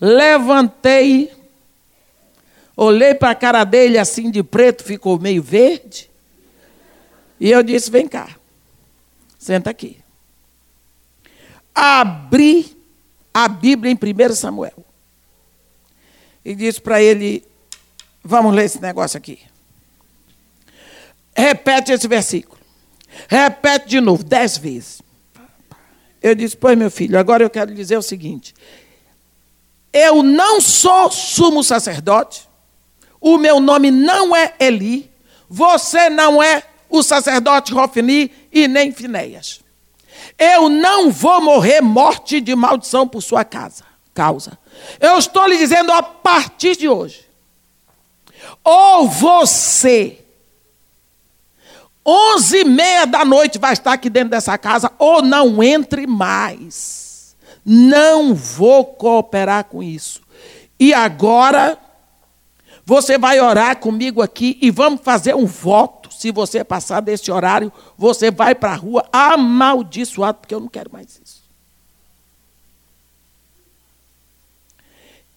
Levantei, 0.00 1.30
olhei 2.76 3.14
para 3.14 3.30
a 3.30 3.36
cara 3.36 3.62
dele 3.62 3.96
assim 3.96 4.28
de 4.28 4.42
preto, 4.42 4.82
ficou 4.82 5.20
meio 5.20 5.40
verde. 5.40 6.10
E 7.38 7.52
eu 7.52 7.62
disse: 7.62 7.92
Vem 7.92 8.08
cá. 8.08 8.42
Senta 9.44 9.68
aqui. 9.68 9.98
Abri 11.74 12.74
a 13.34 13.46
Bíblia 13.46 13.92
em 13.92 13.94
1 13.94 14.34
Samuel. 14.34 14.72
E 16.42 16.54
disse 16.54 16.80
para 16.80 17.02
ele: 17.02 17.46
Vamos 18.24 18.54
ler 18.54 18.64
esse 18.64 18.80
negócio 18.80 19.18
aqui. 19.18 19.38
Repete 21.36 21.92
esse 21.92 22.08
versículo. 22.08 22.58
Repete 23.28 23.86
de 23.86 24.00
novo, 24.00 24.24
dez 24.24 24.56
vezes. 24.56 25.02
Eu 26.22 26.34
disse: 26.34 26.56
Pois, 26.56 26.78
meu 26.78 26.90
filho, 26.90 27.18
agora 27.18 27.44
eu 27.44 27.50
quero 27.50 27.74
dizer 27.74 27.98
o 27.98 28.02
seguinte. 28.02 28.54
Eu 29.92 30.22
não 30.22 30.58
sou 30.58 31.10
sumo 31.10 31.62
sacerdote. 31.62 32.48
O 33.20 33.36
meu 33.36 33.60
nome 33.60 33.90
não 33.90 34.34
é 34.34 34.54
Eli. 34.58 35.12
Você 35.50 36.08
não 36.08 36.42
é 36.42 36.62
o 36.98 37.02
sacerdote 37.02 37.72
Rofni 37.72 38.30
e 38.52 38.68
nem 38.68 38.92
Finéias. 38.92 39.60
Eu 40.38 40.68
não 40.68 41.10
vou 41.10 41.40
morrer 41.40 41.80
morte 41.80 42.40
de 42.40 42.54
maldição 42.54 43.06
por 43.06 43.20
sua 43.20 43.44
casa, 43.44 43.84
causa. 44.14 44.58
Eu 45.00 45.18
estou 45.18 45.46
lhe 45.46 45.56
dizendo 45.56 45.92
a 45.92 46.02
partir 46.02 46.76
de 46.76 46.88
hoje. 46.88 47.24
Ou 48.62 49.08
você, 49.08 50.24
onze 52.06 52.58
e 52.58 52.64
meia 52.64 53.06
da 53.06 53.24
noite, 53.24 53.58
vai 53.58 53.72
estar 53.72 53.92
aqui 53.92 54.08
dentro 54.08 54.30
dessa 54.30 54.56
casa, 54.56 54.92
ou 54.98 55.20
não 55.20 55.62
entre 55.62 56.06
mais. 56.06 57.36
Não 57.64 58.34
vou 58.34 58.84
cooperar 58.84 59.64
com 59.64 59.82
isso. 59.82 60.22
E 60.78 60.94
agora, 60.94 61.78
você 62.84 63.18
vai 63.18 63.40
orar 63.40 63.78
comigo 63.78 64.22
aqui 64.22 64.58
e 64.60 64.70
vamos 64.70 65.00
fazer 65.02 65.34
um 65.34 65.46
voto 65.46 66.03
se 66.24 66.32
você 66.32 66.64
passar 66.64 67.02
desse 67.02 67.30
horário, 67.30 67.70
você 67.98 68.30
vai 68.30 68.54
para 68.54 68.72
a 68.72 68.76
rua 68.76 69.06
amaldiçoado, 69.12 70.38
porque 70.38 70.54
eu 70.54 70.60
não 70.60 70.68
quero 70.68 70.90
mais 70.90 71.20
isso. 71.22 71.44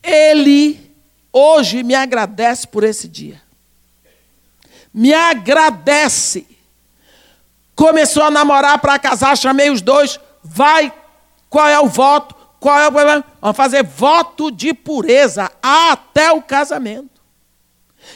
Ele 0.01 0.89
hoje 1.33 1.83
me 1.83 1.93
agradece 1.93 2.65
por 2.65 2.85
esse 2.85 3.05
dia. 3.05 3.41
Me 4.93 5.13
agradece. 5.13 6.47
Começou 7.75 8.23
a 8.23 8.31
namorar 8.31 8.79
para 8.79 8.97
casar, 8.97 9.38
chamei 9.38 9.69
os 9.69 9.81
dois. 9.81 10.17
Vai, 10.41 10.93
qual 11.49 11.67
é 11.67 11.77
o 11.81 11.88
voto? 11.88 12.33
Qual 12.61 12.79
é 12.79 12.88
o 12.88 12.91
problema? 12.93 13.25
Vamos 13.41 13.57
fazer 13.57 13.83
voto 13.83 14.49
de 14.49 14.73
pureza 14.73 15.51
até 15.61 16.31
o 16.31 16.41
casamento. 16.41 17.16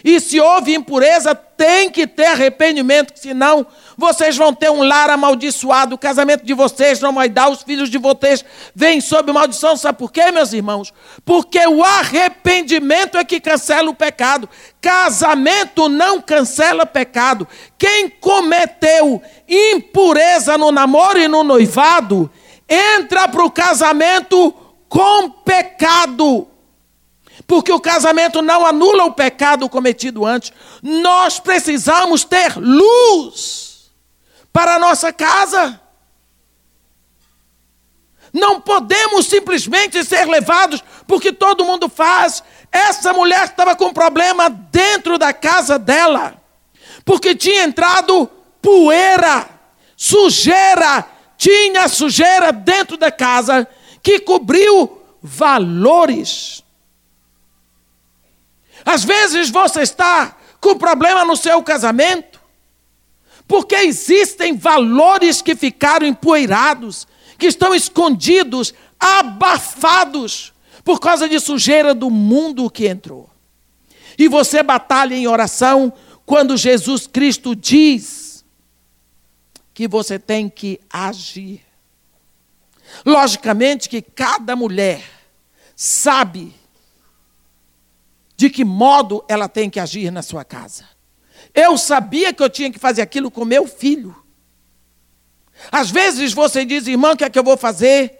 E 0.03 0.19
se 0.19 0.39
houve 0.39 0.73
impureza, 0.73 1.35
tem 1.35 1.91
que 1.91 2.07
ter 2.07 2.25
arrependimento, 2.25 3.13
senão 3.15 3.67
vocês 3.95 4.35
vão 4.35 4.51
ter 4.51 4.71
um 4.71 4.81
lar 4.81 5.11
amaldiçoado, 5.11 5.93
o 5.93 5.97
casamento 5.97 6.43
de 6.43 6.53
vocês 6.53 6.99
não 6.99 7.13
vai 7.13 7.29
dar, 7.29 7.49
os 7.49 7.61
filhos 7.61 7.89
de 7.89 7.99
vocês 7.99 8.43
vêm 8.73 8.99
sob 8.99 9.31
maldição. 9.31 9.77
Sabe 9.77 9.99
por 9.99 10.11
quê, 10.11 10.31
meus 10.31 10.53
irmãos? 10.53 10.91
Porque 11.23 11.59
o 11.67 11.83
arrependimento 11.83 13.17
é 13.17 13.23
que 13.23 13.39
cancela 13.39 13.91
o 13.91 13.95
pecado. 13.95 14.49
Casamento 14.81 15.87
não 15.87 16.19
cancela 16.19 16.85
pecado. 16.85 17.47
Quem 17.77 18.09
cometeu 18.09 19.21
impureza 19.47 20.57
no 20.57 20.71
namoro 20.71 21.19
e 21.19 21.27
no 21.27 21.43
noivado, 21.43 22.29
entra 22.67 23.27
para 23.27 23.45
o 23.45 23.51
casamento 23.51 24.51
com 24.89 25.29
pecado 25.29 26.50
porque 27.47 27.71
o 27.71 27.79
casamento 27.79 28.41
não 28.41 28.65
anula 28.65 29.05
o 29.05 29.13
pecado 29.13 29.67
cometido 29.69 30.25
antes. 30.25 30.51
Nós 30.81 31.39
precisamos 31.39 32.23
ter 32.23 32.57
luz 32.57 33.91
para 34.51 34.75
a 34.75 34.79
nossa 34.79 35.11
casa. 35.11 35.79
Não 38.33 38.61
podemos 38.61 39.25
simplesmente 39.25 40.03
ser 40.05 40.25
levados 40.25 40.83
porque 41.05 41.33
todo 41.33 41.65
mundo 41.65 41.89
faz. 41.89 42.43
Essa 42.71 43.11
mulher 43.11 43.45
estava 43.45 43.75
com 43.75 43.91
problema 43.91 44.49
dentro 44.49 45.17
da 45.17 45.33
casa 45.33 45.77
dela, 45.77 46.35
porque 47.03 47.35
tinha 47.35 47.63
entrado 47.63 48.29
poeira, 48.61 49.49
sujeira, 49.97 51.05
tinha 51.37 51.89
sujeira 51.89 52.53
dentro 52.53 52.95
da 52.95 53.11
casa 53.11 53.67
que 54.01 54.19
cobriu 54.19 55.01
valores. 55.21 56.63
Às 58.85 59.03
vezes 59.03 59.49
você 59.49 59.81
está 59.81 60.37
com 60.59 60.77
problema 60.77 61.25
no 61.25 61.35
seu 61.35 61.61
casamento, 61.63 62.39
porque 63.47 63.75
existem 63.75 64.55
valores 64.55 65.41
que 65.41 65.55
ficaram 65.55 66.05
empoeirados, 66.05 67.07
que 67.37 67.47
estão 67.47 67.73
escondidos, 67.73 68.73
abafados, 68.99 70.53
por 70.83 70.99
causa 70.99 71.27
de 71.27 71.39
sujeira 71.39 71.93
do 71.93 72.09
mundo 72.09 72.69
que 72.69 72.87
entrou. 72.87 73.29
E 74.17 74.27
você 74.27 74.61
batalha 74.61 75.15
em 75.15 75.27
oração 75.27 75.91
quando 76.25 76.57
Jesus 76.57 77.07
Cristo 77.07 77.55
diz 77.55 78.45
que 79.73 79.87
você 79.87 80.19
tem 80.19 80.47
que 80.47 80.79
agir. 80.89 81.61
Logicamente 83.05 83.89
que 83.89 84.01
cada 84.01 84.55
mulher 84.55 85.03
sabe 85.75 86.53
de 88.41 88.49
que 88.49 88.65
modo 88.65 89.23
ela 89.27 89.47
tem 89.47 89.69
que 89.69 89.79
agir 89.79 90.11
na 90.11 90.23
sua 90.23 90.43
casa. 90.43 90.83
Eu 91.53 91.77
sabia 91.77 92.33
que 92.33 92.41
eu 92.41 92.49
tinha 92.49 92.71
que 92.71 92.79
fazer 92.79 93.03
aquilo 93.03 93.29
com 93.29 93.45
meu 93.45 93.67
filho. 93.67 94.15
Às 95.71 95.91
vezes 95.91 96.33
você 96.33 96.65
diz, 96.65 96.87
irmã, 96.87 97.11
o 97.11 97.15
que 97.15 97.23
é 97.23 97.29
que 97.29 97.37
eu 97.37 97.43
vou 97.43 97.55
fazer? 97.55 98.17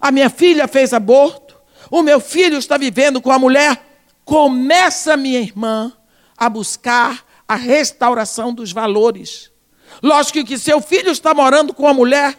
A 0.00 0.12
minha 0.12 0.30
filha 0.30 0.68
fez 0.68 0.92
aborto, 0.92 1.60
o 1.90 2.04
meu 2.04 2.20
filho 2.20 2.56
está 2.56 2.78
vivendo 2.78 3.20
com 3.20 3.32
a 3.32 3.38
mulher. 3.38 3.84
Começa, 4.24 5.16
minha 5.16 5.40
irmã, 5.40 5.92
a 6.38 6.48
buscar 6.48 7.26
a 7.48 7.56
restauração 7.56 8.54
dos 8.54 8.70
valores. 8.70 9.50
Lógico 10.00 10.44
que 10.44 10.56
seu 10.56 10.80
filho 10.80 11.10
está 11.10 11.34
morando 11.34 11.74
com 11.74 11.82
uma 11.82 11.94
mulher 11.94 12.38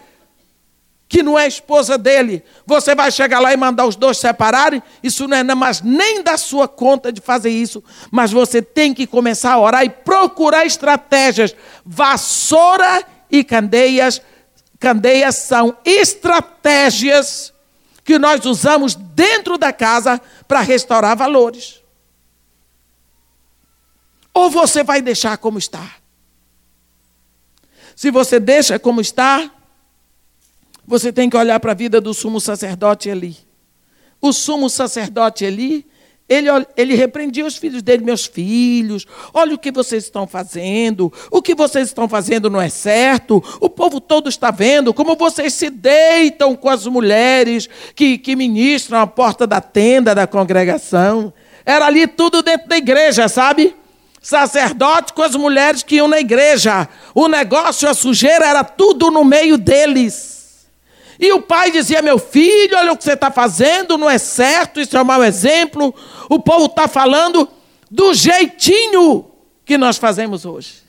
que 1.16 1.24
não 1.24 1.39
é 1.39 1.47
esposa 1.47 1.97
dele, 1.97 2.43
você 2.66 2.93
vai 2.93 3.09
chegar 3.09 3.39
lá 3.39 3.53
e 3.53 3.55
mandar 3.55 3.86
os 3.86 3.95
dois 3.95 4.18
separarem, 4.18 4.84
isso 5.01 5.30
não 5.30 5.38
é 5.38 5.55
mais 5.55 5.80
nem 5.80 6.22
da 6.22 6.38
sua 6.38 6.68
conta 6.68 7.09
de 7.09 7.22
fazer 7.22 7.51
isso, 7.51 7.82
mas 8.11 8.34
você 8.34 8.61
tem 8.61 8.93
que 8.93 9.07
começar 9.07 9.53
a 9.53 9.57
orar 9.57 9.86
e 9.86 9.89
procurar 9.89 10.66
estratégias. 10.66 11.55
Vassoura 11.86 13.01
e 13.32 13.45
candeias, 13.45 14.22
candeias 14.78 15.38
são 15.38 15.78
estratégias 15.86 17.53
que 18.03 18.20
nós 18.20 18.43
usamos 18.43 18.93
dentro 18.93 19.57
da 19.57 19.72
casa 19.72 20.22
para 20.45 20.59
restaurar 20.59 21.16
valores. 21.16 21.82
Ou 24.34 24.49
você 24.49 24.84
vai 24.84 25.01
deixar 25.01 25.38
como 25.38 25.57
está? 25.57 25.91
Se 27.95 28.11
você 28.11 28.38
deixa 28.38 28.78
como 28.78 28.99
está, 28.99 29.49
você 30.88 31.11
tem 31.11 31.29
que 31.29 31.38
olhar 31.38 31.59
para 31.59 31.71
a 31.71 31.75
vida 31.75 31.99
do 31.99 32.13
sumo 32.13 32.39
sacerdote 32.39 33.09
Eli. 33.09 33.38
O 34.21 34.31
sumo 34.31 34.69
sacerdote 34.69 35.43
Eli, 35.43 35.86
ele, 36.27 36.47
ele 36.75 36.95
repreendia 36.95 37.45
os 37.45 37.55
filhos 37.55 37.83
dele, 37.83 38.03
meus 38.03 38.25
filhos, 38.25 39.05
olha 39.33 39.53
o 39.53 39.59
que 39.59 39.71
vocês 39.71 40.05
estão 40.05 40.25
fazendo, 40.25 41.13
o 41.29 41.41
que 41.41 41.53
vocês 41.53 41.88
estão 41.88 42.09
fazendo 42.09 42.49
não 42.49 42.59
é 42.59 42.69
certo, 42.69 43.43
o 43.59 43.69
povo 43.69 44.01
todo 44.01 44.27
está 44.27 44.49
vendo 44.49 44.93
como 44.93 45.15
vocês 45.15 45.53
se 45.53 45.69
deitam 45.69 46.55
com 46.55 46.69
as 46.69 46.88
mulheres 46.88 47.69
que, 47.93 48.17
que 48.17 48.36
ministram 48.36 48.99
à 48.99 49.07
porta 49.07 49.45
da 49.45 49.61
tenda 49.61 50.15
da 50.15 50.25
congregação. 50.25 51.31
Era 51.63 51.86
ali 51.86 52.07
tudo 52.07 52.41
dentro 52.41 52.67
da 52.67 52.77
igreja, 52.77 53.27
sabe? 53.27 53.75
Sacerdote 54.21 55.13
com 55.13 55.21
as 55.21 55.36
mulheres 55.36 55.83
que 55.83 55.95
iam 55.95 56.07
na 56.07 56.19
igreja. 56.19 56.88
O 57.13 57.27
negócio, 57.27 57.88
a 57.88 57.93
sujeira 57.93 58.47
era 58.47 58.63
tudo 58.63 59.11
no 59.11 59.23
meio 59.23 59.57
deles. 59.57 60.34
E 61.20 61.32
o 61.32 61.41
pai 61.41 61.72
dizia: 61.72 62.01
Meu 62.01 62.18
filho, 62.18 62.78
olha 62.78 62.91
o 62.91 62.97
que 62.97 63.03
você 63.03 63.13
está 63.13 63.32
fazendo, 63.32 63.97
não 63.97 64.09
é 64.09 64.18
certo, 64.18 64.80
isso 64.80 64.95
é 64.97 65.01
um 65.01 65.05
mau 65.05 65.24
exemplo. 65.24 65.93
O 66.30 66.39
povo 66.39 66.66
está 66.66 66.88
falando 66.88 67.47
do 67.89 68.13
jeitinho 68.13 69.32
que 69.66 69.78
nós 69.78 69.97
fazemos 69.97 70.45
hoje. 70.45 70.84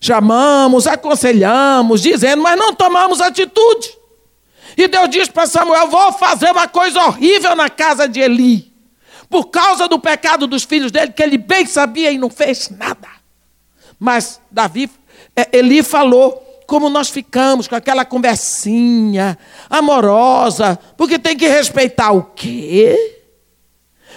Chamamos, 0.00 0.86
aconselhamos, 0.86 2.02
dizendo, 2.02 2.42
mas 2.42 2.58
não 2.58 2.74
tomamos 2.74 3.20
atitude. 3.20 3.96
E 4.76 4.86
Deus 4.88 5.08
diz 5.08 5.28
para 5.28 5.46
Samuel: 5.46 5.88
Vou 5.88 6.12
fazer 6.12 6.50
uma 6.50 6.68
coisa 6.68 7.02
horrível 7.04 7.56
na 7.56 7.68
casa 7.68 8.08
de 8.08 8.20
Eli, 8.20 8.72
por 9.28 9.46
causa 9.46 9.88
do 9.88 9.98
pecado 9.98 10.46
dos 10.46 10.64
filhos 10.64 10.92
dele, 10.92 11.12
que 11.12 11.22
ele 11.22 11.38
bem 11.38 11.66
sabia 11.66 12.10
e 12.10 12.18
não 12.18 12.30
fez 12.30 12.70
nada. 12.70 13.08
Mas 13.98 14.40
Davi, 14.50 14.90
é, 15.34 15.48
Eli 15.56 15.82
falou: 15.82 16.53
como 16.66 16.88
nós 16.88 17.08
ficamos 17.10 17.66
com 17.66 17.74
aquela 17.74 18.04
conversinha 18.04 19.38
amorosa, 19.68 20.78
porque 20.96 21.18
tem 21.18 21.36
que 21.36 21.48
respeitar 21.48 22.12
o 22.12 22.22
quê? 22.22 23.22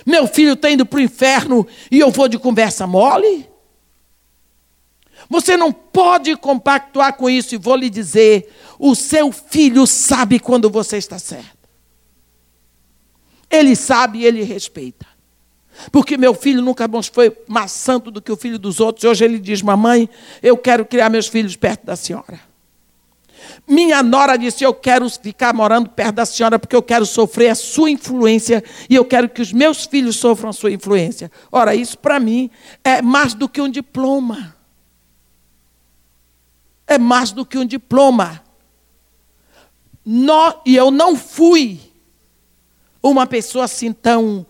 Meu 0.06 0.28
filho 0.28 0.54
está 0.54 0.70
indo 0.70 0.86
para 0.86 0.98
o 0.98 1.02
inferno 1.02 1.68
e 1.91 2.00
eu 2.00 2.12
vou 2.12 2.28
de 2.28 2.38
conversa 2.38 2.86
mole? 2.86 3.50
Você 5.30 5.58
não 5.58 5.74
pode 5.74 6.36
compactuar 6.36 7.18
com 7.18 7.30
isso 7.30 7.56
e 7.56 7.58
vou 7.58 7.76
lhe 7.76 7.89
dizer: 7.89 8.54
o 8.78 8.95
seu 8.95 9.32
filho 9.32 9.88
sabe 9.88 10.39
quando 10.39 10.70
você 10.70 10.98
está 10.98 11.18
certo. 11.18 11.58
Ele 13.50 13.76
sabe 13.76 14.20
e 14.20 14.26
ele 14.26 14.43
respeita. 14.43 15.07
Porque 15.91 16.17
meu 16.17 16.34
filho 16.34 16.61
nunca 16.61 16.88
foi 17.13 17.36
mais 17.47 17.71
santo 17.71 18.09
do 18.09 18.21
que 18.21 18.32
o 18.32 18.38
filho 18.38 18.57
dos 18.57 18.80
outros. 18.80 19.05
Hoje 19.05 19.23
ele 19.25 19.39
diz: 19.39 19.61
Mamãe, 19.61 20.09
eu 20.41 20.57
quero 20.57 20.86
criar 20.86 21.09
meus 21.09 21.28
filhos 21.28 21.55
perto 21.55 21.86
da 21.86 21.95
senhora. 21.95 22.39
Minha 23.67 24.01
nora 24.01 24.38
disse: 24.38 24.63
Eu 24.63 24.73
quero 24.73 25.09
ficar 25.09 25.53
morando 25.53 25.89
perto 25.89 26.15
da 26.15 26.25
senhora 26.25 26.57
porque 26.57 26.75
eu 26.75 26.84
quero 26.84 27.05
sofrer 27.05 27.49
a 27.49 27.55
sua 27.55 27.89
influência 27.89 28.63
e 28.89 28.95
eu 28.95 29.05
quero 29.05 29.30
que 29.30 29.41
os 29.41 29.53
meus 29.53 29.86
filhos 29.86 30.15
sofram 30.17 30.49
a 30.49 30.53
sua 30.53 30.71
influência. 30.71 31.32
Ora, 31.51 31.75
isso 31.75 31.97
para 31.97 32.19
mim 32.19 32.49
é 32.84 33.01
mais 33.01 33.34
do 33.34 33.47
que 33.47 33.61
um 33.61 33.69
diploma. 33.69 34.55
É 36.86 36.97
mais 36.97 37.32
do 37.32 37.45
que 37.45 37.57
um 37.57 37.65
diploma. 37.65 38.41
E 40.65 40.75
eu 40.75 40.89
não 40.89 41.17
fui 41.17 41.80
uma 43.03 43.28
pessoa 43.28 43.65
assim 43.65 43.91
tão 43.91 44.45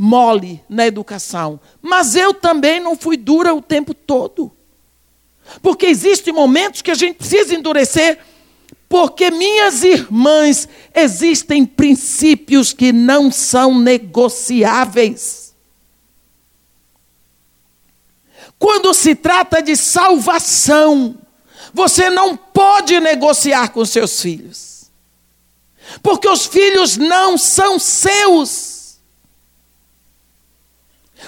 mole 0.00 0.62
na 0.68 0.86
educação. 0.86 1.58
Mas 1.82 2.14
eu 2.14 2.32
também 2.32 2.78
não 2.78 2.96
fui 2.96 3.16
dura 3.16 3.52
o 3.52 3.60
tempo 3.60 3.92
todo. 3.92 4.52
Porque 5.60 5.86
existem 5.86 6.32
momentos 6.32 6.82
que 6.82 6.92
a 6.92 6.94
gente 6.94 7.16
precisa 7.16 7.52
endurecer. 7.52 8.20
Porque, 8.88 9.28
minhas 9.32 9.82
irmãs, 9.82 10.68
existem 10.94 11.66
princípios 11.66 12.72
que 12.72 12.92
não 12.92 13.32
são 13.32 13.76
negociáveis. 13.76 15.52
Quando 18.56 18.94
se 18.94 19.16
trata 19.16 19.60
de 19.60 19.76
salvação, 19.76 21.18
você 21.74 22.08
não 22.08 22.36
pode 22.36 23.00
negociar 23.00 23.70
com 23.70 23.84
seus 23.84 24.22
filhos. 24.22 24.90
Porque 26.02 26.28
os 26.28 26.46
filhos 26.46 26.96
não 26.96 27.36
são 27.36 27.80
seus. 27.80 28.77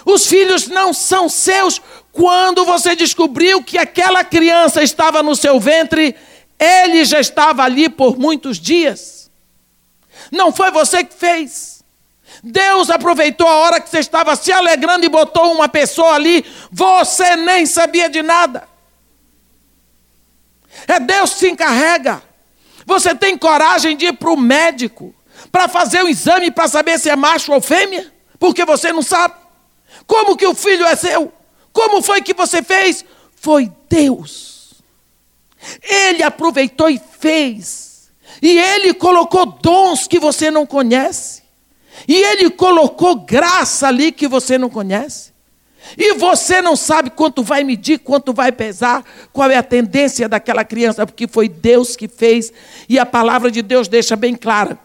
Os 0.04 0.26
filhos 0.26 0.68
não 0.68 0.92
são 0.92 1.28
seus. 1.28 1.80
Quando 2.12 2.64
você 2.64 2.94
descobriu 2.94 3.62
que 3.62 3.78
aquela 3.78 4.24
criança 4.24 4.82
estava 4.82 5.22
no 5.22 5.36
seu 5.36 5.58
ventre, 5.60 6.14
ele 6.58 7.04
já 7.04 7.20
estava 7.20 7.62
ali 7.62 7.88
por 7.88 8.18
muitos 8.18 8.58
dias. 8.58 9.30
Não 10.30 10.52
foi 10.52 10.70
você 10.70 11.04
que 11.04 11.14
fez. 11.14 11.82
Deus 12.42 12.90
aproveitou 12.90 13.46
a 13.46 13.56
hora 13.56 13.80
que 13.80 13.88
você 13.88 13.98
estava 13.98 14.36
se 14.36 14.52
alegrando 14.52 15.04
e 15.04 15.08
botou 15.08 15.52
uma 15.52 15.68
pessoa 15.68 16.14
ali, 16.14 16.44
você 16.70 17.36
nem 17.36 17.66
sabia 17.66 18.08
de 18.08 18.22
nada. 18.22 18.68
É 20.86 20.98
Deus 20.98 21.34
que 21.34 21.40
se 21.40 21.50
encarrega. 21.50 22.22
Você 22.86 23.14
tem 23.14 23.36
coragem 23.36 23.96
de 23.96 24.06
ir 24.06 24.12
para 24.14 24.30
o 24.30 24.36
médico 24.36 25.14
para 25.52 25.68
fazer 25.68 26.02
o 26.02 26.08
exame 26.08 26.50
para 26.50 26.68
saber 26.68 26.98
se 26.98 27.10
é 27.10 27.16
macho 27.16 27.52
ou 27.52 27.60
fêmea? 27.60 28.12
Porque 28.38 28.64
você 28.64 28.92
não 28.92 29.02
sabe. 29.02 29.34
Como 30.10 30.36
que 30.36 30.44
o 30.44 30.56
filho 30.56 30.84
é 30.84 30.96
seu? 30.96 31.32
Como 31.72 32.02
foi 32.02 32.20
que 32.20 32.34
você 32.34 32.64
fez? 32.64 33.04
Foi 33.36 33.70
Deus. 33.88 34.72
Ele 35.80 36.24
aproveitou 36.24 36.90
e 36.90 36.98
fez. 36.98 38.10
E 38.42 38.58
ele 38.58 38.92
colocou 38.92 39.46
dons 39.46 40.08
que 40.08 40.18
você 40.18 40.50
não 40.50 40.66
conhece. 40.66 41.44
E 42.08 42.16
ele 42.16 42.50
colocou 42.50 43.20
graça 43.20 43.86
ali 43.86 44.10
que 44.10 44.26
você 44.26 44.58
não 44.58 44.68
conhece. 44.68 45.30
E 45.96 46.14
você 46.14 46.60
não 46.60 46.74
sabe 46.74 47.10
quanto 47.10 47.44
vai 47.44 47.62
medir, 47.62 48.00
quanto 48.00 48.32
vai 48.32 48.50
pesar, 48.50 49.04
qual 49.32 49.48
é 49.48 49.56
a 49.56 49.62
tendência 49.62 50.28
daquela 50.28 50.64
criança, 50.64 51.06
porque 51.06 51.28
foi 51.28 51.48
Deus 51.48 51.94
que 51.94 52.08
fez. 52.08 52.52
E 52.88 52.98
a 52.98 53.06
palavra 53.06 53.48
de 53.48 53.62
Deus 53.62 53.86
deixa 53.86 54.16
bem 54.16 54.34
clara: 54.34 54.76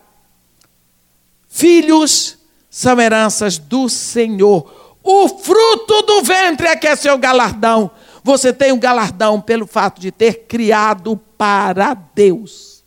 filhos 1.49 2.37
são 2.69 3.01
heranças 3.01 3.57
do 3.57 3.89
Senhor 3.89 4.84
o 5.07 5.29
fruto 5.29 6.01
do 6.01 6.23
ventre 6.23 6.65
é 6.65 6.75
que 6.75 6.87
é 6.87 6.95
seu 6.95 7.15
galardão. 7.15 7.91
Você 8.23 8.51
tem 8.51 8.71
um 8.71 8.79
galardão 8.79 9.39
pelo 9.39 9.67
fato 9.67 10.01
de 10.01 10.11
ter 10.11 10.45
criado 10.47 11.15
para 11.37 11.93
Deus. 11.93 12.83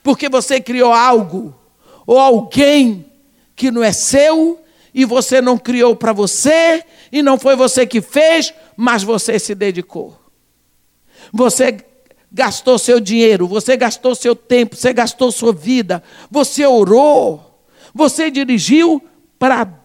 porque 0.00 0.28
você 0.28 0.60
criou 0.60 0.92
algo 0.92 1.54
ou 2.06 2.18
alguém 2.18 3.10
que 3.56 3.70
não 3.70 3.82
é 3.82 3.90
seu 3.90 4.60
e 4.92 5.04
você 5.06 5.40
não 5.40 5.56
criou 5.56 5.96
para 5.96 6.12
você 6.12 6.84
e 7.10 7.22
não 7.22 7.38
foi 7.38 7.56
você 7.56 7.86
que 7.86 8.02
fez, 8.02 8.52
mas 8.76 9.02
você 9.02 9.38
se 9.38 9.54
dedicou. 9.54 10.14
Você 11.32 11.78
gastou 12.30 12.78
seu 12.78 13.00
dinheiro, 13.00 13.48
você 13.48 13.78
gastou 13.78 14.14
seu 14.14 14.36
tempo, 14.36 14.76
você 14.76 14.92
gastou 14.92 15.32
sua 15.32 15.54
vida, 15.54 16.02
você 16.30 16.66
orou, 16.66 17.64
você 17.94 18.30
dirigiu 18.30 19.02
para 19.38 19.64
Deus 19.64 19.83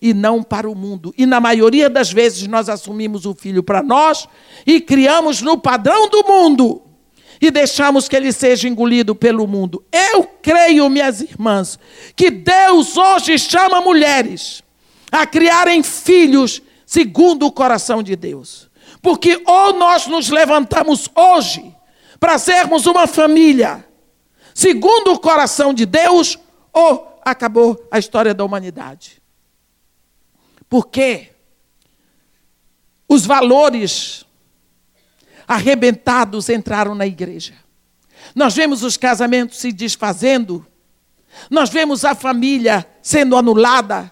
e 0.00 0.14
não 0.14 0.42
para 0.42 0.68
o 0.68 0.74
mundo. 0.74 1.14
E 1.16 1.26
na 1.26 1.40
maioria 1.40 1.90
das 1.90 2.12
vezes 2.12 2.46
nós 2.46 2.68
assumimos 2.68 3.26
o 3.26 3.34
filho 3.34 3.62
para 3.62 3.82
nós 3.82 4.28
e 4.66 4.80
criamos 4.80 5.42
no 5.42 5.58
padrão 5.58 6.08
do 6.08 6.24
mundo 6.24 6.82
e 7.40 7.50
deixamos 7.50 8.08
que 8.08 8.16
ele 8.16 8.32
seja 8.32 8.68
engolido 8.68 9.14
pelo 9.14 9.46
mundo. 9.46 9.84
Eu 9.92 10.24
creio, 10.40 10.88
minhas 10.88 11.20
irmãs, 11.20 11.78
que 12.14 12.30
Deus 12.30 12.96
hoje 12.96 13.38
chama 13.38 13.80
mulheres 13.80 14.62
a 15.10 15.26
criarem 15.26 15.82
filhos 15.82 16.62
segundo 16.86 17.46
o 17.46 17.52
coração 17.52 18.02
de 18.02 18.16
Deus. 18.16 18.70
Porque 19.02 19.42
ou 19.46 19.74
nós 19.74 20.06
nos 20.06 20.30
levantamos 20.30 21.08
hoje 21.14 21.74
para 22.18 22.38
sermos 22.38 22.86
uma 22.86 23.06
família 23.06 23.84
segundo 24.54 25.12
o 25.12 25.18
coração 25.18 25.74
de 25.74 25.84
Deus, 25.84 26.38
ou 26.72 27.18
acabou 27.24 27.86
a 27.90 27.98
história 27.98 28.32
da 28.32 28.44
humanidade. 28.44 29.20
Porque 30.74 31.30
os 33.08 33.24
valores 33.24 34.26
arrebentados 35.46 36.48
entraram 36.48 36.96
na 36.96 37.06
igreja. 37.06 37.54
Nós 38.34 38.56
vemos 38.56 38.82
os 38.82 38.96
casamentos 38.96 39.58
se 39.58 39.70
desfazendo, 39.70 40.66
nós 41.48 41.70
vemos 41.70 42.04
a 42.04 42.12
família 42.12 42.84
sendo 43.00 43.36
anulada, 43.36 44.10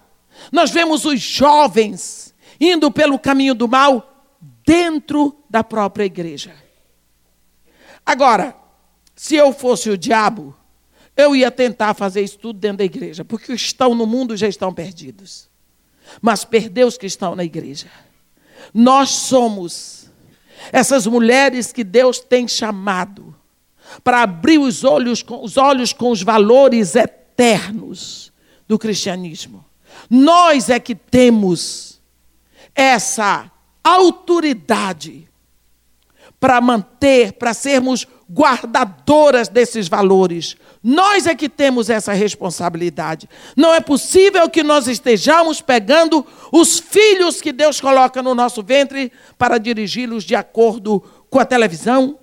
nós 0.52 0.70
vemos 0.70 1.04
os 1.04 1.20
jovens 1.20 2.32
indo 2.60 2.92
pelo 2.92 3.18
caminho 3.18 3.56
do 3.56 3.66
mal 3.66 4.30
dentro 4.64 5.36
da 5.50 5.64
própria 5.64 6.04
igreja. 6.04 6.54
Agora, 8.06 8.56
se 9.16 9.34
eu 9.34 9.52
fosse 9.52 9.90
o 9.90 9.98
diabo, 9.98 10.56
eu 11.16 11.34
ia 11.34 11.50
tentar 11.50 11.94
fazer 11.94 12.22
isso 12.22 12.38
tudo 12.38 12.60
dentro 12.60 12.78
da 12.78 12.84
igreja, 12.84 13.24
porque 13.24 13.52
os 13.52 13.60
que 13.60 13.66
estão 13.66 13.96
no 13.96 14.06
mundo 14.06 14.36
já 14.36 14.46
estão 14.46 14.72
perdidos. 14.72 15.50
Mas 16.20 16.44
perdeu 16.44 16.86
os 16.86 16.98
que 16.98 17.06
estão 17.06 17.34
na 17.34 17.44
igreja. 17.44 17.86
Nós 18.72 19.10
somos 19.10 20.10
essas 20.70 21.06
mulheres 21.06 21.72
que 21.72 21.82
Deus 21.82 22.20
tem 22.20 22.46
chamado 22.46 23.34
para 24.04 24.22
abrir 24.22 24.58
os 24.58 24.84
olhos, 24.84 25.24
os 25.28 25.56
olhos 25.56 25.92
com 25.92 26.10
os 26.10 26.22
valores 26.22 26.94
eternos 26.94 28.32
do 28.68 28.78
cristianismo. 28.78 29.64
Nós 30.08 30.68
é 30.70 30.78
que 30.78 30.94
temos 30.94 32.00
essa 32.74 33.50
autoridade 33.82 35.28
para 36.38 36.60
manter, 36.60 37.34
para 37.34 37.54
sermos 37.54 38.06
guardadoras 38.32 39.48
desses 39.48 39.88
valores. 39.88 40.56
Nós 40.82 41.26
é 41.26 41.34
que 41.34 41.48
temos 41.48 41.90
essa 41.90 42.12
responsabilidade. 42.12 43.28
Não 43.54 43.74
é 43.74 43.80
possível 43.80 44.48
que 44.48 44.62
nós 44.62 44.88
estejamos 44.88 45.60
pegando 45.60 46.26
os 46.50 46.78
filhos 46.80 47.40
que 47.40 47.52
Deus 47.52 47.80
coloca 47.80 48.22
no 48.22 48.34
nosso 48.34 48.62
ventre 48.62 49.12
para 49.36 49.58
dirigi-los 49.58 50.24
de 50.24 50.34
acordo 50.34 51.02
com 51.28 51.38
a 51.38 51.44
televisão, 51.44 52.18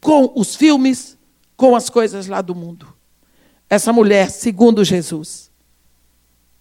com 0.00 0.32
os 0.34 0.56
filmes, 0.56 1.18
com 1.56 1.76
as 1.76 1.90
coisas 1.90 2.26
lá 2.26 2.40
do 2.40 2.54
mundo. 2.54 2.94
Essa 3.68 3.92
mulher, 3.92 4.30
segundo 4.30 4.82
Jesus, 4.82 5.50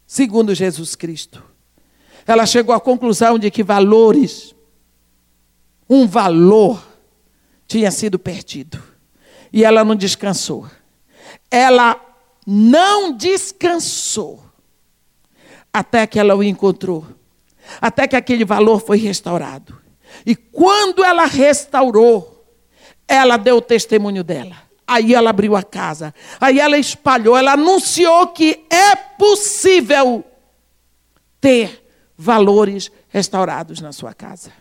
segundo 0.05 0.53
Jesus 0.53 0.95
Cristo, 0.95 1.41
ela 2.25 2.45
chegou 2.45 2.75
à 2.75 2.79
conclusão 2.81 3.39
de 3.39 3.49
que 3.49 3.63
valores, 3.63 4.53
um 5.89 6.05
valor, 6.05 6.85
tinha 7.67 7.91
sido 7.91 8.17
perdido. 8.17 8.81
E 9.51 9.63
ela 9.63 9.83
não 9.83 9.95
descansou. 9.95 10.67
Ela 11.51 11.99
não 12.45 13.11
descansou 13.11 14.43
até 15.71 16.07
que 16.07 16.19
ela 16.19 16.35
o 16.35 16.43
encontrou, 16.43 17.05
até 17.81 18.07
que 18.07 18.15
aquele 18.15 18.45
valor 18.45 18.79
foi 18.79 18.97
restaurado. 18.97 19.77
E 20.25 20.35
quando 20.35 21.03
ela 21.03 21.25
restaurou, 21.25 22.45
ela 23.07 23.37
deu 23.37 23.57
o 23.57 23.61
testemunho 23.61 24.23
dela. 24.23 24.55
Aí 24.87 25.13
ela 25.13 25.29
abriu 25.29 25.55
a 25.55 25.63
casa, 25.63 26.13
aí 26.39 26.61
ela 26.61 26.77
espalhou, 26.77 27.35
ela 27.35 27.53
anunciou 27.53 28.27
que 28.27 28.65
é 28.69 28.95
possível 28.95 30.23
ter 31.41 31.85
valores 32.17 32.89
restaurados 33.09 33.81
na 33.81 33.91
sua 33.91 34.13
casa. 34.13 34.51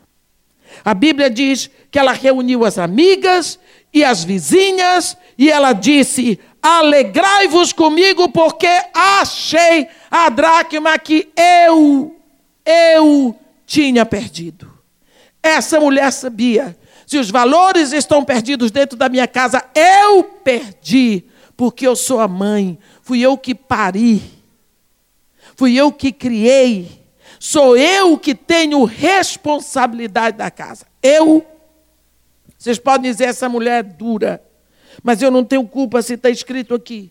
A 0.85 0.95
Bíblia 0.95 1.31
diz 1.31 1.71
que 1.91 1.99
ela 1.99 2.13
reuniu 2.13 2.65
as 2.65 2.79
amigas 2.79 3.59
e 3.93 4.05
as 4.05 4.25
vizinhas 4.25 5.17
e 5.39 5.51
ela 5.51 5.73
disse: 5.73 6.39
Alegrai-vos 6.63 7.73
comigo, 7.73 8.29
porque 8.29 8.69
achei 8.93 9.89
a 10.11 10.29
dracma 10.29 10.99
que 10.99 11.29
eu, 11.67 12.17
eu 12.65 13.37
tinha 13.67 14.05
perdido. 14.05 14.71
Essa 15.43 15.79
mulher 15.79 16.13
sabia: 16.13 16.77
se 17.07 17.19
os 17.19 17.31
valores 17.31 17.93
estão 17.93 18.25
perdidos 18.25 18.71
dentro 18.71 18.99
da 18.99 19.09
minha 19.09 19.29
casa, 19.29 19.65
eu 19.75 20.25
perdi, 20.25 21.25
porque 21.57 21.87
eu 21.87 21.95
sou 21.95 22.21
a 22.21 22.29
mãe, 22.29 22.79
fui 23.01 23.21
eu 23.21 23.39
que 23.39 23.55
pari, 23.55 24.23
fui 25.55 25.77
eu 25.77 25.93
que 25.93 26.11
criei 26.13 27.06
Sou 27.49 27.77
eu 27.77 28.19
que 28.19 28.35
tenho 28.35 28.83
responsabilidade 28.83 30.37
da 30.37 30.51
casa. 30.51 30.85
Eu. 31.01 31.47
Vocês 32.59 32.77
podem 32.77 33.09
dizer, 33.09 33.27
essa 33.27 33.49
mulher 33.49 33.79
é 33.79 33.83
dura. 33.85 34.43
Mas 35.01 35.23
eu 35.23 35.31
não 35.31 35.45
tenho 35.45 35.65
culpa 35.65 36.03
se 36.03 36.15
está 36.15 36.29
escrito 36.29 36.75
aqui. 36.75 37.09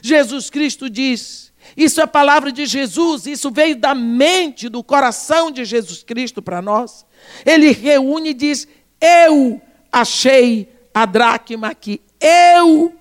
Jesus 0.00 0.50
Cristo 0.50 0.88
diz: 0.88 1.52
isso 1.76 2.00
é 2.00 2.06
palavra 2.06 2.52
de 2.52 2.64
Jesus, 2.64 3.26
isso 3.26 3.50
veio 3.50 3.74
da 3.74 3.92
mente, 3.92 4.68
do 4.68 4.84
coração 4.84 5.50
de 5.50 5.64
Jesus 5.64 6.04
Cristo 6.04 6.40
para 6.40 6.62
nós. 6.62 7.04
Ele 7.44 7.72
reúne 7.72 8.30
e 8.30 8.34
diz: 8.34 8.68
Eu 9.00 9.60
achei 9.90 10.72
a 10.94 11.04
dracma 11.04 11.74
que 11.74 12.00
eu 12.20 12.94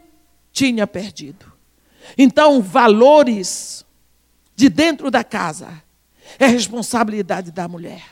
tinha 0.52 0.88
perdido. 0.88 1.46
Então, 2.18 2.60
valores 2.60 3.86
de 4.56 4.68
dentro 4.68 5.12
da 5.12 5.24
casa 5.24 5.85
é 6.40 6.48
responsabilidade 6.48 7.52
da 7.52 7.68
mulher. 7.68 8.04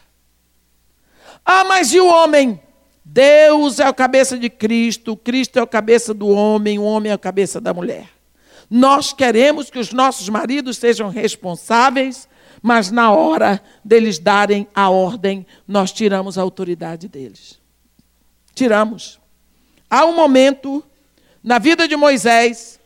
Ah, 1.46 1.64
mas 1.64 1.94
e 1.94 2.00
o 2.00 2.08
homem? 2.08 2.60
Deus 3.04 3.80
é 3.80 3.84
a 3.86 3.94
cabeça 3.94 4.38
de 4.38 4.50
Cristo, 4.50 5.18
Cristo 5.18 5.60
é 5.60 5.62
a 5.62 5.68
cabeça 5.68 6.14
do 6.14 6.28
homem, 6.30 6.80
o 6.80 6.84
homem 6.84 7.12
é 7.12 7.16
a 7.16 7.18
cabeça 7.18 7.60
da 7.60 7.74
mulher. 7.74 8.08
Nós 8.70 9.12
queremos 9.12 9.70
que 9.70 9.78
os 9.78 9.92
nossos 9.92 10.30
maridos 10.30 10.78
sejam 10.78 11.10
responsáveis, 11.10 12.28
mas 12.62 12.90
na 12.90 13.12
hora 13.12 13.62
deles 13.84 14.18
darem 14.20 14.68
a 14.74 14.90
ordem, 14.90 15.46
nós 15.68 15.92
tiramos 15.92 16.38
a 16.38 16.42
autoridade 16.42 17.10
deles. 17.10 17.60
Tiramos. 18.56 19.20
Há 19.90 20.06
um 20.06 20.16
momento 20.16 20.84
na 21.44 21.60
vida 21.60 21.88
de 21.88 21.96
Moisés 21.96 22.80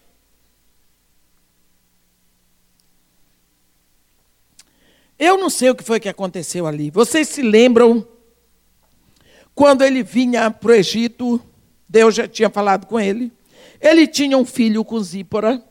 Eu 5.19 5.37
não 5.37 5.49
sei 5.49 5.69
o 5.69 5.75
que 5.75 5.83
foi 5.83 5.99
que 5.99 6.09
aconteceu 6.09 6.67
ali. 6.67 6.91
Vocês 6.91 7.27
se 7.27 7.41
lembram 7.41 8.07
quando 9.55 9.83
ele 9.83 10.03
vinha 10.03 10.51
para 10.51 10.71
o 10.71 10.75
Egito? 10.75 11.41
Deus 11.89 12.15
já 12.15 12.27
tinha 12.27 12.49
falado 12.49 12.85
com 12.85 12.99
ele. 12.99 13.31
Ele 13.81 14.07
tinha 14.07 14.37
um 14.37 14.45
filho 14.45 14.83
com 14.85 14.99
Zípora. 14.99 15.63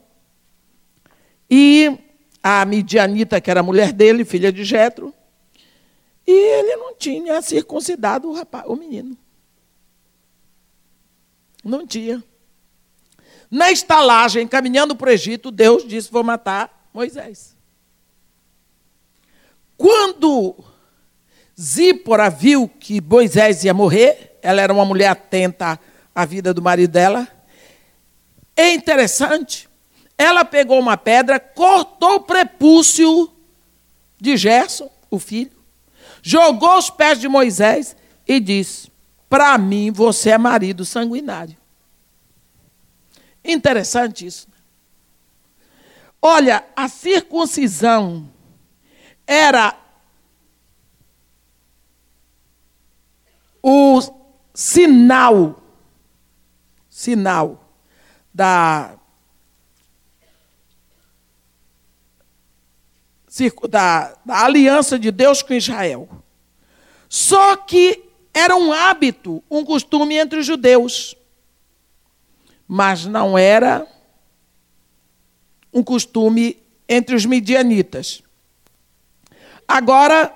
E 1.51 1.97
a 2.43 2.65
Midianita, 2.65 3.41
que 3.41 3.51
era 3.51 3.61
a 3.61 3.63
mulher 3.63 3.93
dele, 3.93 4.25
filha 4.25 4.53
de 4.53 4.65
Jetro, 4.65 5.13
e 6.27 6.33
ele 6.33 6.77
não 6.77 6.95
tinha 6.97 7.41
circuncidado 7.43 8.29
o, 8.29 8.33
rapaz, 8.33 8.65
o 8.67 8.77
menino. 8.77 9.17
Não 11.65 11.87
tinha. 11.87 12.23
Na 13.51 13.71
estalagem, 13.71 14.47
caminhando 14.47 14.95
para 14.95 15.11
o 15.11 15.13
Egito, 15.13 15.51
Deus 15.51 15.87
disse: 15.87 16.11
Vou 16.11 16.23
matar 16.23 16.89
Moisés. 16.93 17.56
Quando 19.77 20.57
Zípora 21.61 22.31
viu 22.31 22.69
que 22.69 23.01
Moisés 23.01 23.65
ia 23.65 23.75
morrer, 23.75 24.39
ela 24.43 24.61
era 24.61 24.73
uma 24.73 24.85
mulher 24.85 25.09
atenta 25.09 25.79
à 26.15 26.25
vida 26.25 26.53
do 26.53 26.63
marido 26.63 26.93
dela. 26.93 27.29
É 28.57 28.73
interessante, 28.73 29.69
ela 30.17 30.45
pegou 30.45 30.79
uma 30.79 30.97
pedra, 30.97 31.39
cortou 31.39 32.17
o 32.17 32.21
prepúcio 32.21 33.31
de 34.19 34.37
Gerson, 34.37 34.91
o 35.11 35.19
filho, 35.19 35.53
jogou 36.23 36.71
aos 36.71 36.91
pés 36.91 37.21
de 37.21 37.29
Moisés 37.29 37.95
e 38.27 38.41
disse: 38.41 38.91
Para 39.29 39.57
mim 39.59 39.91
você 39.91 40.31
é 40.31 40.39
marido 40.39 40.85
sanguinário. 40.85 41.57
Interessante 43.45 44.27
isso. 44.27 44.49
Olha, 46.21 46.65
a 46.75 46.89
circuncisão 46.89 48.29
era 49.27 49.77
o 53.63 54.01
sinal, 54.55 55.61
sinal 56.89 57.67
da, 58.33 58.97
da, 63.69 64.15
da 64.25 64.45
aliança 64.45 64.99
de 64.99 65.11
Deus 65.11 65.43
com 65.43 65.53
Israel. 65.53 66.09
Só 67.09 67.57
que 67.57 68.05
era 68.33 68.55
um 68.55 68.73
hábito, 68.73 69.43
um 69.51 69.65
costume 69.65 70.17
entre 70.17 70.39
os 70.39 70.47
judeus. 70.47 71.17
Mas 72.69 73.07
não 73.07 73.37
era 73.37 73.87
um 75.73 75.83
costume 75.83 76.57
entre 76.89 77.15
os 77.15 77.25
midianitas. 77.25 78.23
Agora, 79.67 80.35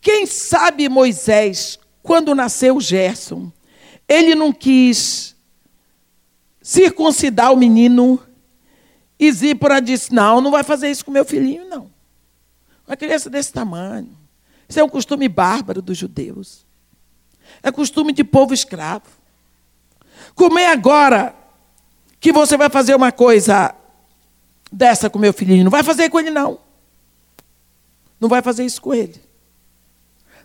quem 0.00 0.26
sabe 0.26 0.88
Moisés, 0.88 1.78
quando 2.02 2.34
nasceu 2.34 2.80
Gerson, 2.80 3.50
ele 4.08 4.34
não 4.34 4.52
quis 4.52 5.34
circuncidar 6.62 7.52
o 7.52 7.56
menino 7.56 8.20
e 9.18 9.30
Zípora 9.32 9.80
disse: 9.80 10.12
Não, 10.12 10.40
não 10.40 10.50
vai 10.50 10.62
fazer 10.62 10.90
isso 10.90 11.04
com 11.04 11.10
meu 11.10 11.24
filhinho, 11.24 11.68
não. 11.68 11.90
Uma 12.86 12.96
criança 12.96 13.28
desse 13.28 13.52
tamanho. 13.52 14.16
Isso 14.68 14.78
é 14.80 14.84
um 14.84 14.88
costume 14.88 15.28
bárbaro 15.28 15.80
dos 15.80 15.96
judeus. 15.96 16.64
É 17.62 17.70
costume 17.70 18.12
de 18.12 18.24
povo 18.24 18.52
escravo. 18.52 19.06
Como 20.34 20.58
é 20.58 20.70
agora 20.70 21.34
que 22.20 22.32
você 22.32 22.56
vai 22.56 22.68
fazer 22.68 22.94
uma 22.94 23.12
coisa 23.12 23.74
dessa 24.70 25.08
com 25.08 25.18
meu 25.18 25.32
filhinho? 25.32 25.64
Não 25.64 25.70
vai 25.70 25.82
fazer 25.82 26.10
com 26.10 26.18
ele, 26.18 26.30
não. 26.30 26.58
Não 28.20 28.28
vai 28.28 28.42
fazer 28.42 28.64
isso 28.64 28.80
com 28.80 28.94
ele. 28.94 29.20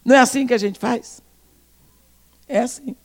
Não 0.04 0.16
é 0.16 0.20
assim 0.20 0.46
que 0.46 0.54
a 0.54 0.58
gente 0.58 0.80
faz? 0.80 1.22
É 2.48 2.60
assim. 2.60 2.96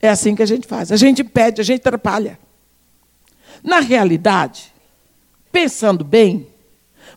É 0.00 0.08
assim 0.08 0.34
que 0.34 0.42
a 0.42 0.46
gente 0.46 0.66
faz. 0.66 0.90
A 0.90 0.96
gente 0.96 1.22
pede, 1.22 1.60
a 1.60 1.64
gente 1.64 1.80
atrapalha. 1.80 2.38
Na 3.62 3.80
realidade, 3.80 4.72
pensando 5.52 6.02
bem, 6.02 6.48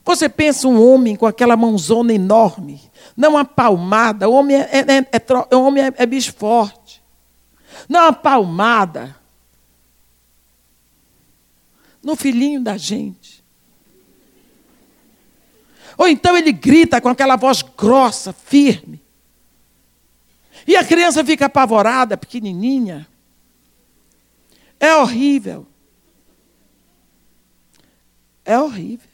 você 0.04 0.28
pensa 0.28 0.68
um 0.68 0.86
homem 0.86 1.16
com 1.16 1.26
aquela 1.26 1.56
mãozona 1.56 2.12
enorme, 2.12 2.80
não 3.16 3.30
uma 3.30 3.44
palmada, 3.44 4.28
o 4.28 4.34
homem 4.34 4.56
é, 4.56 4.80
é, 4.80 5.50
é, 5.50 5.56
homem 5.56 5.84
é, 5.84 5.94
é 5.96 6.06
bicho 6.06 6.34
forte. 6.34 7.02
Não 7.88 8.00
uma 8.00 8.12
palmada 8.12 9.16
no 12.02 12.14
filhinho 12.14 12.62
da 12.62 12.76
gente. 12.76 13.33
Ou 15.96 16.08
então 16.08 16.36
ele 16.36 16.52
grita 16.52 17.00
com 17.00 17.08
aquela 17.08 17.36
voz 17.36 17.62
grossa, 17.62 18.32
firme. 18.32 19.02
E 20.66 20.76
a 20.76 20.84
criança 20.84 21.24
fica 21.24 21.46
apavorada, 21.46 22.16
pequenininha. 22.16 23.06
É 24.80 24.94
horrível. 24.96 25.66
É 28.44 28.58
horrível. 28.58 29.08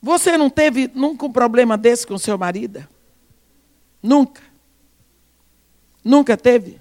Você 0.00 0.36
não 0.36 0.48
teve 0.48 0.90
nunca 0.94 1.26
um 1.26 1.32
problema 1.32 1.76
desse 1.76 2.06
com 2.06 2.16
seu 2.18 2.38
marido? 2.38 2.86
Nunca. 4.02 4.42
Nunca 6.04 6.36
teve? 6.36 6.80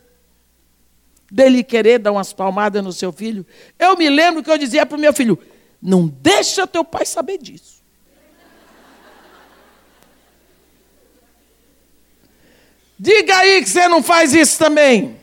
Dele 1.31 1.63
querer 1.63 1.99
dar 1.99 2.11
umas 2.11 2.33
palmadas 2.33 2.83
no 2.83 2.93
seu 2.93 3.11
filho. 3.11 3.45
Eu 3.77 3.97
me 3.97 4.09
lembro 4.09 4.43
que 4.43 4.49
eu 4.49 4.57
dizia 4.57 4.85
para 4.85 4.97
o 4.97 4.99
meu 4.99 5.13
filho: 5.13 5.37
não 5.81 6.07
deixa 6.07 6.65
teu 6.65 6.83
pai 6.83 7.05
saber 7.05 7.37
disso. 7.37 7.77
Diga 12.99 13.37
aí 13.37 13.61
que 13.61 13.69
você 13.69 13.87
não 13.87 14.01
faz 14.01 14.33
isso 14.33 14.57
também. 14.57 15.17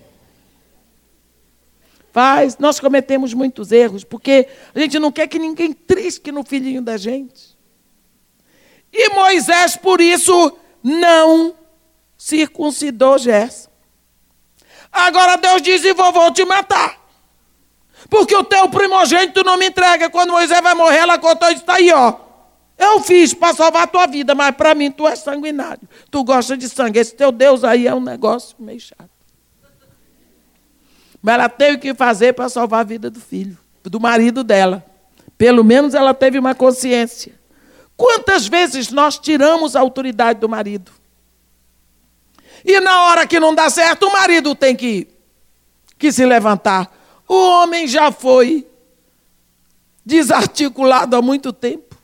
Faz, 2.12 2.56
nós 2.58 2.78
cometemos 2.78 3.34
muitos 3.34 3.72
erros, 3.72 4.04
porque 4.04 4.46
a 4.72 4.78
gente 4.78 5.00
não 5.00 5.10
quer 5.10 5.26
que 5.26 5.36
ninguém 5.36 5.72
trisque 5.72 6.30
no 6.30 6.44
filhinho 6.44 6.80
da 6.80 6.96
gente. 6.96 7.58
E 8.92 9.08
Moisés, 9.08 9.76
por 9.76 10.00
isso, 10.00 10.56
não 10.80 11.56
circuncidou 12.16 13.18
Gerson. 13.18 13.73
Agora 15.06 15.36
Deus 15.36 15.60
diz: 15.60 15.84
e 15.84 15.92
vou, 15.92 16.12
vou 16.12 16.32
te 16.32 16.44
matar. 16.44 16.98
Porque 18.08 18.34
o 18.34 18.44
teu 18.44 18.68
primogênito 18.68 19.42
não 19.42 19.56
me 19.56 19.68
entrega. 19.68 20.10
Quando 20.10 20.32
Moisés 20.32 20.60
vai 20.62 20.74
morrer, 20.74 20.98
ela 20.98 21.18
contou 21.18 21.48
isso 21.48 21.60
está 21.60 21.74
aí, 21.74 21.92
ó. 21.92 22.14
Eu 22.76 23.00
fiz 23.00 23.32
para 23.32 23.54
salvar 23.54 23.84
a 23.84 23.86
tua 23.86 24.06
vida, 24.06 24.34
mas 24.34 24.54
para 24.54 24.74
mim 24.74 24.90
tu 24.90 25.06
és 25.06 25.20
sanguinário. 25.20 25.88
Tu 26.10 26.24
gosta 26.24 26.56
de 26.56 26.68
sangue. 26.68 26.98
Esse 26.98 27.14
teu 27.14 27.30
Deus 27.30 27.64
aí 27.64 27.86
é 27.86 27.94
um 27.94 28.00
negócio 28.00 28.56
meio 28.58 28.80
chato. 28.80 29.10
Mas 31.22 31.34
ela 31.34 31.48
teve 31.48 31.78
que 31.78 31.94
fazer 31.94 32.34
para 32.34 32.48
salvar 32.48 32.80
a 32.80 32.84
vida 32.84 33.08
do 33.10 33.20
filho, 33.20 33.56
do 33.82 34.00
marido 34.00 34.42
dela. 34.42 34.84
Pelo 35.38 35.64
menos 35.64 35.94
ela 35.94 36.12
teve 36.12 36.38
uma 36.38 36.54
consciência. 36.54 37.34
Quantas 37.96 38.46
vezes 38.46 38.90
nós 38.90 39.18
tiramos 39.18 39.76
a 39.76 39.80
autoridade 39.80 40.40
do 40.40 40.48
marido? 40.48 40.92
E 42.64 42.80
na 42.80 43.04
hora 43.04 43.26
que 43.26 43.38
não 43.38 43.54
dá 43.54 43.68
certo, 43.68 44.06
o 44.06 44.12
marido 44.12 44.54
tem 44.54 44.74
que, 44.74 45.08
que 45.98 46.10
se 46.10 46.24
levantar. 46.24 46.90
O 47.28 47.34
homem 47.34 47.86
já 47.86 48.10
foi 48.10 48.66
desarticulado 50.04 51.16
há 51.16 51.22
muito 51.22 51.52
tempo. 51.52 51.94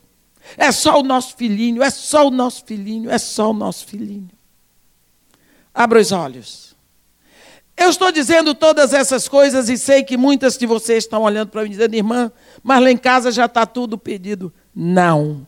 É 0.57 0.71
só 0.71 0.99
o 0.99 1.03
nosso 1.03 1.35
filhinho, 1.35 1.81
é 1.81 1.89
só 1.89 2.27
o 2.27 2.31
nosso 2.31 2.65
filhinho, 2.65 3.09
é 3.09 3.17
só 3.17 3.51
o 3.51 3.53
nosso 3.53 3.85
filhinho. 3.85 4.29
Abra 5.73 5.99
os 5.99 6.11
olhos. 6.11 6.75
Eu 7.77 7.89
estou 7.89 8.11
dizendo 8.11 8.53
todas 8.53 8.93
essas 8.93 9.27
coisas 9.27 9.69
e 9.69 9.77
sei 9.77 10.03
que 10.03 10.17
muitas 10.17 10.57
de 10.57 10.65
vocês 10.65 11.03
estão 11.03 11.23
olhando 11.23 11.49
para 11.49 11.63
mim 11.63 11.69
dizendo, 11.69 11.95
irmã, 11.95 12.31
mas 12.61 12.81
lá 12.81 12.91
em 12.91 12.97
casa 12.97 13.31
já 13.31 13.45
está 13.45 13.65
tudo 13.65 13.97
pedido. 13.97 14.53
Não. 14.75 15.47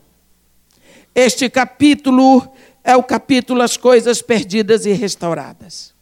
Este 1.14 1.50
capítulo 1.50 2.52
é 2.84 2.96
o 2.96 3.04
capítulo 3.04 3.62
As 3.62 3.78
Coisas 3.78 4.22
Perdidas 4.22 4.86
e 4.86 4.92
Restauradas. 4.92 5.94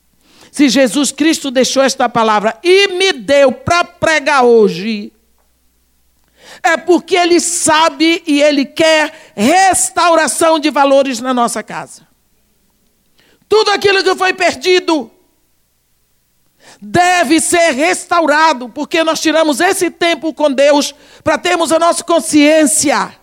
Se 0.52 0.68
Jesus 0.68 1.12
Cristo 1.12 1.52
deixou 1.52 1.84
esta 1.84 2.10
palavra 2.10 2.58
e 2.64 2.88
me 2.90 3.14
deu 3.14 3.52
para 3.52 3.84
pregar 3.84 4.44
hoje, 4.44 5.14
é 6.62 6.76
porque 6.76 7.16
Ele 7.16 7.40
sabe 7.40 8.22
e 8.26 8.42
Ele 8.42 8.66
quer 8.66 9.32
restauração 9.36 10.60
de 10.60 10.70
valores 10.70 11.22
na 11.22 11.34
nossa 11.34 11.64
casa. 11.64 12.08
Tudo 13.48 13.72
aquilo 13.72 14.04
que 14.04 14.16
foi 14.16 14.34
perdido 14.34 15.12
deve 16.82 17.40
ser 17.40 17.72
restaurado, 17.72 18.68
porque 18.70 19.04
nós 19.04 19.20
tiramos 19.20 19.60
esse 19.60 19.90
tempo 19.90 20.34
com 20.34 20.52
Deus 20.52 20.94
para 21.24 21.38
termos 21.38 21.72
a 21.72 21.80
nossa 21.80 22.04
consciência 22.04 23.16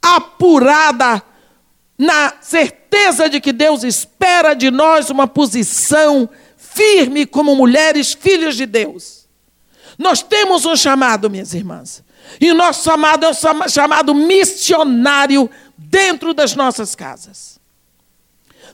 apurada 0.00 1.22
na 2.02 2.34
certeza 2.40 3.30
de 3.30 3.40
que 3.40 3.52
Deus 3.52 3.84
espera 3.84 4.54
de 4.54 4.72
nós 4.72 5.08
uma 5.08 5.28
posição 5.28 6.28
firme 6.56 7.24
como 7.24 7.54
mulheres, 7.54 8.12
filhos 8.12 8.56
de 8.56 8.66
Deus. 8.66 9.28
Nós 9.96 10.20
temos 10.20 10.64
um 10.64 10.74
chamado, 10.74 11.30
minhas 11.30 11.54
irmãs, 11.54 12.02
e 12.40 12.50
o 12.50 12.56
nosso 12.56 12.82
chamado 12.82 13.24
é 13.24 13.30
um 13.30 13.68
chamado 13.68 14.16
missionário 14.16 15.48
dentro 15.78 16.34
das 16.34 16.56
nossas 16.56 16.96
casas. 16.96 17.60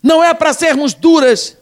Não 0.02 0.24
é 0.24 0.32
para 0.32 0.54
sermos 0.54 0.94
duras, 0.94 1.54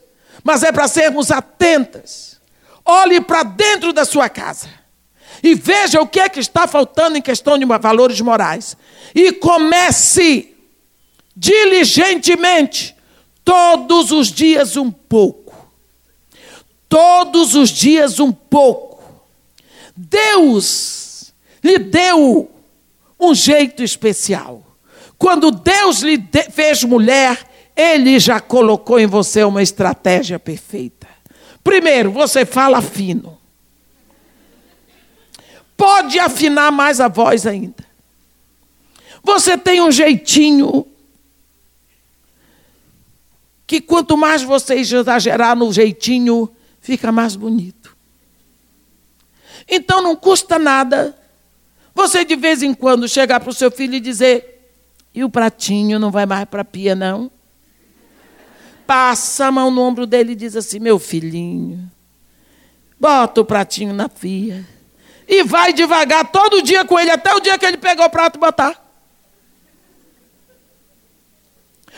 mas 0.45 0.63
é 0.63 0.71
para 0.71 0.87
sermos 0.87 1.33
atentas. 1.33 2.41
Olhe 2.85 3.21
para 3.21 3.43
dentro 3.43 3.93
da 3.93 4.05
sua 4.05 4.29
casa 4.29 4.69
e 5.43 5.53
veja 5.57 6.01
o 6.01 6.07
que 6.07 6.21
é 6.21 6.29
que 6.29 6.39
está 6.39 6.69
faltando 6.69 7.19
em 7.19 7.23
questão 7.23 7.59
de 7.59 7.65
valores 7.65 8.21
morais. 8.21 8.77
E 9.13 9.33
comece 9.33 10.56
diligentemente, 11.37 12.97
todos 13.45 14.11
os 14.11 14.33
dias 14.33 14.77
um 14.77 14.91
pouco. 14.91 15.55
Todos 16.89 17.55
os 17.55 17.69
dias 17.69 18.19
um 18.19 18.33
pouco. 18.33 19.03
Deus 19.95 21.33
lhe 21.63 21.79
deu 21.79 22.51
um 23.21 23.35
jeito 23.35 23.83
especial. 23.83 24.63
Quando 25.19 25.51
Deus 25.51 26.01
lhe 26.01 26.23
fez 26.51 26.83
mulher, 26.85 27.39
Ele 27.77 28.19
já 28.19 28.41
colocou 28.41 28.99
em 28.99 29.07
você 29.07 29.45
uma 29.45 29.63
estratégia 29.63 30.39
perfeita. 30.39 31.07
Primeiro, 31.63 32.11
você 32.13 32.47
fala 32.47 32.81
fino. 32.81 33.37
Pode 35.77 36.19
afinar 36.19 36.71
mais 36.71 37.01
a 37.01 37.09
voz 37.09 37.47
ainda. 37.47 37.85
Você 39.23 39.59
tem 39.59 39.81
um 39.81 39.91
jeitinho 39.91 40.87
que 43.67 43.81
quanto 43.81 44.17
mais 44.17 44.43
você 44.43 44.75
exagerar 44.75 45.57
no 45.57 45.73
jeitinho, 45.73 46.49
fica 46.81 47.11
mais 47.11 47.35
bonito. 47.35 47.97
Então 49.69 50.01
não 50.01 50.15
custa 50.15 50.59
nada 50.59 51.17
você 51.97 52.27
de 52.27 52.37
vez 52.37 52.63
em 52.63 52.75
quando 52.75 53.09
chegar 53.09 53.41
para 53.41 53.49
o 53.49 53.55
seu 53.55 53.71
filho 53.71 53.95
e 53.95 54.01
dizer: 54.01 54.71
e 55.15 55.25
o 55.25 55.31
pratinho 55.31 55.99
não 55.99 56.11
vai 56.11 56.27
mais 56.27 56.45
para 56.45 56.61
a 56.61 56.65
pia, 56.65 56.95
não? 56.95 57.31
Passa 58.87 59.47
a 59.47 59.51
mão 59.51 59.71
no 59.71 59.81
ombro 59.81 60.07
dele 60.07 60.33
e 60.33 60.37
diz 60.37 60.55
assim: 60.55 60.79
meu 60.79 60.99
filhinho, 60.99 61.91
bota 63.01 63.41
o 63.41 63.45
pratinho 63.47 63.95
na 63.95 64.11
pia. 64.11 64.63
E 65.27 65.43
vai 65.43 65.73
devagar 65.73 66.31
todo 66.31 66.63
dia 66.63 66.85
com 66.85 67.01
ele, 67.01 67.11
até 67.11 67.35
o 67.35 67.41
dia 67.41 67.59
que 67.59 67.65
ele 67.65 67.79
pegar 67.79 68.05
o 68.05 68.11
prato 68.11 68.37
e 68.37 68.41
botar. 68.41 68.86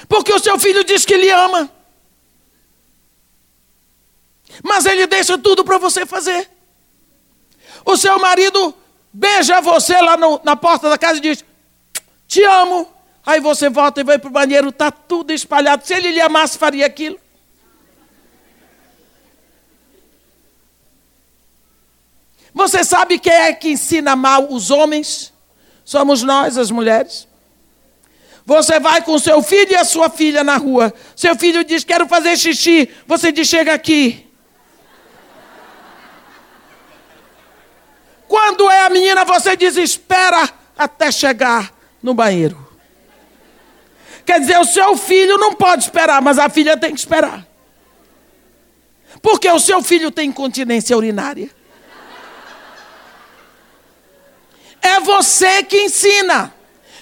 Porque 0.07 0.33
o 0.33 0.39
seu 0.39 0.59
filho 0.59 0.85
diz 0.85 1.05
que 1.05 1.17
lhe 1.17 1.31
ama. 1.31 1.71
Mas 4.63 4.87
ele 4.87 5.07
deixa 5.07 5.39
tudo 5.39 5.65
para 5.65 5.79
você 5.79 6.05
fazer. 6.05 6.49
O 7.85 7.97
seu 7.97 8.19
marido 8.19 8.75
beija 9.13 9.61
você 9.61 10.01
lá 10.01 10.17
no, 10.17 10.41
na 10.45 10.57
porta 10.57 10.89
da 10.89 10.99
casa 10.99 11.19
e 11.19 11.23
diz: 11.23 11.45
Te 12.27 12.43
amo. 12.45 12.93
Aí 13.25 13.41
você 13.41 13.69
volta 13.69 14.01
e 14.01 14.05
vai 14.05 14.19
para 14.19 14.29
o 14.29 14.33
banheiro, 14.33 14.71
está 14.71 14.91
tudo 14.91 15.33
espalhado. 15.33 15.87
Se 15.87 15.93
ele 15.93 16.13
lhe 16.13 16.21
amasse, 16.21 16.57
faria 16.57 16.87
aquilo. 16.87 17.21
Você 22.55 22.83
sabe 22.83 23.19
quem 23.19 23.33
é 23.33 23.53
que 23.53 23.69
ensina 23.69 24.17
mal 24.17 24.51
os 24.51 24.71
homens? 24.71 25.33
Somos 25.85 26.23
nós, 26.23 26.57
as 26.57 26.71
mulheres. 26.71 27.28
Você 28.49 28.81
vai 28.81 29.03
com 29.03 29.19
seu 29.19 29.43
filho 29.43 29.73
e 29.73 29.77
a 29.77 29.85
sua 29.85 30.09
filha 30.09 30.43
na 30.43 30.57
rua. 30.57 30.91
Seu 31.15 31.37
filho 31.37 31.63
diz: 31.63 31.85
Quero 31.85 32.09
fazer 32.09 32.35
xixi. 32.35 32.89
Você 33.07 33.31
diz: 33.31 33.47
Chega 33.47 33.75
aqui. 33.75 34.27
Quando 38.27 38.71
é 38.71 38.87
a 38.87 38.89
menina, 38.89 39.23
você 39.27 39.55
diz: 39.55 39.77
Espera 39.77 40.49
até 40.79 41.13
chegar 41.13 41.71
no 42.03 42.15
banheiro. 42.15 42.67
Quer 44.25 44.41
dizer, 44.41 44.59
o 44.59 44.65
seu 44.65 44.97
filho 44.97 45.37
não 45.37 45.53
pode 45.53 45.83
esperar, 45.83 46.23
mas 46.23 46.39
a 46.39 46.49
filha 46.49 46.75
tem 46.75 46.95
que 46.95 47.01
esperar. 47.01 47.47
Porque 49.21 49.51
o 49.51 49.61
seu 49.61 49.83
filho 49.83 50.11
tem 50.11 50.31
incontinência 50.31 50.97
urinária. 50.97 51.51
É 54.81 55.01
você 55.01 55.63
que 55.63 55.83
ensina. 55.83 56.55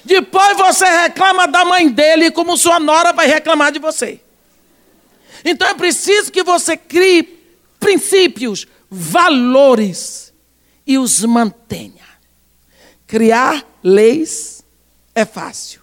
Depois 0.06 0.56
você 0.56 0.84
reclama 0.84 1.48
da 1.48 1.64
mãe 1.64 1.88
dele, 1.90 2.30
como 2.30 2.56
sua 2.56 2.78
nora 2.78 3.12
vai 3.12 3.26
reclamar 3.26 3.72
de 3.72 3.80
você. 3.80 4.20
Então 5.44 5.66
é 5.66 5.74
preciso 5.74 6.30
que 6.30 6.44
você 6.44 6.76
crie 6.76 7.24
princípios, 7.80 8.68
valores 8.88 10.32
e 10.86 10.96
os 10.96 11.24
mantenha. 11.24 12.06
Criar 13.04 13.66
leis 13.82 14.64
é 15.12 15.24
fácil. 15.24 15.80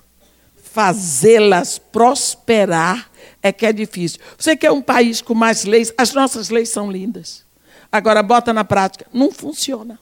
Fazê-las 0.55 1.77
prosperar 1.77 3.11
é 3.41 3.51
que 3.51 3.65
é 3.65 3.73
difícil. 3.73 4.21
Você 4.37 4.55
quer 4.55 4.71
um 4.71 4.81
país 4.81 5.21
com 5.21 5.33
mais 5.33 5.65
leis? 5.65 5.93
As 5.97 6.13
nossas 6.13 6.49
leis 6.49 6.69
são 6.69 6.89
lindas. 6.89 7.43
Agora 7.91 8.23
bota 8.23 8.53
na 8.53 8.63
prática, 8.63 9.05
não 9.13 9.31
funciona. 9.33 9.99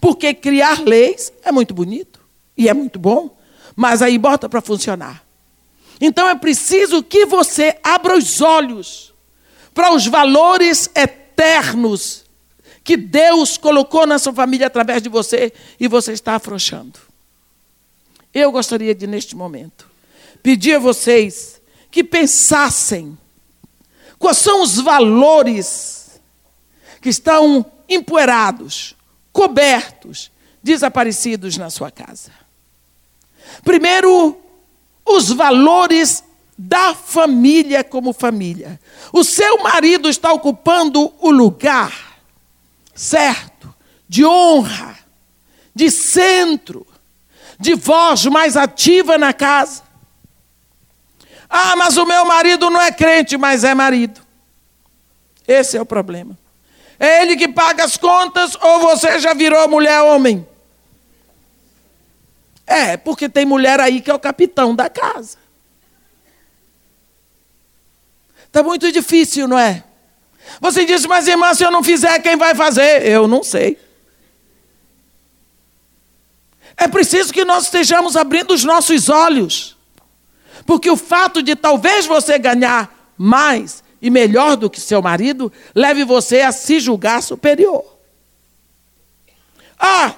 Porque 0.00 0.32
criar 0.32 0.80
leis 0.80 1.32
é 1.42 1.50
muito 1.50 1.74
bonito 1.74 2.11
e 2.56 2.68
é 2.68 2.74
muito 2.74 2.98
bom, 2.98 3.36
mas 3.74 4.02
aí 4.02 4.18
bota 4.18 4.48
para 4.48 4.60
funcionar. 4.60 5.24
Então 6.00 6.28
é 6.28 6.34
preciso 6.34 7.02
que 7.02 7.26
você 7.26 7.78
abra 7.82 8.16
os 8.16 8.40
olhos 8.40 9.14
para 9.72 9.94
os 9.94 10.06
valores 10.06 10.90
eternos 10.94 12.24
que 12.84 12.96
Deus 12.96 13.56
colocou 13.56 14.06
na 14.06 14.18
sua 14.18 14.32
família 14.32 14.66
através 14.66 15.02
de 15.02 15.08
você 15.08 15.52
e 15.78 15.86
você 15.86 16.12
está 16.12 16.34
afrouxando. 16.34 16.98
Eu 18.34 18.50
gostaria 18.50 18.94
de, 18.94 19.06
neste 19.06 19.36
momento, 19.36 19.88
pedir 20.42 20.74
a 20.74 20.78
vocês 20.78 21.60
que 21.90 22.02
pensassem 22.02 23.16
quais 24.18 24.38
são 24.38 24.62
os 24.62 24.80
valores 24.80 26.20
que 27.00 27.08
estão 27.08 27.64
empoeirados, 27.88 28.96
cobertos, 29.32 30.32
desaparecidos 30.62 31.56
na 31.56 31.68
sua 31.68 31.90
casa. 31.90 32.41
Primeiro, 33.64 34.36
os 35.04 35.30
valores 35.30 36.24
da 36.56 36.94
família 36.94 37.82
como 37.82 38.12
família. 38.12 38.80
O 39.12 39.24
seu 39.24 39.62
marido 39.62 40.08
está 40.08 40.32
ocupando 40.32 41.12
o 41.18 41.30
lugar 41.30 42.12
certo, 42.94 43.74
de 44.08 44.24
honra, 44.24 44.96
de 45.74 45.90
centro, 45.90 46.86
de 47.58 47.74
voz 47.74 48.26
mais 48.26 48.56
ativa 48.56 49.16
na 49.16 49.32
casa. 49.32 49.82
Ah, 51.48 51.76
mas 51.76 51.96
o 51.96 52.06
meu 52.06 52.24
marido 52.24 52.70
não 52.70 52.80
é 52.80 52.92
crente, 52.92 53.36
mas 53.36 53.64
é 53.64 53.74
marido. 53.74 54.20
Esse 55.46 55.76
é 55.76 55.80
o 55.80 55.86
problema. 55.86 56.38
É 56.98 57.22
ele 57.22 57.36
que 57.36 57.48
paga 57.48 57.84
as 57.84 57.96
contas 57.96 58.56
ou 58.60 58.80
você 58.80 59.18
já 59.18 59.34
virou 59.34 59.68
mulher-homem? 59.68 60.46
É, 62.66 62.96
porque 62.96 63.28
tem 63.28 63.44
mulher 63.44 63.80
aí 63.80 64.00
que 64.00 64.10
é 64.10 64.14
o 64.14 64.18
capitão 64.18 64.74
da 64.74 64.88
casa. 64.88 65.36
Está 68.46 68.62
muito 68.62 68.90
difícil, 68.92 69.48
não 69.48 69.58
é? 69.58 69.82
Você 70.60 70.84
diz, 70.84 71.06
mas 71.06 71.26
irmã, 71.26 71.54
se 71.54 71.64
eu 71.64 71.70
não 71.70 71.82
fizer, 71.82 72.18
quem 72.20 72.36
vai 72.36 72.54
fazer? 72.54 73.06
Eu 73.06 73.26
não 73.26 73.42
sei. 73.42 73.78
É 76.76 76.88
preciso 76.88 77.32
que 77.32 77.44
nós 77.44 77.64
estejamos 77.64 78.16
abrindo 78.16 78.52
os 78.52 78.64
nossos 78.64 79.08
olhos. 79.08 79.76
Porque 80.66 80.90
o 80.90 80.96
fato 80.96 81.42
de 81.42 81.56
talvez 81.56 82.06
você 82.06 82.38
ganhar 82.38 83.12
mais 83.16 83.82
e 84.00 84.10
melhor 84.10 84.56
do 84.56 84.68
que 84.68 84.80
seu 84.80 85.00
marido, 85.00 85.52
leve 85.74 86.04
você 86.04 86.40
a 86.40 86.50
se 86.50 86.80
julgar 86.80 87.22
superior. 87.22 87.84
Ah, 89.78 90.14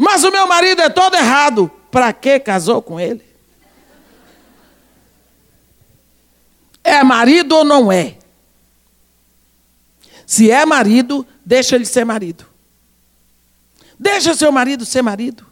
mas 0.00 0.24
o 0.24 0.30
meu 0.30 0.46
marido 0.46 0.80
é 0.80 0.88
todo 0.88 1.14
errado. 1.14 1.70
Para 1.90 2.10
que 2.10 2.40
casou 2.40 2.80
com 2.80 2.98
ele? 2.98 3.22
É 6.82 7.02
marido 7.02 7.54
ou 7.54 7.64
não 7.66 7.92
é? 7.92 8.16
Se 10.24 10.50
é 10.50 10.64
marido, 10.64 11.26
deixa 11.44 11.76
ele 11.76 11.84
ser 11.84 12.06
marido. 12.06 12.46
Deixa 13.98 14.34
seu 14.34 14.50
marido 14.50 14.86
ser 14.86 15.02
marido. 15.02 15.46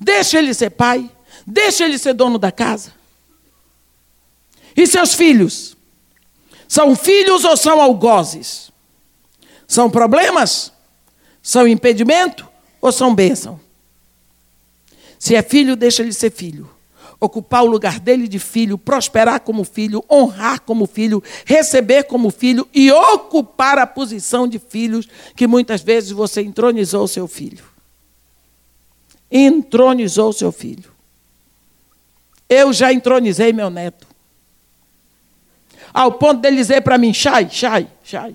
Deixa 0.00 0.38
ele 0.38 0.54
ser 0.54 0.70
pai. 0.70 1.10
Deixa 1.46 1.84
ele 1.84 1.98
ser 1.98 2.14
dono 2.14 2.38
da 2.38 2.50
casa. 2.50 2.94
E 4.74 4.86
seus 4.86 5.12
filhos? 5.12 5.76
São 6.66 6.96
filhos 6.96 7.44
ou 7.44 7.54
são 7.54 7.82
algozes? 7.82 8.72
São 9.68 9.90
problemas? 9.90 10.72
São 11.42 11.68
impedimento 11.68 12.48
ou 12.80 12.90
são 12.90 13.14
bênção? 13.14 13.60
Se 15.20 15.36
é 15.36 15.42
filho, 15.42 15.76
deixa 15.76 16.02
ele 16.02 16.12
ser 16.12 16.32
filho. 16.32 16.68
Ocupar 17.20 17.62
o 17.62 17.66
lugar 17.66 18.00
dele 18.00 18.26
de 18.26 18.38
filho, 18.38 18.78
prosperar 18.78 19.40
como 19.40 19.62
filho, 19.62 20.02
honrar 20.10 20.60
como 20.62 20.86
filho, 20.86 21.22
receber 21.44 22.04
como 22.04 22.30
filho 22.30 22.66
e 22.74 22.90
ocupar 22.90 23.78
a 23.78 23.86
posição 23.86 24.48
de 24.48 24.58
filhos 24.58 25.06
que 25.36 25.46
muitas 25.46 25.82
vezes 25.82 26.10
você 26.10 26.40
entronizou 26.40 27.06
seu 27.06 27.28
filho. 27.28 27.62
Entronizou 29.30 30.32
seu 30.32 30.50
filho. 30.50 30.90
Eu 32.48 32.72
já 32.72 32.90
entronizei 32.90 33.52
meu 33.52 33.68
neto 33.68 34.10
ao 35.92 36.12
ponto 36.12 36.40
dele 36.40 36.56
dizer 36.56 36.80
para 36.80 36.98
mim: 36.98 37.12
Chai, 37.12 37.48
chai, 37.50 37.88
chai. 38.02 38.34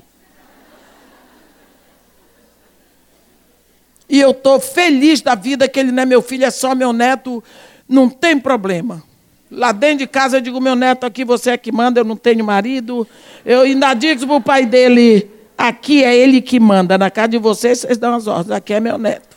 E 4.07 4.19
eu 4.19 4.31
estou 4.31 4.59
feliz 4.59 5.21
da 5.21 5.35
vida 5.35 5.67
que 5.67 5.79
ele 5.79 5.91
não 5.91 6.03
é 6.03 6.05
meu 6.05 6.21
filho, 6.21 6.45
é 6.45 6.51
só 6.51 6.75
meu 6.75 6.93
neto, 6.93 7.43
não 7.87 8.09
tem 8.09 8.39
problema. 8.39 9.03
Lá 9.49 9.71
dentro 9.71 9.99
de 9.99 10.07
casa 10.07 10.37
eu 10.37 10.41
digo: 10.41 10.59
meu 10.59 10.75
neto, 10.75 11.05
aqui 11.05 11.23
você 11.23 11.51
é 11.51 11.57
que 11.57 11.71
manda, 11.71 11.99
eu 11.99 12.05
não 12.05 12.15
tenho 12.15 12.43
marido. 12.43 13.07
Eu 13.45 13.61
ainda 13.61 13.93
digo 13.93 14.25
para 14.25 14.35
o 14.35 14.41
pai 14.41 14.65
dele: 14.65 15.29
aqui 15.57 16.03
é 16.03 16.15
ele 16.15 16.41
que 16.41 16.59
manda, 16.59 16.97
na 16.97 17.09
casa 17.09 17.29
de 17.29 17.37
vocês 17.37 17.79
vocês 17.79 17.97
dão 17.97 18.15
as 18.15 18.27
ordens, 18.27 18.51
aqui 18.51 18.73
é 18.73 18.79
meu 18.79 18.97
neto. 18.97 19.35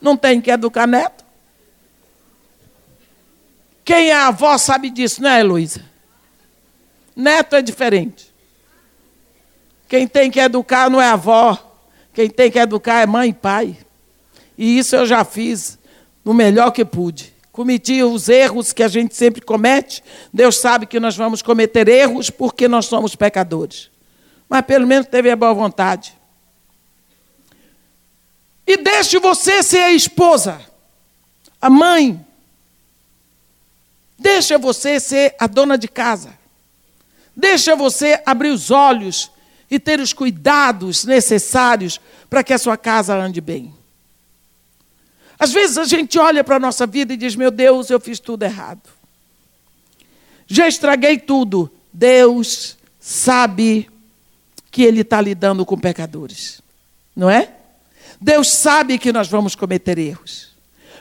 Não 0.00 0.16
tem 0.16 0.40
que 0.40 0.50
educar 0.50 0.86
neto. 0.86 1.24
Quem 3.84 4.10
é 4.10 4.16
avó 4.16 4.56
sabe 4.58 4.90
disso, 4.90 5.22
não 5.22 5.30
é, 5.30 5.40
Heloísa? 5.40 5.82
Neto 7.14 7.56
é 7.56 7.62
diferente. 7.62 8.32
Quem 9.88 10.06
tem 10.06 10.30
que 10.30 10.40
educar 10.40 10.88
não 10.88 11.00
é 11.00 11.08
avó. 11.08 11.71
Quem 12.12 12.28
tem 12.28 12.50
que 12.50 12.58
educar 12.58 13.00
é 13.00 13.06
mãe 13.06 13.30
e 13.30 13.34
pai. 13.34 13.76
E 14.56 14.78
isso 14.78 14.94
eu 14.94 15.06
já 15.06 15.24
fiz 15.24 15.78
no 16.24 16.34
melhor 16.34 16.70
que 16.70 16.84
pude. 16.84 17.32
cometi 17.50 18.02
os 18.02 18.28
erros 18.28 18.72
que 18.72 18.82
a 18.82 18.88
gente 18.88 19.14
sempre 19.14 19.40
comete. 19.40 20.02
Deus 20.32 20.58
sabe 20.58 20.86
que 20.86 21.00
nós 21.00 21.16
vamos 21.16 21.42
cometer 21.42 21.88
erros 21.88 22.30
porque 22.30 22.68
nós 22.68 22.86
somos 22.86 23.14
pecadores. 23.14 23.90
Mas 24.48 24.64
pelo 24.64 24.86
menos 24.86 25.06
teve 25.06 25.30
a 25.30 25.36
boa 25.36 25.52
vontade. 25.52 26.16
E 28.66 28.76
deixe 28.76 29.18
você 29.18 29.62
ser 29.62 29.80
a 29.80 29.92
esposa, 29.92 30.60
a 31.60 31.68
mãe. 31.68 32.24
Deixa 34.18 34.56
você 34.56 35.00
ser 35.00 35.34
a 35.38 35.46
dona 35.46 35.76
de 35.76 35.88
casa. 35.88 36.38
Deixa 37.34 37.74
você 37.74 38.22
abrir 38.24 38.50
os 38.50 38.70
olhos 38.70 39.31
e 39.72 39.80
ter 39.80 40.00
os 40.00 40.12
cuidados 40.12 41.06
necessários 41.06 41.98
para 42.28 42.44
que 42.44 42.52
a 42.52 42.58
sua 42.58 42.76
casa 42.76 43.16
ande 43.16 43.40
bem. 43.40 43.72
Às 45.38 45.50
vezes 45.50 45.78
a 45.78 45.84
gente 45.84 46.18
olha 46.18 46.44
para 46.44 46.56
a 46.56 46.60
nossa 46.60 46.86
vida 46.86 47.14
e 47.14 47.16
diz: 47.16 47.34
Meu 47.34 47.50
Deus, 47.50 47.88
eu 47.88 47.98
fiz 47.98 48.20
tudo 48.20 48.42
errado. 48.42 48.82
Já 50.46 50.68
estraguei 50.68 51.18
tudo. 51.18 51.72
Deus 51.90 52.76
sabe 53.00 53.88
que 54.70 54.82
Ele 54.82 55.00
está 55.00 55.22
lidando 55.22 55.64
com 55.64 55.78
pecadores. 55.78 56.60
Não 57.16 57.30
é? 57.30 57.54
Deus 58.20 58.52
sabe 58.52 58.98
que 58.98 59.10
nós 59.10 59.26
vamos 59.26 59.54
cometer 59.54 59.96
erros. 59.98 60.50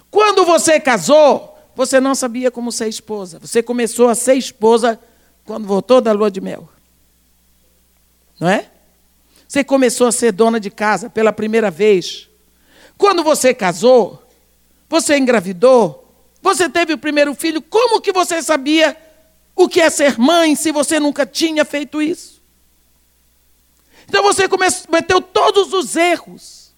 Quando 0.09 0.45
você 0.45 0.79
casou, 0.79 1.57
você 1.75 1.99
não 1.99 2.15
sabia 2.15 2.49
como 2.49 2.71
ser 2.71 2.87
esposa. 2.87 3.37
Você 3.37 3.61
começou 3.61 4.07
a 4.07 4.15
ser 4.15 4.35
esposa 4.35 4.97
quando 5.43 5.67
voltou 5.67 5.99
da 5.99 6.13
lua 6.13 6.31
de 6.31 6.39
mel. 6.39 6.69
Não 8.41 8.49
é? 8.49 8.71
Você 9.47 9.63
começou 9.63 10.07
a 10.07 10.11
ser 10.11 10.31
dona 10.31 10.59
de 10.59 10.71
casa 10.71 11.11
pela 11.11 11.31
primeira 11.31 11.69
vez. 11.69 12.27
Quando 12.97 13.23
você 13.23 13.53
casou, 13.53 14.27
você 14.89 15.15
engravidou, 15.15 16.11
você 16.41 16.67
teve 16.67 16.93
o 16.93 16.97
primeiro 16.97 17.35
filho, 17.35 17.61
como 17.61 18.01
que 18.01 18.11
você 18.11 18.41
sabia 18.41 18.97
o 19.55 19.69
que 19.69 19.79
é 19.79 19.91
ser 19.91 20.17
mãe 20.17 20.55
se 20.55 20.71
você 20.71 20.99
nunca 20.99 21.23
tinha 21.23 21.63
feito 21.63 22.01
isso? 22.01 22.41
Então 24.09 24.23
você 24.23 24.47
cometeu 24.47 25.21
todos 25.21 25.71
os 25.71 25.95
erros 25.95 26.71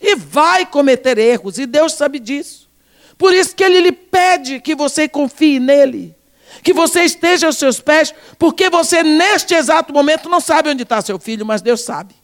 e 0.00 0.14
vai 0.14 0.64
cometer 0.64 1.18
erros, 1.18 1.58
e 1.58 1.66
Deus 1.66 1.94
sabe 1.94 2.20
disso. 2.20 2.70
Por 3.18 3.34
isso 3.34 3.54
que 3.54 3.64
Ele 3.64 3.80
lhe 3.80 3.92
pede 3.92 4.60
que 4.60 4.76
você 4.76 5.08
confie 5.08 5.58
nele 5.58 6.14
que 6.62 6.72
você 6.72 7.02
esteja 7.04 7.46
aos 7.46 7.56
seus 7.56 7.80
pés, 7.80 8.14
porque 8.38 8.68
você, 8.68 9.02
neste 9.02 9.54
exato 9.54 9.92
momento, 9.92 10.28
não 10.28 10.40
sabe 10.40 10.70
onde 10.70 10.82
está 10.82 11.00
seu 11.00 11.18
filho, 11.18 11.46
mas 11.46 11.62
Deus 11.62 11.82
sabe. 11.82 12.14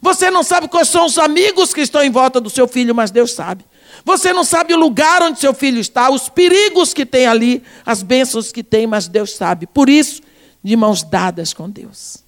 Você 0.00 0.30
não 0.30 0.42
sabe 0.42 0.68
quais 0.68 0.88
são 0.88 1.06
os 1.06 1.18
amigos 1.18 1.72
que 1.72 1.80
estão 1.80 2.02
em 2.02 2.10
volta 2.10 2.40
do 2.40 2.50
seu 2.50 2.66
filho, 2.66 2.94
mas 2.94 3.10
Deus 3.10 3.32
sabe. 3.32 3.64
Você 4.04 4.32
não 4.32 4.44
sabe 4.44 4.74
o 4.74 4.78
lugar 4.78 5.22
onde 5.22 5.38
seu 5.40 5.54
filho 5.54 5.78
está, 5.78 6.10
os 6.10 6.28
perigos 6.28 6.92
que 6.92 7.06
tem 7.06 7.26
ali, 7.26 7.62
as 7.86 8.02
bênçãos 8.02 8.52
que 8.52 8.62
tem, 8.62 8.86
mas 8.86 9.08
Deus 9.08 9.34
sabe. 9.34 9.66
Por 9.66 9.88
isso, 9.88 10.20
de 10.62 10.76
mãos 10.76 11.02
dadas 11.02 11.54
com 11.54 11.70
Deus. 11.70 12.18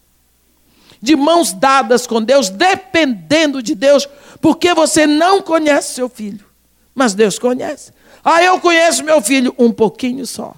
De 1.02 1.14
mãos 1.14 1.52
dadas 1.52 2.06
com 2.06 2.22
Deus, 2.22 2.48
dependendo 2.48 3.62
de 3.62 3.74
Deus, 3.74 4.08
porque 4.40 4.72
você 4.72 5.06
não 5.06 5.42
conhece 5.42 5.94
seu 5.94 6.08
filho, 6.08 6.46
mas 6.94 7.12
Deus 7.12 7.38
conhece. 7.38 7.92
Ah, 8.24 8.42
eu 8.42 8.58
conheço 8.58 9.04
meu 9.04 9.20
filho 9.20 9.54
um 9.58 9.70
pouquinho 9.70 10.26
só 10.26 10.54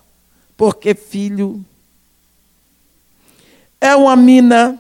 porque 0.59 0.93
filho 0.93 1.65
é 3.81 3.95
uma 3.95 4.17
mina 4.17 4.77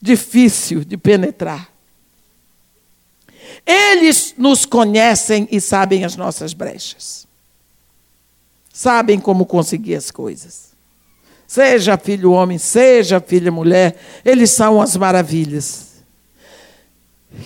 difícil 0.00 0.84
de 0.84 0.98
penetrar. 0.98 1.72
Eles 3.64 4.34
nos 4.36 4.66
conhecem 4.66 5.48
e 5.50 5.62
sabem 5.62 6.04
as 6.04 6.14
nossas 6.14 6.52
brechas. 6.52 7.26
Sabem 8.70 9.18
como 9.18 9.46
conseguir 9.46 9.94
as 9.94 10.10
coisas. 10.10 10.72
Seja 11.46 11.96
filho 11.96 12.32
homem, 12.32 12.58
seja 12.58 13.18
filha 13.18 13.50
mulher, 13.50 13.98
eles 14.22 14.50
são 14.50 14.78
as 14.78 14.94
maravilhas. 14.94 16.02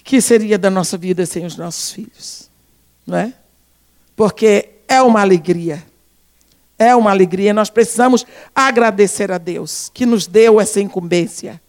Que 0.03 0.21
seria 0.21 0.59
da 0.59 0.69
nossa 0.69 0.99
vida 0.99 1.25
sem 1.27 1.47
os 1.47 1.57
nossos 1.57 1.93
filhos? 1.93 2.51
Não 3.07 3.19
é? 3.19 3.33
Porque 4.17 4.69
é 4.89 5.01
uma 5.01 5.21
alegria 5.21 5.92
é 6.79 6.95
uma 6.95 7.11
alegria. 7.11 7.55
Nós 7.55 7.71
precisamos 7.71 8.27
agradecer 8.55 9.31
a 9.31 9.39
Deus 9.39 9.91
que 9.93 10.07
nos 10.07 10.27
deu 10.27 10.61
essa 10.61 10.81
incumbência, 10.81 11.61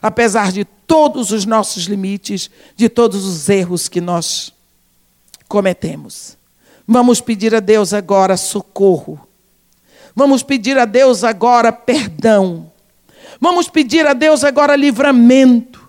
apesar 0.00 0.52
de 0.52 0.64
todos 0.64 1.30
os 1.30 1.44
nossos 1.44 1.84
limites, 1.84 2.50
de 2.76 2.88
todos 2.88 3.24
os 3.24 3.48
erros 3.48 3.88
que 3.88 4.00
nós 4.00 4.52
cometemos. 5.48 6.36
Vamos 6.86 7.20
pedir 7.20 7.54
a 7.54 7.60
Deus 7.60 7.94
agora 7.94 8.36
socorro. 8.36 9.26
Vamos 10.14 10.42
pedir 10.42 10.78
a 10.78 10.84
Deus 10.84 11.24
agora 11.24 11.72
perdão. 11.72 12.70
Vamos 13.40 13.68
pedir 13.68 14.06
a 14.06 14.12
Deus 14.12 14.44
agora 14.44 14.76
livramento. 14.76 15.88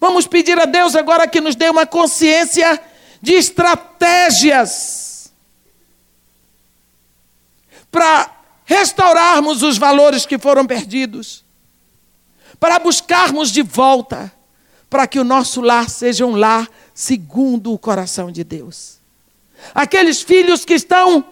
Vamos 0.00 0.26
pedir 0.26 0.58
a 0.58 0.64
Deus 0.64 0.94
agora 0.94 1.26
que 1.26 1.40
nos 1.40 1.56
dê 1.56 1.68
uma 1.68 1.84
consciência 1.84 2.80
de 3.20 3.34
estratégias 3.34 5.07
para 7.90 8.30
restaurarmos 8.64 9.62
os 9.62 9.78
valores 9.78 10.26
que 10.26 10.38
foram 10.38 10.66
perdidos, 10.66 11.44
para 12.60 12.78
buscarmos 12.78 13.50
de 13.50 13.62
volta, 13.62 14.32
para 14.90 15.06
que 15.06 15.18
o 15.18 15.24
nosso 15.24 15.60
lar 15.60 15.88
seja 15.88 16.26
um 16.26 16.36
lar 16.36 16.68
segundo 16.94 17.72
o 17.72 17.78
coração 17.78 18.30
de 18.30 18.44
Deus. 18.44 18.98
Aqueles 19.74 20.22
filhos 20.22 20.64
que 20.64 20.74
estão 20.74 21.24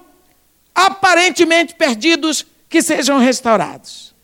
aparentemente 0.75 1.75
perdidos, 1.75 2.45
que 2.69 2.83
sejam 2.83 3.19
restaurados. 3.19 4.15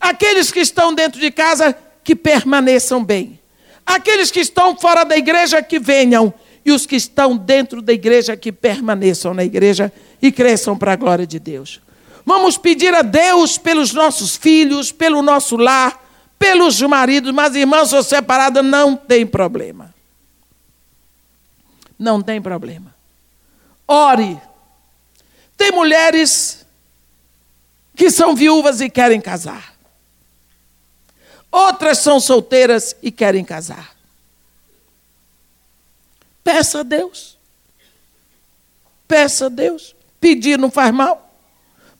Aqueles 0.00 0.50
que 0.50 0.60
estão 0.60 0.94
dentro 0.94 1.20
de 1.20 1.30
casa, 1.30 1.76
que 2.04 2.14
permaneçam 2.14 3.04
bem. 3.04 3.38
Aqueles 3.84 4.30
que 4.30 4.40
estão 4.40 4.76
fora 4.76 5.04
da 5.04 5.16
igreja, 5.16 5.62
que 5.62 5.78
venham. 5.78 6.32
E 6.64 6.70
os 6.70 6.86
que 6.86 6.96
estão 6.96 7.36
dentro 7.36 7.82
da 7.82 7.92
igreja, 7.92 8.36
que 8.36 8.52
permaneçam 8.52 9.34
na 9.34 9.44
igreja 9.44 9.92
e 10.22 10.30
cresçam 10.30 10.78
para 10.78 10.92
a 10.92 10.96
glória 10.96 11.26
de 11.26 11.40
Deus. 11.40 11.80
Vamos 12.24 12.56
pedir 12.56 12.94
a 12.94 13.02
Deus 13.02 13.58
pelos 13.58 13.92
nossos 13.92 14.36
filhos, 14.36 14.92
pelo 14.92 15.20
nosso 15.20 15.56
lar, 15.56 16.00
pelos 16.38 16.80
maridos, 16.82 17.32
mas 17.32 17.56
irmãos, 17.56 17.92
ou 17.92 18.02
separada, 18.02 18.62
não 18.62 18.96
tem 18.96 19.26
problema. 19.26 19.92
Não 21.98 22.22
tem 22.22 22.40
problema. 22.40 22.94
Ore. 23.86 24.40
Tem 25.56 25.72
mulheres 25.72 26.64
que 27.94 28.10
são 28.10 28.34
viúvas 28.34 28.80
e 28.80 28.88
querem 28.88 29.20
casar. 29.20 29.74
Outras 31.50 31.98
são 31.98 32.18
solteiras 32.18 32.96
e 33.02 33.10
querem 33.10 33.44
casar. 33.44 33.94
Peça 36.42 36.80
a 36.80 36.82
Deus. 36.82 37.36
Peça 39.06 39.46
a 39.46 39.48
Deus. 39.48 39.94
Pedir 40.22 40.56
não 40.56 40.70
faz 40.70 40.94
mal. 40.94 41.34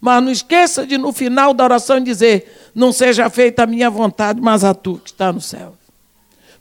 Mas 0.00 0.22
não 0.22 0.30
esqueça 0.30 0.86
de, 0.86 0.96
no 0.96 1.12
final 1.12 1.52
da 1.52 1.64
oração, 1.64 2.00
dizer: 2.00 2.70
Não 2.72 2.92
seja 2.92 3.28
feita 3.28 3.64
a 3.64 3.66
minha 3.66 3.90
vontade, 3.90 4.40
mas 4.40 4.62
a 4.62 4.72
tua 4.72 5.00
que 5.00 5.10
está 5.10 5.32
no 5.32 5.40
céu. 5.40 5.76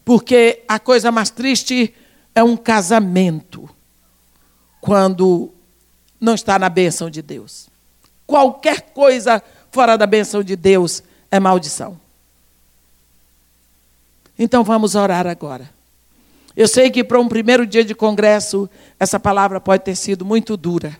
Porque 0.03 0.63
a 0.67 0.79
coisa 0.79 1.11
mais 1.11 1.29
triste 1.29 1.93
é 2.33 2.43
um 2.43 2.57
casamento 2.57 3.69
quando 4.79 5.51
não 6.19 6.33
está 6.33 6.57
na 6.57 6.67
bênção 6.67 7.11
de 7.11 7.21
Deus. 7.21 7.67
Qualquer 8.25 8.81
coisa 8.93 9.41
fora 9.71 9.95
da 9.97 10.07
bênção 10.07 10.41
de 10.41 10.55
Deus 10.55 11.03
é 11.29 11.39
maldição. 11.39 11.99
Então 14.37 14.63
vamos 14.63 14.95
orar 14.95 15.27
agora. 15.27 15.69
Eu 16.57 16.67
sei 16.67 16.89
que 16.89 17.03
para 17.03 17.19
um 17.19 17.29
primeiro 17.29 17.67
dia 17.67 17.85
de 17.85 17.93
congresso, 17.93 18.67
essa 18.99 19.19
palavra 19.19 19.61
pode 19.61 19.83
ter 19.83 19.95
sido 19.95 20.25
muito 20.25 20.57
dura. 20.57 20.97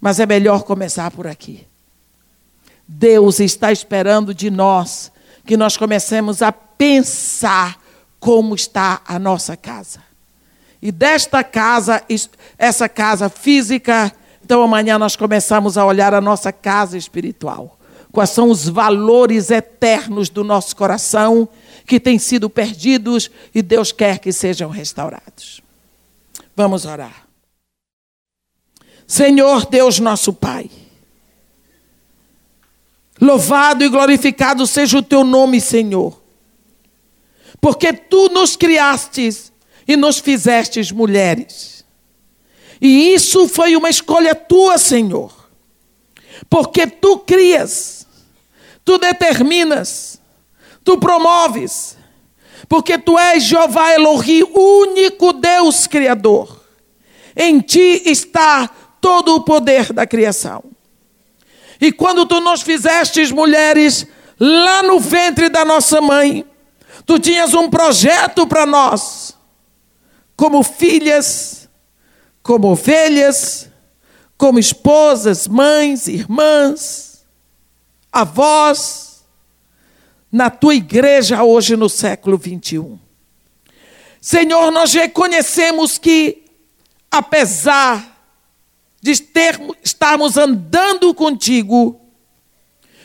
Mas 0.00 0.20
é 0.20 0.26
melhor 0.26 0.62
começar 0.62 1.10
por 1.10 1.26
aqui. 1.26 1.66
Deus 2.86 3.40
está 3.40 3.72
esperando 3.72 4.34
de 4.34 4.50
nós 4.50 5.10
que 5.44 5.56
nós 5.56 5.76
comecemos 5.76 6.42
a 6.42 6.52
pensar 6.52 7.80
como 8.20 8.54
está 8.54 9.00
a 9.06 9.18
nossa 9.18 9.56
casa. 9.56 10.00
E 10.80 10.92
desta 10.92 11.42
casa, 11.42 12.02
essa 12.58 12.88
casa 12.88 13.28
física, 13.28 14.12
então 14.44 14.62
amanhã 14.62 14.98
nós 14.98 15.16
começamos 15.16 15.76
a 15.78 15.84
olhar 15.84 16.14
a 16.14 16.20
nossa 16.20 16.52
casa 16.52 16.96
espiritual. 16.96 17.78
Quais 18.12 18.30
são 18.30 18.50
os 18.50 18.68
valores 18.68 19.50
eternos 19.50 20.28
do 20.28 20.44
nosso 20.44 20.76
coração 20.76 21.48
que 21.86 22.00
têm 22.00 22.18
sido 22.18 22.50
perdidos 22.50 23.30
e 23.54 23.62
Deus 23.62 23.92
quer 23.92 24.18
que 24.18 24.32
sejam 24.32 24.68
restaurados. 24.68 25.62
Vamos 26.54 26.84
orar. 26.84 27.25
Senhor 29.06 29.66
Deus 29.66 30.00
nosso 30.00 30.32
Pai. 30.32 30.70
Louvado 33.20 33.84
e 33.84 33.88
glorificado 33.88 34.66
seja 34.66 34.98
o 34.98 35.02
teu 35.02 35.24
nome, 35.24 35.60
Senhor. 35.60 36.20
Porque 37.60 37.92
tu 37.92 38.28
nos 38.28 38.56
criastes 38.56 39.52
e 39.86 39.96
nos 39.96 40.18
fizestes 40.18 40.90
mulheres. 40.90 41.84
E 42.80 43.14
isso 43.14 43.48
foi 43.48 43.74
uma 43.76 43.88
escolha 43.88 44.34
tua, 44.34 44.76
Senhor. 44.76 45.32
Porque 46.50 46.86
tu 46.86 47.18
crias, 47.20 48.06
tu 48.84 48.98
determinas, 48.98 50.20
tu 50.84 50.98
promoves. 50.98 51.96
Porque 52.68 52.98
tu 52.98 53.18
és 53.18 53.44
Jeová 53.44 53.92
Elohim, 53.92 54.42
único 54.54 55.32
Deus 55.32 55.86
Criador. 55.86 56.64
Em 57.34 57.60
ti 57.60 58.02
está 58.06 58.70
todo 59.00 59.34
o 59.34 59.40
poder 59.42 59.92
da 59.92 60.06
criação. 60.06 60.64
E 61.80 61.92
quando 61.92 62.26
tu 62.26 62.40
nos 62.40 62.62
fizestes 62.62 63.30
mulheres 63.30 64.06
lá 64.38 64.82
no 64.82 64.98
ventre 64.98 65.48
da 65.48 65.64
nossa 65.64 66.00
mãe, 66.00 66.44
tu 67.04 67.18
tinhas 67.18 67.54
um 67.54 67.68
projeto 67.68 68.46
para 68.46 68.66
nós, 68.66 69.36
como 70.36 70.62
filhas, 70.62 71.68
como 72.42 72.68
ovelhas, 72.68 73.68
como 74.36 74.58
esposas, 74.58 75.48
mães, 75.48 76.08
irmãs, 76.08 77.24
avós, 78.12 79.24
na 80.30 80.50
tua 80.50 80.74
igreja 80.74 81.42
hoje 81.42 81.76
no 81.76 81.88
século 81.88 82.36
21. 82.36 82.98
Senhor, 84.20 84.70
nós 84.70 84.92
reconhecemos 84.92 85.98
que, 85.98 86.44
apesar 87.10 88.15
de 89.06 89.22
termos, 89.22 89.76
estarmos 89.84 90.36
andando 90.36 91.14
contigo, 91.14 92.00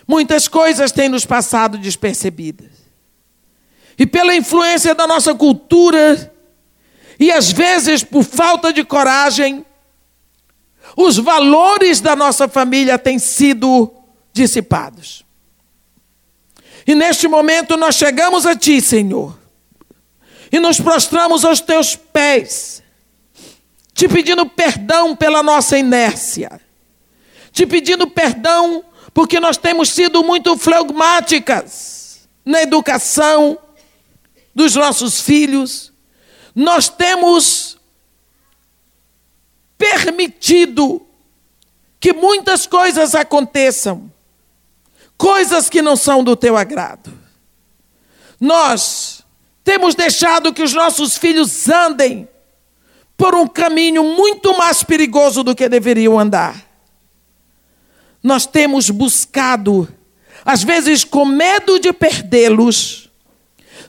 muitas 0.07 0.47
coisas 0.47 0.91
têm 0.91 1.07
nos 1.07 1.25
passado 1.25 1.77
despercebidas. 1.77 2.71
E 3.97 4.07
pela 4.07 4.35
influência 4.35 4.95
da 4.95 5.05
nossa 5.05 5.35
cultura, 5.35 6.33
e 7.19 7.31
às 7.31 7.51
vezes 7.51 8.03
por 8.03 8.23
falta 8.23 8.73
de 8.73 8.83
coragem, 8.83 9.63
os 10.97 11.17
valores 11.17 12.01
da 12.01 12.15
nossa 12.15 12.47
família 12.47 12.97
têm 12.97 13.19
sido 13.19 13.93
dissipados. 14.33 15.23
E 16.87 16.95
neste 16.95 17.27
momento 17.27 17.77
nós 17.77 17.95
chegamos 17.95 18.47
a 18.47 18.55
Ti, 18.55 18.81
Senhor, 18.81 19.37
e 20.51 20.59
nos 20.59 20.81
prostramos 20.81 21.45
aos 21.45 21.61
Teus 21.61 21.95
pés, 21.95 22.80
te 24.01 24.07
pedindo 24.07 24.47
perdão 24.47 25.15
pela 25.15 25.43
nossa 25.43 25.77
inércia, 25.77 26.59
te 27.51 27.67
pedindo 27.67 28.07
perdão 28.07 28.83
porque 29.13 29.39
nós 29.39 29.57
temos 29.57 29.89
sido 29.89 30.23
muito 30.23 30.57
flegmáticas 30.57 32.27
na 32.43 32.63
educação 32.63 33.59
dos 34.55 34.73
nossos 34.73 35.21
filhos, 35.21 35.93
nós 36.55 36.89
temos 36.89 37.77
permitido 39.77 41.05
que 41.99 42.11
muitas 42.11 42.65
coisas 42.65 43.13
aconteçam, 43.13 44.11
coisas 45.15 45.69
que 45.69 45.79
não 45.79 45.95
são 45.95 46.23
do 46.23 46.35
teu 46.35 46.57
agrado. 46.57 47.13
Nós 48.39 49.23
temos 49.63 49.93
deixado 49.93 50.51
que 50.51 50.63
os 50.63 50.73
nossos 50.73 51.19
filhos 51.19 51.69
andem 51.69 52.30
por 53.21 53.35
um 53.35 53.45
caminho 53.45 54.03
muito 54.03 54.57
mais 54.57 54.81
perigoso 54.81 55.43
do 55.43 55.53
que 55.53 55.69
deveriam 55.69 56.19
andar. 56.19 56.59
Nós 58.23 58.47
temos 58.47 58.89
buscado, 58.89 59.87
às 60.43 60.63
vezes 60.63 61.03
com 61.03 61.23
medo 61.23 61.79
de 61.79 61.93
perdê-los, 61.93 63.11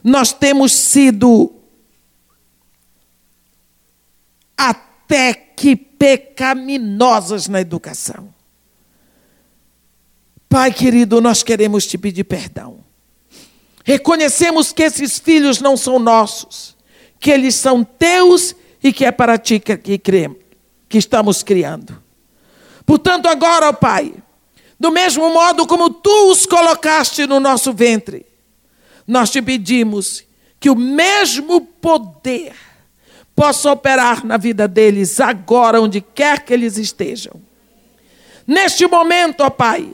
nós 0.03 0.31
temos 0.33 0.71
sido 0.73 1.51
até 4.55 5.33
que 5.33 5.75
pecaminosas 5.75 7.47
na 7.47 7.59
educação. 7.59 8.31
Pai 10.47 10.71
querido, 10.71 11.19
nós 11.19 11.41
queremos 11.41 11.87
te 11.87 11.97
pedir 11.97 12.25
perdão. 12.25 12.83
Reconhecemos 13.83 14.71
que 14.71 14.83
esses 14.83 15.17
filhos 15.17 15.59
não 15.59 15.75
são 15.75 15.97
nossos, 15.97 16.77
que 17.19 17.31
eles 17.31 17.55
são 17.55 17.83
teus 17.83 18.55
e 18.83 18.91
que 18.91 19.05
é 19.05 19.11
para 19.11 19.37
ti 19.37 19.59
que, 19.59 19.77
que, 19.77 19.97
que 19.97 20.97
estamos 20.97 21.41
criando. 21.41 22.03
Portanto, 22.85 23.27
agora, 23.27 23.69
ó 23.69 23.73
Pai, 23.73 24.13
do 24.77 24.91
mesmo 24.91 25.29
modo 25.29 25.65
como 25.65 25.89
tu 25.89 26.31
os 26.31 26.45
colocaste 26.45 27.25
no 27.25 27.39
nosso 27.39 27.71
ventre, 27.73 28.25
nós 29.07 29.29
te 29.29 29.41
pedimos 29.41 30.25
que 30.59 30.69
o 30.69 30.75
mesmo 30.75 31.61
poder 31.61 32.53
possa 33.35 33.71
operar 33.71 34.25
na 34.25 34.37
vida 34.37 34.67
deles 34.67 35.19
agora, 35.19 35.81
onde 35.81 36.01
quer 36.01 36.43
que 36.43 36.53
eles 36.53 36.77
estejam. 36.77 37.41
Neste 38.45 38.85
momento, 38.85 39.41
ó 39.41 39.49
Pai, 39.49 39.89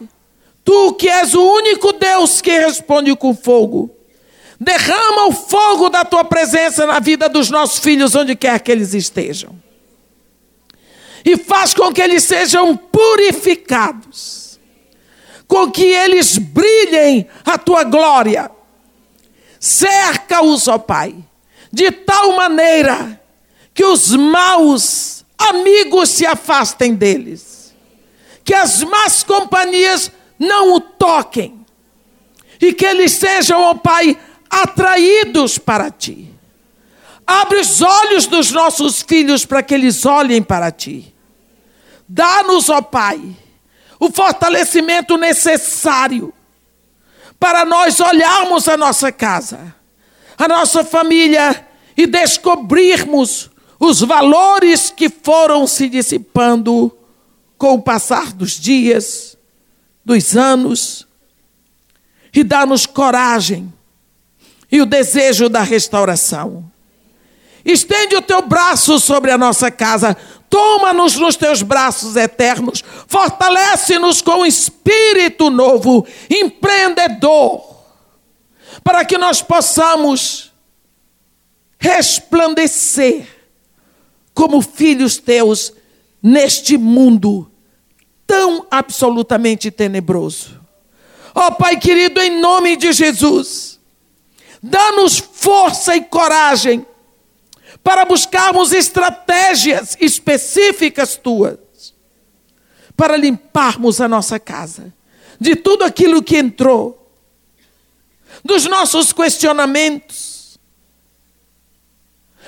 tu 0.63 0.93
que 0.93 1.07
és 1.07 1.33
o 1.35 1.41
único 1.41 1.93
Deus 1.93 2.41
que 2.41 2.57
responde 2.57 3.15
com 3.15 3.35
fogo, 3.35 3.95
Derrama 4.59 5.27
o 5.27 5.31
fogo 5.31 5.89
da 5.89 6.03
tua 6.03 6.25
presença 6.25 6.85
na 6.85 6.99
vida 6.99 7.29
dos 7.29 7.49
nossos 7.49 7.79
filhos, 7.79 8.13
onde 8.13 8.35
quer 8.35 8.59
que 8.59 8.71
eles 8.71 8.93
estejam. 8.93 9.57
E 11.23 11.37
faz 11.37 11.73
com 11.73 11.93
que 11.93 12.01
eles 12.01 12.23
sejam 12.23 12.75
purificados, 12.75 14.59
com 15.47 15.71
que 15.71 15.83
eles 15.83 16.37
brilhem 16.37 17.27
a 17.45 17.57
tua 17.57 17.83
glória. 17.83 18.51
Cerca-os, 19.59 20.67
ó 20.67 20.77
Pai, 20.77 21.15
de 21.71 21.91
tal 21.91 22.33
maneira 22.33 23.21
que 23.73 23.85
os 23.85 24.13
maus 24.13 25.25
amigos 25.37 26.09
se 26.09 26.25
afastem 26.25 26.93
deles, 26.93 27.73
que 28.43 28.53
as 28.53 28.83
más 28.83 29.23
companhias 29.23 30.11
não 30.37 30.73
o 30.73 30.81
toquem, 30.81 31.65
e 32.61 32.73
que 32.73 32.85
eles 32.85 33.13
sejam, 33.13 33.61
ó 33.61 33.73
Pai, 33.73 34.17
atraídos 34.49 35.57
para 35.57 35.91
ti. 35.91 36.33
Abre 37.25 37.59
os 37.59 37.81
olhos 37.81 38.25
dos 38.25 38.51
nossos 38.51 39.03
filhos 39.03 39.45
para 39.45 39.61
que 39.61 39.73
eles 39.73 40.05
olhem 40.05 40.41
para 40.41 40.71
ti. 40.71 41.13
Dá-nos, 42.07 42.69
ó 42.69 42.81
Pai, 42.81 43.21
o 43.99 44.09
fortalecimento 44.09 45.15
necessário 45.15 46.33
para 47.39 47.63
nós 47.65 47.99
olharmos 47.99 48.67
a 48.67 48.75
nossa 48.75 49.11
casa, 49.11 49.75
a 50.37 50.47
nossa 50.47 50.83
família 50.83 51.67
e 51.95 52.07
descobrirmos 52.07 53.51
os 53.79 54.01
valores 54.01 54.89
que 54.89 55.09
foram 55.09 55.67
se 55.67 55.87
dissipando 55.87 56.91
com 57.57 57.75
o 57.75 57.81
passar 57.81 58.33
dos 58.33 58.59
dias, 58.59 59.37
dos 60.03 60.35
anos, 60.35 61.07
e 62.33 62.43
dá-nos 62.43 62.85
coragem 62.85 63.71
e 64.71 64.81
o 64.81 64.85
desejo 64.85 65.49
da 65.49 65.61
restauração. 65.61 66.69
Estende 67.63 68.15
o 68.15 68.21
teu 68.21 68.41
braço 68.41 68.99
sobre 68.99 69.31
a 69.31 69.37
nossa 69.37 69.69
casa, 69.69 70.15
toma-nos 70.49 71.15
nos 71.17 71.35
teus 71.35 71.61
braços 71.61 72.15
eternos, 72.15 72.83
fortalece-nos 73.07 74.21
com 74.21 74.41
um 74.41 74.45
espírito 74.45 75.49
novo, 75.49 76.07
empreendedor, 76.29 77.77
para 78.83 79.03
que 79.03 79.17
nós 79.17 79.41
possamos 79.41 80.51
resplandecer 81.77 83.27
como 84.33 84.61
filhos 84.61 85.17
teus 85.17 85.73
neste 86.21 86.77
mundo 86.77 87.51
tão 88.25 88.65
absolutamente 88.69 89.71
tenebroso. 89.71 90.59
Ó 91.33 91.47
oh, 91.47 91.51
Pai 91.53 91.77
querido, 91.77 92.21
em 92.21 92.39
nome 92.39 92.75
de 92.75 92.91
Jesus, 92.91 93.78
Dá-nos 94.61 95.17
força 95.17 95.95
e 95.95 96.01
coragem 96.01 96.85
para 97.83 98.05
buscarmos 98.05 98.71
estratégias 98.71 99.95
específicas 99.99 101.15
tuas 101.15 101.59
para 102.95 103.15
limparmos 103.15 104.01
a 104.01 104.09
nossa 104.09 104.37
casa 104.37 104.93
de 105.39 105.55
tudo 105.55 105.85
aquilo 105.85 106.21
que 106.21 106.35
entrou, 106.35 107.09
dos 108.43 108.65
nossos 108.65 109.13
questionamentos, 109.13 110.59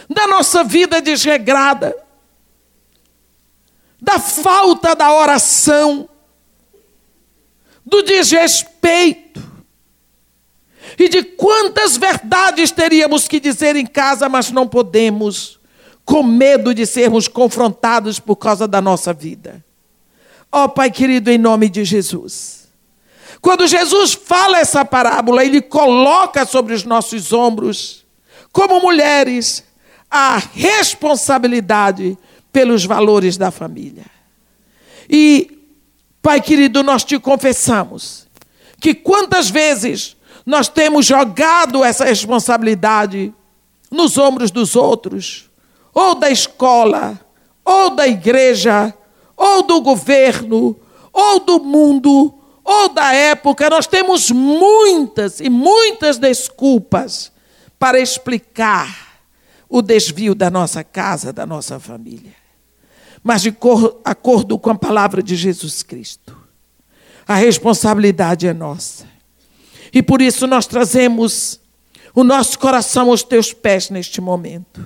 da 0.10 0.28
nossa 0.28 0.64
vida 0.64 1.02
desregrada, 1.02 1.96
da 4.02 4.20
falta 4.20 4.94
da 4.94 5.14
oração, 5.14 6.10
do 7.86 8.04
desrespeito, 8.04 9.51
e 10.98 11.10
de 11.10 11.24
quantas 11.24 11.98
verdades 11.98 12.72
teríamos 12.72 13.28
que 13.28 13.40
dizer 13.40 13.76
em 13.76 13.86
casa, 13.86 14.28
mas 14.28 14.52
não 14.52 14.68
podemos, 14.68 15.60
com 16.06 16.24
medo 16.24 16.74
de 16.74 16.86
sermos 16.86 17.28
confrontados 17.28 18.20
por 18.20 18.36
causa 18.36 18.68
da 18.68 18.82
nossa 18.82 19.14
vida. 19.14 19.64
Ó 20.52 20.66
oh, 20.66 20.70
Pai 20.70 20.92
querido, 20.92 21.32
em 21.32 21.38
nome 21.38 21.70
de 21.70 21.86
Jesus. 21.86 22.68
Quando 23.40 23.68
Jesus 23.68 24.14
fala 24.14 24.60
essa 24.60 24.84
parábola, 24.86 25.44
ele 25.44 25.62
coloca 25.62 26.46
sobre 26.46 26.74
os 26.74 26.84
nossos 26.84 27.34
ombros, 27.34 28.06
como 28.52 28.82
mulheres, 28.82 29.64
a 30.10 30.38
responsabilidade 30.38 32.18
pelos 32.52 32.86
valores 32.86 33.38
da 33.38 33.50
família. 33.50 34.06
E, 35.10 35.58
Pai 36.22 36.42
querido, 36.42 36.84
nós 36.84 37.04
te 37.04 37.18
confessamos 37.18 38.28
que 38.80 38.94
quantas 38.94 39.50
vezes 39.50 40.16
nós 40.46 40.68
temos 40.68 41.06
jogado 41.06 41.84
essa 41.84 42.06
responsabilidade 42.06 43.34
nos 43.90 44.18
ombros 44.18 44.52
dos 44.52 44.76
outros, 44.76 45.50
ou 45.94 46.16
da 46.16 46.30
escola, 46.30 47.20
ou 47.64 47.92
da 47.92 48.08
igreja, 48.08 48.94
ou 49.36 49.64
do 49.64 49.82
governo, 49.82 50.80
ou 51.12 51.40
do 51.40 51.60
mundo, 51.60 52.34
ou 52.64 52.90
da 52.90 53.14
época, 53.14 53.70
nós 53.70 53.88
temos 53.88 54.32
muitas 54.32 55.40
e 55.40 55.50
muitas 55.50 56.18
desculpas 56.18 57.32
para 57.78 58.00
explicar 58.00 59.20
o 59.68 59.82
desvio 59.82 60.36
da 60.36 60.50
nossa 60.50 60.84
casa, 60.84 61.34
da 61.34 61.46
nossa 61.46 61.80
família. 61.80 62.34
Mas 63.24 63.42
de 63.42 63.56
acordo 64.06 64.58
com 64.58 64.70
a 64.70 64.76
palavra 64.76 65.22
de 65.22 65.36
Jesus 65.36 65.84
Cristo, 65.84 66.38
a 67.28 67.36
responsabilidade 67.36 68.48
é 68.48 68.54
nossa. 68.54 69.11
E 69.94 70.02
por 70.02 70.22
isso 70.22 70.48
nós 70.48 70.66
trazemos 70.66 71.60
o 72.14 72.24
nosso 72.24 72.58
coração 72.60 73.10
aos 73.10 73.24
teus 73.24 73.54
pés 73.54 73.90
neste 73.90 74.22
momento. 74.22 74.86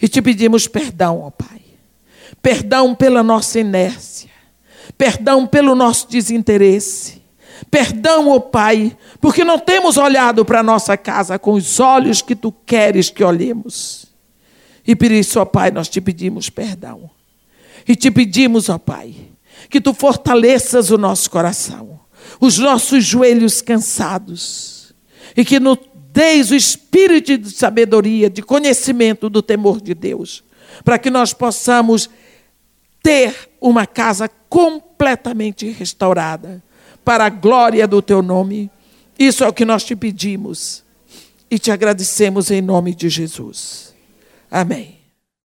E 0.00 0.08
te 0.08 0.22
pedimos 0.22 0.66
perdão, 0.66 1.22
ó 1.22 1.30
Pai. 1.30 1.60
Perdão 2.40 2.94
pela 2.94 3.22
nossa 3.22 3.58
inércia. 3.58 4.30
Perdão 4.96 5.46
pelo 5.46 5.74
nosso 5.74 6.08
desinteresse. 6.08 7.22
Perdão, 7.70 8.28
ó 8.30 8.38
Pai, 8.38 8.96
porque 9.20 9.44
não 9.44 9.58
temos 9.58 9.96
olhado 9.96 10.44
para 10.44 10.60
a 10.60 10.62
nossa 10.62 10.96
casa 10.96 11.38
com 11.38 11.52
os 11.52 11.80
olhos 11.80 12.22
que 12.22 12.36
tu 12.36 12.52
queres 12.52 13.10
que 13.10 13.24
olhemos. 13.24 14.06
E 14.86 14.94
por 14.94 15.10
isso, 15.10 15.40
ó 15.40 15.44
Pai, 15.44 15.70
nós 15.70 15.88
te 15.88 16.00
pedimos 16.00 16.48
perdão. 16.48 17.10
E 17.86 17.96
te 17.96 18.10
pedimos, 18.10 18.68
ó 18.68 18.78
Pai, 18.78 19.14
que 19.68 19.80
tu 19.80 19.92
fortaleças 19.92 20.90
o 20.90 20.98
nosso 20.98 21.30
coração, 21.30 21.97
os 22.40 22.58
nossos 22.58 23.04
joelhos 23.04 23.60
cansados, 23.60 24.94
e 25.36 25.44
que 25.44 25.58
nos 25.58 25.78
deis 26.12 26.50
o 26.50 26.54
espírito 26.54 27.38
de 27.38 27.50
sabedoria, 27.50 28.28
de 28.28 28.42
conhecimento 28.42 29.28
do 29.28 29.42
temor 29.42 29.80
de 29.80 29.94
Deus, 29.94 30.42
para 30.84 30.98
que 30.98 31.10
nós 31.10 31.32
possamos 31.32 32.08
ter 33.02 33.50
uma 33.60 33.86
casa 33.86 34.28
completamente 34.48 35.68
restaurada 35.70 36.62
para 37.04 37.26
a 37.26 37.30
glória 37.30 37.86
do 37.86 38.02
teu 38.02 38.22
nome. 38.22 38.70
Isso 39.18 39.44
é 39.44 39.48
o 39.48 39.52
que 39.52 39.64
nós 39.64 39.84
te 39.84 39.96
pedimos 39.96 40.84
e 41.50 41.58
te 41.58 41.70
agradecemos 41.70 42.50
em 42.50 42.60
nome 42.60 42.94
de 42.94 43.08
Jesus. 43.08 43.94
Amém. 44.50 44.97